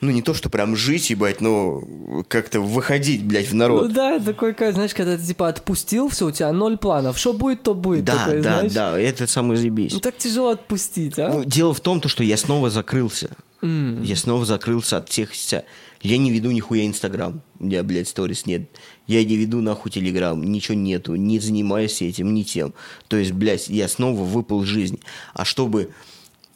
ну, 0.00 0.10
не 0.10 0.22
то, 0.22 0.32
что 0.34 0.48
прям 0.48 0.76
жить, 0.76 1.10
ебать, 1.10 1.40
но 1.40 1.82
как-то 2.28 2.60
выходить, 2.60 3.24
блядь, 3.24 3.48
в 3.48 3.52
Ну 3.52 3.58
народ. 3.58 3.92
да, 3.92 4.18
такой, 4.18 4.54
как, 4.54 4.74
знаешь, 4.74 4.94
когда 4.94 5.16
ты 5.16 5.24
типа 5.24 5.48
отпустил, 5.48 6.08
все, 6.08 6.26
у 6.26 6.30
тебя 6.30 6.52
ноль 6.52 6.78
планов. 6.78 7.18
Что 7.18 7.32
будет, 7.32 7.62
то 7.62 7.74
будет. 7.74 8.04
Да, 8.04 8.16
такой, 8.24 8.40
да, 8.42 8.58
знаешь. 8.58 8.72
да, 8.72 8.98
это 8.98 9.26
самое 9.26 9.58
заебись. 9.58 9.92
Ну 9.92 10.00
так 10.00 10.16
тяжело 10.16 10.50
отпустить, 10.50 11.18
а? 11.18 11.30
Ну, 11.32 11.44
дело 11.44 11.74
в 11.74 11.80
том, 11.80 12.00
то, 12.00 12.08
что 12.08 12.24
я 12.24 12.36
снова 12.36 12.70
закрылся. 12.70 13.30
Я 13.62 14.16
снова 14.16 14.46
закрылся 14.46 14.96
от 14.98 15.10
всех 15.10 15.34
сетей. 15.34 15.60
Я 16.00 16.16
не 16.16 16.30
веду 16.30 16.50
нихуя 16.50 16.86
Инстаграм. 16.86 17.42
У 17.58 17.64
меня, 17.66 17.82
блядь, 17.82 18.08
сторис 18.08 18.46
нет. 18.46 18.70
Я 19.06 19.22
не 19.22 19.36
веду 19.36 19.60
нахуй 19.60 19.90
Телеграм. 19.90 20.42
Ничего 20.42 20.74
нету. 20.74 21.14
Не 21.14 21.38
занимаюсь 21.40 22.00
этим, 22.00 22.32
ни 22.32 22.42
тем. 22.42 22.72
То 23.08 23.18
есть, 23.18 23.32
блядь, 23.32 23.68
я 23.68 23.86
снова 23.86 24.22
выпал 24.22 24.64
жизнь. 24.64 24.98
А 25.34 25.44
чтобы 25.44 25.90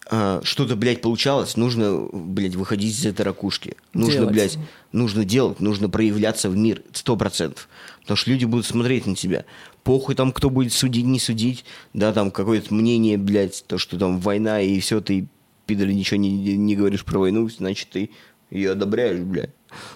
что-то, 0.09 0.77
блядь, 0.77 1.01
получалось, 1.01 1.57
нужно, 1.57 2.09
блядь, 2.13 2.55
выходить 2.57 2.93
из 2.95 3.07
этой 3.07 3.23
ракушки. 3.23 3.77
Нужно, 3.95 4.13
Делать. 4.21 4.33
блядь, 4.33 4.59
нужно 4.93 5.25
делать, 5.25 5.61
нужно 5.61 5.89
проявляться 5.89 6.51
в 6.51 6.57
мир 6.57 6.83
сто 6.93 7.17
процентов. 7.17 7.69
Потому 8.03 8.17
что 8.17 8.31
люди 8.31 8.45
будут 8.45 8.67
смотреть 8.67 9.07
на 9.07 9.15
тебя. 9.15 9.45
Похуй 9.83 10.15
там, 10.15 10.33
кто 10.33 10.51
будет 10.51 10.73
судить, 10.73 11.05
не 11.07 11.19
судить. 11.19 11.65
Да, 11.95 12.13
там 12.13 12.31
какое-то 12.31 12.73
мнение, 12.75 13.17
блядь, 13.17 13.65
то, 13.67 13.79
что 13.79 13.99
там 13.99 14.19
война 14.21 14.61
и 14.61 14.79
все, 14.81 15.01
ты, 15.01 15.27
пидор, 15.67 15.89
ничего 15.89 16.19
не, 16.21 16.31
не 16.57 16.77
говоришь 16.77 17.05
про 17.05 17.19
войну, 17.19 17.49
значит, 17.49 17.89
ты 17.91 18.11
ее 18.51 18.73
одобряешь, 18.73 19.21
блядь. 19.21 19.51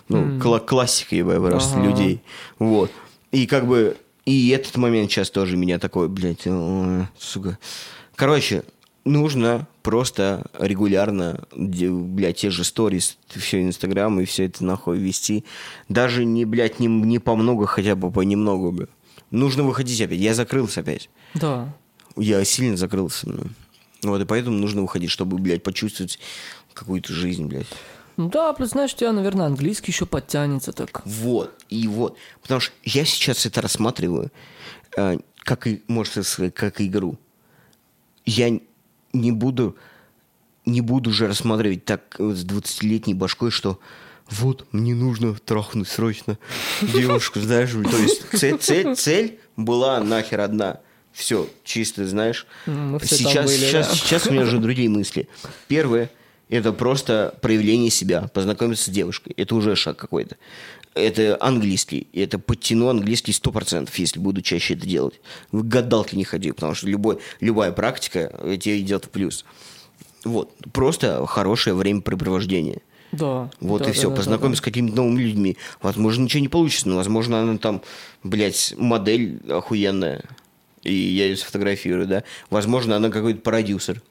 Ну, 0.08 0.38
кла- 0.38 0.58
классика, 0.64 1.14
ебать, 1.16 1.38
просто 1.38 1.78
Ага. 1.78 1.88
людей. 1.90 2.20
Вот. 2.58 2.90
И 3.30 3.46
как 3.46 3.66
бы, 3.66 3.96
и 4.24 4.48
этот 4.48 4.76
момент 4.78 5.10
сейчас 5.10 5.30
тоже 5.30 5.56
меня 5.56 5.78
такой, 5.78 6.08
блядь, 6.08 6.46
сука. 7.18 7.58
Короче, 8.16 8.64
нужно 9.04 9.66
просто 9.82 10.46
регулярно, 10.58 11.46
блядь, 11.52 12.36
те 12.36 12.50
же 12.50 12.64
сторис, 12.64 13.18
все 13.28 13.62
Инстаграм 13.62 14.20
и 14.20 14.24
все 14.24 14.46
это 14.46 14.64
нахуй 14.64 14.98
вести. 14.98 15.44
Даже 15.88 16.24
не, 16.24 16.44
блядь, 16.44 16.80
не, 16.80 16.86
не 16.86 17.18
по 17.18 17.36
много, 17.36 17.66
хотя 17.66 17.94
бы 17.96 18.10
понемногу, 18.10 18.72
бля. 18.72 18.86
нужно 19.30 19.62
выходить 19.62 20.00
опять. 20.00 20.18
Я 20.18 20.34
закрылся 20.34 20.80
опять. 20.80 21.10
Да. 21.34 21.74
Я 22.16 22.44
сильно 22.44 22.76
закрылся. 22.76 23.28
ну. 23.28 23.44
Вот, 24.02 24.20
и 24.20 24.24
поэтому 24.24 24.56
нужно 24.56 24.82
выходить, 24.82 25.10
чтобы, 25.10 25.38
блядь, 25.38 25.62
почувствовать 25.62 26.18
какую-то 26.72 27.12
жизнь, 27.12 27.46
блядь. 27.46 27.66
Ну 28.16 28.28
да, 28.28 28.52
плюс, 28.52 28.70
знаешь, 28.70 28.94
у 28.94 28.96
тебя, 28.96 29.12
наверное, 29.12 29.46
английский 29.46 29.92
еще 29.92 30.04
подтянется 30.06 30.72
так. 30.72 31.02
Вот, 31.04 31.54
и 31.68 31.86
вот. 31.86 32.16
Потому 32.42 32.60
что 32.60 32.74
я 32.82 33.04
сейчас 33.04 33.46
это 33.46 33.60
рассматриваю, 33.60 34.30
э, 34.96 35.18
как, 35.38 35.66
и, 35.68 35.82
можно 35.86 36.22
сказать, 36.24 36.54
как 36.54 36.80
игру. 36.80 37.16
Я 38.24 38.60
не 39.20 39.32
буду, 39.32 39.76
не 40.64 40.80
буду 40.80 41.12
же 41.12 41.26
рассматривать 41.26 41.84
так 41.84 42.16
с 42.18 42.44
20-летней 42.44 43.14
башкой, 43.14 43.50
что 43.50 43.78
вот, 44.30 44.66
мне 44.72 44.94
нужно 44.94 45.34
трахнуть 45.34 45.88
срочно 45.88 46.38
девушку, 46.82 47.40
знаешь, 47.40 47.70
то 47.70 47.96
есть 47.96 48.22
цель, 48.34 48.58
цель, 48.58 48.94
цель 48.94 49.38
была 49.56 50.00
нахер 50.00 50.40
одна. 50.40 50.80
Все, 51.12 51.48
чисто, 51.64 52.06
знаешь. 52.06 52.46
Мы 52.66 52.98
все 53.00 53.16
сейчас, 53.16 53.46
были, 53.46 53.56
сейчас, 53.56 53.88
да. 53.88 53.94
сейчас 53.94 54.26
у 54.26 54.30
меня 54.30 54.42
уже 54.42 54.58
другие 54.58 54.88
мысли. 54.88 55.28
Первое, 55.66 56.10
это 56.48 56.72
просто 56.72 57.36
проявление 57.42 57.90
себя, 57.90 58.28
познакомиться 58.32 58.84
с 58.84 58.88
девушкой. 58.88 59.32
Это 59.36 59.54
уже 59.54 59.74
шаг 59.74 59.96
какой-то. 59.96 60.36
Это 60.98 61.36
английский. 61.40 62.08
И 62.12 62.20
Это 62.20 62.38
подтяну 62.38 62.88
английский 62.88 63.32
100%, 63.32 63.90
если 63.96 64.18
буду 64.18 64.42
чаще 64.42 64.74
это 64.74 64.86
делать. 64.86 65.20
В 65.52 65.66
гадалки 65.66 66.16
не 66.16 66.24
ходи, 66.24 66.52
потому 66.52 66.74
что 66.74 66.86
любой, 66.86 67.18
любая 67.40 67.72
практика 67.72 68.30
э, 68.40 68.56
тебе 68.58 68.80
идет 68.80 69.06
в 69.06 69.10
плюс. 69.10 69.44
Вот. 70.24 70.54
Просто 70.72 71.24
хорошее 71.26 71.74
времяпрепровождение. 71.74 72.82
Да. 73.12 73.50
Вот 73.60 73.82
да, 73.82 73.90
и 73.90 73.92
все. 73.92 74.04
да, 74.04 74.08
да, 74.10 74.16
Познакомиться 74.16 74.62
с 74.62 74.64
какими-то 74.64 74.96
новыми 74.96 75.22
людьми. 75.22 75.56
Возможно, 75.80 76.24
ничего 76.24 76.40
не 76.40 76.48
получится, 76.48 76.88
но, 76.88 76.96
возможно, 76.96 77.40
она 77.40 77.58
там, 77.58 77.82
блядь, 78.22 78.74
модель 78.76 79.40
охуенная. 79.48 80.24
И 80.82 80.92
я 80.92 81.26
ее 81.26 81.36
сфотографирую, 81.36 82.06
да. 82.06 82.24
Возможно, 82.50 82.96
она 82.96 83.10
какой-то 83.10 83.40
продюсер. 83.40 84.02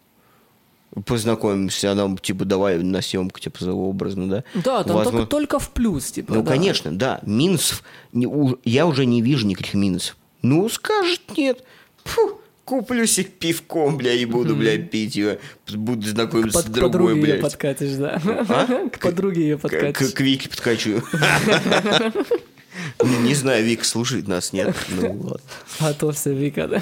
Познакомимся, 1.05 1.91
она, 1.91 2.15
типа, 2.17 2.45
давай 2.45 2.77
на 2.79 3.01
съемку, 3.01 3.39
типа, 3.39 3.63
образно, 3.65 4.27
да. 4.29 4.43
Да, 4.55 4.83
там 4.83 4.95
Возможно- 4.97 5.11
только, 5.25 5.29
только 5.29 5.59
в 5.59 5.69
плюс, 5.71 6.11
типа. 6.11 6.33
Ну, 6.33 6.41
да. 6.41 6.51
конечно, 6.53 6.91
да. 6.97 7.19
Минусов, 7.23 7.83
не- 8.13 8.25
у- 8.27 8.57
я 8.63 8.87
уже 8.87 9.05
не 9.05 9.21
вижу 9.21 9.45
никаких 9.45 9.73
минусов. 9.75 10.15
Ну, 10.41 10.67
скажет 10.69 11.21
нет. 11.37 11.63
Фу, 12.05 12.39
куплю 12.65 13.05
себе 13.05 13.25
пивком, 13.25 13.97
бля, 13.97 14.13
и 14.13 14.25
буду, 14.25 14.55
бля, 14.55 14.77
пить 14.77 15.15
ее. 15.15 15.39
Буду 15.71 16.07
знакомиться 16.07 16.59
Под, 16.59 16.67
с 16.67 16.69
к 16.69 16.71
другой, 16.73 16.91
подруге 16.91 17.15
ее 17.15 17.21
блядь. 17.23 17.41
подкатишь, 17.41 17.91
да. 17.93 18.21
А? 18.25 18.89
К 18.91 18.99
подруге 18.99 19.41
ее 19.41 19.57
К, 19.57 19.61
подкатишь. 19.61 20.11
к 20.13 20.19
Вике 20.21 20.49
подкачу. 20.49 21.03
Не, 23.03 23.17
не 23.29 23.33
знаю, 23.35 23.65
Вика 23.65 23.83
слушает 23.83 24.27
нас, 24.27 24.53
нет? 24.53 24.75
Ну, 24.89 25.13
ладно. 25.21 25.39
Готовься, 25.79 26.29
Вика, 26.31 26.67
да. 26.67 26.81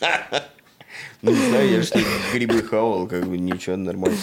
Ну, 1.24 1.30
не 1.30 1.48
знаю, 1.48 1.70
я 1.70 1.82
же 1.82 1.90
грибы 2.34 2.62
хавал, 2.62 3.06
как 3.06 3.26
бы 3.26 3.38
ничего, 3.38 3.76
нормально. 3.76 4.18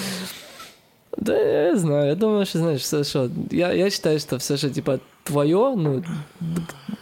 Да, 1.18 1.36
я 1.38 1.76
знаю. 1.76 2.10
Я 2.10 2.16
думаю, 2.16 2.46
что, 2.46 2.60
знаешь, 2.60 2.82
все, 2.82 3.04
что... 3.04 3.30
Я, 3.50 3.72
я 3.74 3.90
считаю, 3.90 4.20
что 4.20 4.38
все, 4.38 4.56
что, 4.56 4.70
типа, 4.70 5.00
твое, 5.24 5.74
ну, 5.76 6.04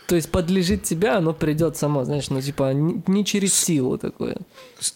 то 0.08 0.16
есть 0.16 0.32
подлежит 0.32 0.84
тебя, 0.84 1.18
оно 1.18 1.34
придет 1.34 1.78
само, 1.78 2.06
знаешь, 2.06 2.30
ну, 2.30 2.41
типа, 2.41 2.74
не, 2.74 3.02
не 3.08 3.26
через 3.26 3.54
силу 3.54 3.97
такое. 3.97 4.38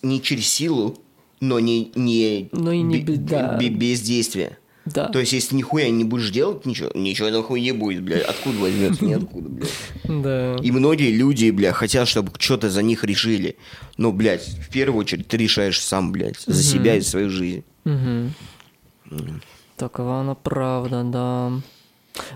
Не 0.02 0.22
через 0.22 0.48
силу, 0.48 0.98
но 1.42 1.60
не, 1.60 1.92
не, 1.96 2.50
Но 2.54 2.72
и 2.72 2.82
не 2.82 3.02
бе- 3.02 3.18
да. 3.18 3.58
бе- 3.58 3.70
без 3.70 4.02
действия. 4.02 4.58
Да. 4.86 5.08
То 5.08 5.20
есть, 5.20 5.32
если 5.32 5.56
нихуя 5.56 5.90
не 5.90 6.04
будешь 6.04 6.30
делать 6.30 6.66
ничего, 6.66 6.92
ничего 6.94 7.30
нахуй 7.30 7.62
не 7.62 7.72
будет, 7.72 8.04
блядь. 8.04 8.24
Откуда 8.24 8.60
возьмется? 8.60 9.06
Ниоткуда, 9.06 9.50
блядь. 9.50 9.70
Да. 10.04 10.58
И 10.62 10.72
многие 10.72 11.12
люди, 11.12 11.50
бля, 11.52 11.72
хотят, 11.72 12.08
чтобы 12.08 12.32
что-то 12.38 12.70
за 12.70 12.82
них 12.82 13.04
решили. 13.04 13.58
Но, 13.98 14.12
блядь, 14.12 14.46
в 14.46 14.70
первую 14.70 15.00
очередь 15.00 15.28
ты 15.28 15.38
решаешь 15.38 15.82
сам, 15.82 16.12
блядь, 16.12 16.40
за 16.40 16.62
себя 16.62 16.96
и 16.96 17.02
свою 17.02 17.30
жизнь. 17.30 17.64
Такова 19.78 20.20
она 20.20 20.36
правда, 20.36 21.04
да. 21.04 21.52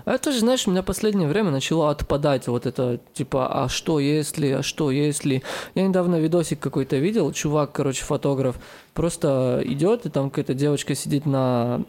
А 0.04 0.14
это 0.14 0.32
же, 0.32 0.40
знаешь, 0.40 0.66
у 0.66 0.70
меня 0.70 0.82
последнее 0.82 1.28
время 1.28 1.50
начало 1.50 1.90
отпадать 1.90 2.48
вот 2.48 2.66
это, 2.66 3.00
типа, 3.14 3.64
а 3.64 3.68
что 3.68 4.00
если, 4.00 4.48
а 4.48 4.62
что 4.62 4.90
если. 4.90 5.42
Я 5.74 5.86
недавно 5.86 6.18
видосик 6.18 6.58
какой-то 6.58 6.96
видел, 6.96 7.32
чувак, 7.32 7.72
короче, 7.72 8.04
фотограф, 8.04 8.56
просто 8.92 9.62
идет, 9.64 10.04
и 10.06 10.10
там 10.10 10.30
какая-то 10.30 10.54
девочка 10.54 10.94
сидит 10.96 11.26
на, 11.26 11.84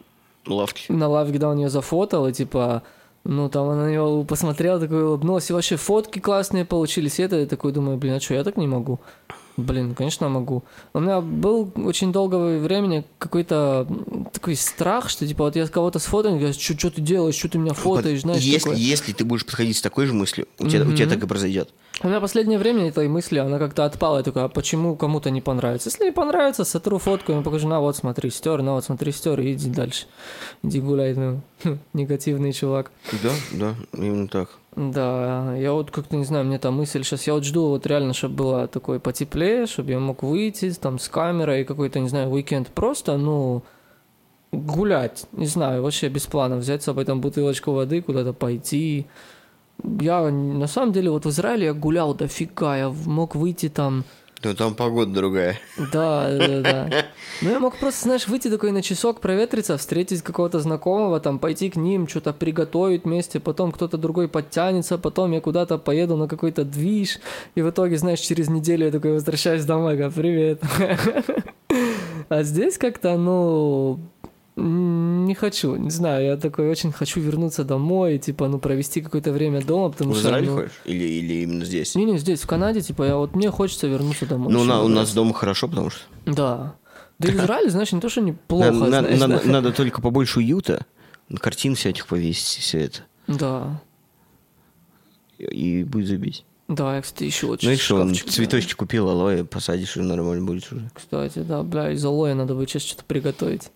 Лавки. 0.54 0.92
на 0.92 1.08
лавке, 1.08 1.34
когда 1.34 1.50
он 1.50 1.58
ее 1.58 1.70
зафотал, 1.70 2.28
и 2.28 2.34
типа, 2.34 2.84
ну, 3.24 3.50
там 3.50 3.70
она 3.70 3.86
на 3.86 3.92
него 3.92 4.24
посмотрела, 4.24 4.80
такой 4.80 5.04
улыбнулась, 5.04 5.50
и 5.50 5.54
вообще 5.54 5.76
фотки 5.76 6.20
классные 6.20 6.66
получились, 6.66 7.20
и 7.20 7.24
это, 7.24 7.38
я 7.38 7.46
такой 7.46 7.72
думаю, 7.72 7.98
блин, 7.98 8.16
а 8.16 8.20
что, 8.20 8.34
я 8.34 8.44
так 8.44 8.58
не 8.58 8.68
могу? 8.68 9.00
Блин, 9.60 9.96
конечно, 9.96 10.30
могу. 10.30 10.64
У 10.94 11.00
меня 11.00 11.22
был 11.22 11.72
очень 11.76 12.12
долгое 12.12 12.60
времени 12.60 13.04
какой-то 13.18 13.88
такой 14.32 14.56
страх, 14.56 15.10
что 15.10 15.28
типа 15.28 15.44
вот 15.46 15.56
я 15.56 15.68
кого-то 15.68 16.00
сфотаю, 16.00 16.38
говорю, 16.38 16.54
что, 16.54 16.78
что 16.78 16.90
ты 16.90 17.02
делаешь, 17.02 17.36
что 17.36 17.50
ты 17.50 17.58
меня 17.58 17.74
фотаешь, 17.74 18.22
знаешь, 18.22 18.42
если, 18.42 18.60
такое. 18.60 18.78
если 18.78 19.14
ты 19.14 19.26
будешь 19.26 19.46
подходить 19.46 19.78
с 19.78 19.82
такой 19.82 20.06
же 20.06 20.14
мыслью, 20.14 20.48
у 20.60 20.68
тебя, 20.68 20.84
у 20.84 20.94
тебя 20.94 21.08
так 21.08 21.24
и 21.24 21.28
произойдет. 21.28 21.70
У 22.02 22.08
меня 22.08 22.22
последнее 22.22 22.58
время 22.58 22.88
этой 22.88 23.10
мысли, 23.10 23.40
она 23.40 23.60
как-то 23.60 23.84
отпала. 23.84 24.18
Я 24.18 24.24
такой, 24.24 24.46
а 24.46 24.48
почему 24.48 24.96
кому-то 24.96 25.30
не 25.32 25.42
понравится? 25.42 25.90
Если 25.90 26.06
не 26.06 26.12
понравится, 26.12 26.64
сотру 26.64 26.98
фотку, 26.98 27.34
ему 27.34 27.44
покажу, 27.44 27.68
на 27.68 27.82
вот 27.82 27.98
смотри, 27.98 28.30
стер, 28.30 28.62
на 28.62 28.76
вот 28.76 28.86
смотри, 28.86 29.12
стер, 29.12 29.40
и 29.42 29.52
иди 29.52 29.70
дальше. 29.70 30.06
Иди 30.64 30.80
гуляй, 30.80 31.14
ну, 31.14 31.42
негативный 31.94 32.54
чувак. 32.54 32.92
Да, 33.22 33.32
да, 33.52 33.76
именно 33.94 34.30
так. 34.30 34.50
Да, 34.80 35.58
я 35.58 35.74
вот 35.74 35.92
как-то 35.92 36.16
не 36.16 36.24
знаю, 36.24 36.46
мне 36.46 36.58
там 36.58 36.76
мысль 36.76 37.04
сейчас, 37.04 37.28
я 37.28 37.34
вот 37.34 37.44
жду 37.44 37.68
вот 37.68 37.86
реально, 37.86 38.14
чтобы 38.14 38.36
было 38.36 38.68
такое 38.68 39.00
потеплее, 39.00 39.66
чтобы 39.66 39.92
я 39.92 40.00
мог 40.00 40.24
выйти 40.24 40.72
там 40.72 41.00
с 41.00 41.10
камерой 41.10 41.66
какой-то, 41.66 42.00
не 42.00 42.08
знаю, 42.08 42.30
уикенд 42.30 42.70
просто, 42.70 43.18
ну, 43.18 43.62
гулять, 44.54 45.26
не 45.34 45.48
знаю, 45.48 45.84
вообще 45.84 46.08
без 46.08 46.28
плана, 46.28 46.56
взять 46.56 46.82
с 46.82 46.86
собой 46.86 47.04
там 47.04 47.20
бутылочку 47.20 47.74
воды, 47.74 48.02
куда-то 48.02 48.32
пойти. 48.32 49.06
Я 49.84 50.30
на 50.32 50.68
самом 50.68 50.94
деле 50.94 51.12
вот 51.12 51.26
в 51.26 51.30
Израиле 51.30 51.66
я 51.66 51.74
гулял 51.74 52.14
дофига, 52.14 52.78
я 52.78 52.90
мог 52.90 53.36
выйти 53.36 53.68
там, 53.68 54.06
Ну, 54.42 54.54
там 54.54 54.74
погода 54.74 55.12
другая. 55.12 55.60
да, 55.92 56.30
да, 56.38 56.62
да. 56.62 56.90
Ну, 57.42 57.52
я 57.52 57.60
мог 57.60 57.78
просто, 57.78 58.04
знаешь, 58.04 58.28
выйти 58.28 58.50
такой 58.50 58.72
на 58.72 58.82
часок, 58.82 59.20
проветриться, 59.22 59.78
встретить 59.78 60.22
какого-то 60.22 60.60
знакомого, 60.60 61.20
там, 61.20 61.40
пойти 61.40 61.70
к 61.70 61.76
ним, 61.76 62.08
что-то 62.08 62.34
приготовить 62.34 63.06
вместе, 63.06 63.40
потом 63.40 63.72
кто-то 63.72 63.98
другой 63.98 64.28
подтянется, 64.28 64.98
потом 64.98 65.32
я 65.32 65.42
куда-то 65.42 65.78
поеду 65.78 66.18
на 66.18 66.28
какой-то 66.28 66.64
движ, 66.64 67.20
и 67.56 67.62
в 67.62 67.70
итоге, 67.70 67.98
знаешь, 67.98 68.20
через 68.20 68.50
неделю 68.50 68.86
я 68.86 68.92
такой 68.92 69.14
возвращаюсь 69.14 69.66
домой, 69.66 69.96
говорю, 69.96 70.14
привет. 70.14 70.62
А 72.30 72.44
здесь 72.44 72.78
как-то, 72.78 73.18
ну, 73.18 74.00
не 74.62 75.34
хочу, 75.36 75.76
не 75.76 75.90
знаю, 75.90 76.26
я 76.26 76.38
такой 76.38 76.70
очень 76.70 76.92
хочу 76.92 77.20
вернуться 77.20 77.64
домой, 77.64 78.18
типа, 78.18 78.48
ну, 78.48 78.60
провести 78.60 79.02
какое-то 79.02 79.32
время 79.32 79.62
дома, 79.64 79.90
потому 79.92 80.12
В 80.12 80.18
что... 80.18 80.28
Израиль 80.30 80.46
ну, 80.46 80.56
ходишь? 80.56 80.72
Или, 80.86 81.04
или 81.04 81.34
именно 81.44 81.66
здесь? 81.66 81.96
Не-не, 81.96 82.18
здесь, 82.18 82.42
в 82.42 82.48
Канаде, 82.48 82.82
типа, 82.82 83.04
я 83.04 83.16
вот, 83.18 83.36
мне 83.36 83.50
хочется 83.52 83.88
вернуться 83.88 84.26
домой. 84.26 84.52
Ну, 84.54 84.64
на- 84.64 84.84
у 84.84 84.88
нас 84.88 85.14
дома 85.14 85.34
хорошо, 85.34 85.68
потому 85.68 85.90
что... 85.90 86.02
Да. 86.26 86.76
Да 87.20 87.28
и 87.28 87.32
в 87.32 87.36
Израиле, 87.36 87.70
знаешь, 87.70 87.92
не 87.92 88.00
то, 88.00 88.10
что 88.10 88.22
неплохо, 88.22 88.72
Надо, 88.72 88.88
знаешь, 88.88 89.20
надо- 89.20 89.42
да. 89.44 89.52
надо 89.52 89.72
только 89.74 90.02
побольше 90.02 90.40
уюта, 90.40 90.86
картин 91.40 91.76
всяких 91.76 92.08
повесить, 92.08 92.58
и 92.58 92.62
все 92.62 92.80
это. 92.80 93.00
Да. 93.28 93.82
И 95.38 95.84
будет 95.84 96.08
забить. 96.08 96.46
Да, 96.68 96.96
я, 96.98 97.02
кстати, 97.02 97.24
еще 97.24 97.48
очень 97.48 97.68
Ну 97.68 97.74
и 97.74 97.78
что, 97.78 97.96
он 97.96 98.10
шкафчик, 98.10 98.26
да. 98.28 98.32
цветочки 98.34 98.74
купил, 98.74 99.10
алоэ, 99.10 99.44
посадишь, 99.44 99.98
и 99.98 100.02
нормально 100.02 100.46
будет 100.46 100.72
уже. 100.72 100.90
Кстати, 100.94 101.40
да, 101.40 101.64
бля, 101.64 101.92
из 101.92 102.06
алоэ 102.06 102.36
надо 102.36 102.54
будет 102.54 102.70
сейчас 102.70 102.84
что-то 102.84 103.04
приготовить. 103.06 103.72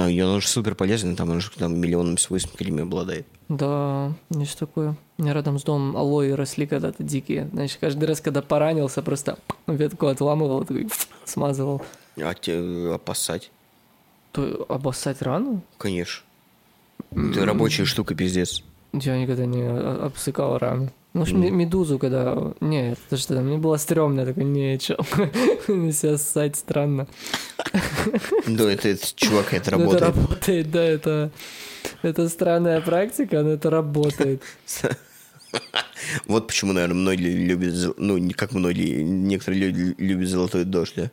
Ну, 0.00 0.08
и 0.08 0.18
он 0.22 0.40
же 0.40 0.48
супер 0.48 0.74
полезный, 0.74 1.14
там 1.14 1.28
он 1.28 1.40
же 1.42 1.50
там 1.50 1.78
миллионами 1.78 2.16
свойств 2.16 2.56
креми 2.56 2.80
обладает. 2.80 3.26
Да, 3.50 4.14
есть 4.30 4.58
такое. 4.58 4.96
У 5.18 5.22
меня 5.22 5.34
рядом 5.34 5.58
с 5.58 5.62
домом 5.62 5.94
алоэ 5.94 6.34
росли 6.34 6.66
когда-то 6.66 7.02
дикие. 7.02 7.50
Знаешь, 7.52 7.76
каждый 7.78 8.06
раз, 8.06 8.22
когда 8.22 8.40
поранился, 8.40 9.02
просто 9.02 9.38
ветку 9.66 10.06
отламывал, 10.06 10.60
такой 10.64 10.88
смазывал. 11.26 11.82
А 12.16 12.32
тебе 12.32 12.94
опасать? 12.94 13.50
То 14.32 14.64
обоссать 14.70 15.20
рану? 15.20 15.60
Конечно. 15.76 16.24
Это 17.10 17.44
рабочая 17.44 17.84
штука, 17.84 18.14
пиздец. 18.14 18.62
Я 18.94 19.20
никогда 19.20 19.44
не 19.44 19.62
о- 19.62 20.06
обсыкал 20.06 20.56
рану. 20.56 20.90
Ну, 21.12 21.26
ж 21.26 21.32
ме- 21.32 21.50
медузу, 21.50 21.98
когда... 21.98 22.54
Нет, 22.60 22.98
это 23.08 23.16
что 23.20 23.34
там, 23.34 23.46
мне 23.46 23.58
было 23.58 23.76
стрёмно, 23.78 24.20
я 24.20 24.26
такой, 24.26 24.44
не, 24.44 24.78
чё, 24.78 24.96
себя 25.66 26.18
ссать 26.18 26.56
странно. 26.56 27.06
Да, 28.46 28.70
это, 28.70 28.88
это 28.88 29.06
чувак, 29.16 29.52
это 29.52 29.76
Ну, 29.76 29.92
Это 29.92 29.98
работает. 29.98 30.16
работает, 30.16 30.70
да, 30.70 30.82
это... 30.84 31.30
Это 32.02 32.28
странная 32.28 32.80
практика, 32.80 33.42
но 33.42 33.50
это 33.50 33.70
работает. 33.70 34.42
Вот 36.26 36.46
почему, 36.46 36.72
наверное, 36.72 36.94
многие 36.96 37.32
любят, 37.32 37.94
ну, 37.98 38.30
как 38.36 38.52
многие, 38.52 39.02
некоторые 39.02 39.60
люди 39.70 39.94
любят 39.98 40.28
золотой 40.28 40.64
дождь, 40.64 40.94
да? 40.96 41.10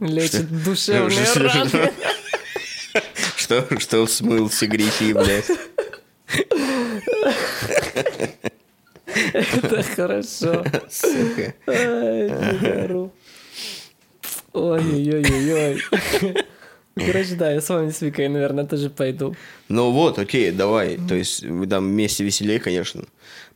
Лечит 0.00 0.64
душевные 0.64 1.26
раны. 1.34 1.92
Что, 3.36 3.66
что 3.80 4.06
смыл 4.06 4.48
все 4.48 4.66
грехи, 4.66 5.12
блядь. 5.12 5.50
Это 9.32 9.82
хорошо. 9.82 10.64
Сука. 10.90 11.54
Ой-ой-ой-ой. 14.52 15.82
Короче, 16.94 17.34
да, 17.36 17.50
я 17.52 17.60
с 17.60 17.68
вами 17.70 17.90
с 17.90 18.02
Викой, 18.02 18.28
наверное, 18.28 18.66
тоже 18.66 18.90
пойду. 18.90 19.34
Ну 19.68 19.90
вот, 19.92 20.18
окей, 20.18 20.50
давай. 20.50 20.98
То 21.08 21.14
есть 21.14 21.42
вы 21.42 21.66
там 21.66 21.88
вместе 21.88 22.22
веселее, 22.24 22.60
конечно. 22.60 23.04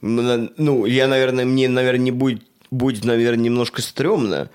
Ну, 0.00 0.50
Ну, 0.56 0.86
я, 0.86 1.06
наверное, 1.06 1.44
мне, 1.44 1.68
наверное, 1.68 2.00
не 2.00 2.12
будет, 2.12 2.42
будет, 2.70 3.04
наверное, 3.04 3.44
немножко 3.44 3.82
стрёмно. 3.82 4.48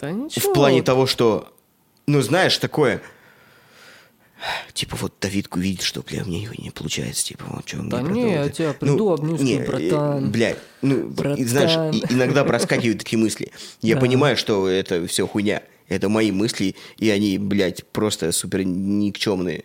Да 0.00 0.10
ничего. 0.12 0.50
В 0.50 0.54
плане 0.54 0.82
того, 0.82 1.06
что, 1.06 1.52
ну, 2.06 2.20
знаешь, 2.20 2.56
такое... 2.58 3.00
Типа 4.72 4.96
вот 4.96 5.12
Давидку 5.20 5.58
видит, 5.58 5.82
что, 5.82 6.02
бля, 6.02 6.24
мне 6.24 6.42
его 6.44 6.54
не 6.56 6.70
получается, 6.70 7.24
типа, 7.24 7.44
вот 7.48 7.68
что 7.68 7.82
Да 7.82 8.00
не, 8.00 8.32
я 8.32 8.48
тебя 8.48 8.72
приду, 8.72 9.12
обнюсь, 9.12 9.40
не, 9.40 9.56
э, 9.58 9.66
братан. 9.66 10.30
Блядь, 10.30 10.58
ну, 10.80 11.12
знаешь, 11.14 11.74
Братан. 11.76 11.90
и- 11.94 12.12
иногда 12.14 12.44
проскакивают 12.44 12.98
такие 13.00 13.18
мысли. 13.18 13.52
Я 13.82 13.96
Да. 13.96 14.00
понимаю, 14.00 14.36
что 14.36 14.66
это 14.68 15.06
все 15.06 15.26
хуйня. 15.26 15.62
Это 15.88 16.08
мои 16.08 16.30
мысли, 16.30 16.76
и 16.98 17.10
они, 17.10 17.36
блядь, 17.36 17.84
просто 17.88 18.32
супер 18.32 18.64
никчемные. 18.64 19.64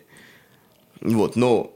Вот, 1.00 1.36
но... 1.36 1.72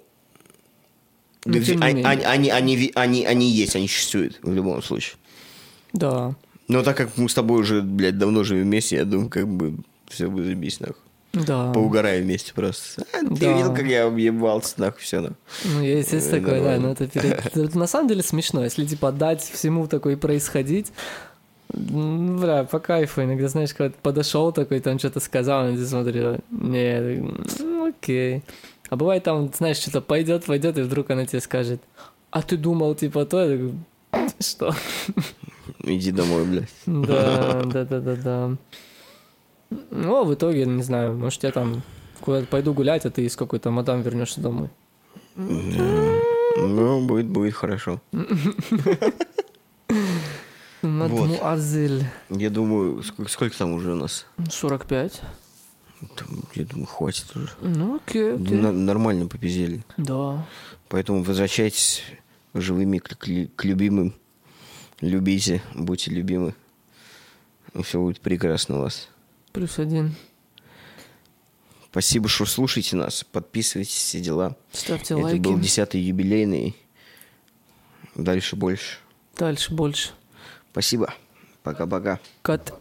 Но 1.47 1.57
они, 1.81 2.03
они, 2.03 2.51
они, 2.51 2.93
они, 2.95 3.25
они, 3.25 3.51
есть, 3.51 3.77
они 3.77 3.89
существуют 3.89 4.39
в 4.43 4.53
любом 4.53 4.83
случае. 4.83 5.17
Да. 5.95 6.35
Но 6.69 6.83
так 6.83 6.97
как 6.97 7.17
мы 7.17 7.29
с 7.31 7.35
тобой 7.35 7.63
уже, 7.63 7.81
блядь, 7.81 8.19
давно 8.19 8.45
живем 8.45 8.65
вместе, 8.65 8.97
я 8.97 9.05
думаю, 9.05 9.31
как 9.31 9.49
бы 9.49 9.77
все 10.09 10.29
будет 10.29 10.45
заебись, 10.47 10.81
нахуй. 10.81 10.97
Да. 11.33 11.73
Поугараем 11.73 12.25
вместе 12.25 12.53
просто. 12.55 13.05
А, 13.13 13.19
ты 13.21 13.35
Да. 13.37 13.57
видел, 13.57 13.75
как 13.75 13.87
я 13.87 14.07
объебался, 14.07 14.75
нахуй, 14.81 15.01
все. 15.01 15.21
Ну, 15.21 15.81
есть, 15.81 16.13
есть 16.13 16.29
Э, 16.29 16.41
такое, 16.41 16.61
да, 16.63 16.79
но 16.81 16.91
это 16.93 17.07
перед... 17.07 17.47
это 17.57 17.79
на 17.79 17.87
самом 17.87 18.09
деле 18.09 18.23
смешно, 18.23 18.65
если, 18.65 18.85
типа, 18.85 19.13
дать 19.13 19.41
всему 19.43 19.87
такой 19.87 20.17
происходить, 20.17 20.93
м, 21.73 22.39
бля, 22.41 22.65
по 22.65 22.81
кайфу 22.81 23.23
иногда, 23.23 23.47
знаешь, 23.49 23.73
когда 23.75 23.95
подошел 24.03 24.51
такой, 24.53 24.81
там 24.81 24.99
что-то 24.99 25.21
сказал, 25.21 25.69
и 25.69 25.77
ты 25.77 25.87
смотришь, 25.87 26.41
не, 26.51 27.33
ну, 27.61 27.89
окей. 27.91 28.43
А 28.89 28.97
бывает 28.97 29.23
там, 29.23 29.53
знаешь, 29.57 29.77
что-то 29.77 30.01
пойдет, 30.01 30.45
пойдет, 30.47 30.79
и 30.79 30.83
вдруг 30.83 31.11
она 31.11 31.27
тебе 31.27 31.41
скажет, 31.41 31.81
а 32.33 32.43
ты 32.43 32.57
думал, 32.57 32.97
типа, 32.97 33.25
то, 33.25 33.41
я 33.45 33.57
такой, 33.57 33.75
что? 34.41 34.75
Иди 35.85 36.11
домой, 36.11 36.45
блядь. 36.45 36.69
Да, 36.87 37.63
да, 37.73 37.85
да, 37.85 38.01
да, 38.01 38.17
да. 38.17 38.51
Ну, 39.71 40.17
а 40.17 40.25
в 40.25 40.35
итоге, 40.35 40.67
не 40.67 40.83
знаю, 40.83 41.17
может, 41.17 41.43
я 41.45 41.53
там 41.53 41.83
куда-то 42.21 42.47
пойду 42.47 42.75
гулять, 42.75 43.07
а 43.07 43.11
ты 43.11 43.29
с 43.29 43.37
какой-то 43.37 43.71
мадам 43.71 44.03
вернешься 44.03 44.41
домой. 44.41 44.69
Ну, 45.37 47.07
будет, 47.07 47.27
будет 47.27 47.55
хорошо. 47.55 48.01
Мадмуазель. 50.83 52.05
Я 52.31 52.51
думаю, 52.51 53.03
сколько, 53.29 53.57
там 53.57 53.75
уже 53.75 53.93
у 53.93 53.97
нас? 53.97 54.27
45. 54.51 55.21
Там, 56.17 56.29
я 56.55 56.65
думаю, 56.65 56.87
хватит 56.87 57.37
уже. 57.37 57.51
Ну, 57.61 57.97
окей, 57.97 58.33
нормально 58.37 59.27
попиздели. 59.27 59.85
Да. 59.97 60.47
Поэтому 60.89 61.23
возвращайтесь 61.23 62.03
живыми 62.55 62.99
к, 62.99 63.17
к 63.17 63.65
любимым. 63.65 64.15
Любите, 65.01 65.63
будьте 65.75 66.11
любимы. 66.11 66.55
И 67.75 67.83
все 67.83 68.01
будет 68.01 68.21
прекрасно 68.21 68.79
у 68.79 68.81
вас. 68.81 69.09
Плюс 69.53 69.79
один. 69.79 70.15
Спасибо, 71.91 72.29
что 72.29 72.47
слушаете 72.47 72.97
нас. 72.97 73.25
Подписывайтесь, 73.25 73.95
все 73.95 74.21
дела. 74.21 74.57
Ставьте 74.73 75.15
Это 75.15 75.23
лайки. 75.25 75.41
был 75.41 75.59
десятый 75.59 76.01
юбилейный. 76.01 76.77
Дальше 78.15 78.55
больше. 78.55 78.99
Дальше 79.37 79.73
больше. 79.75 80.11
Спасибо. 80.71 81.13
Пока-пока. 81.63 82.21
Кат. 82.43 82.73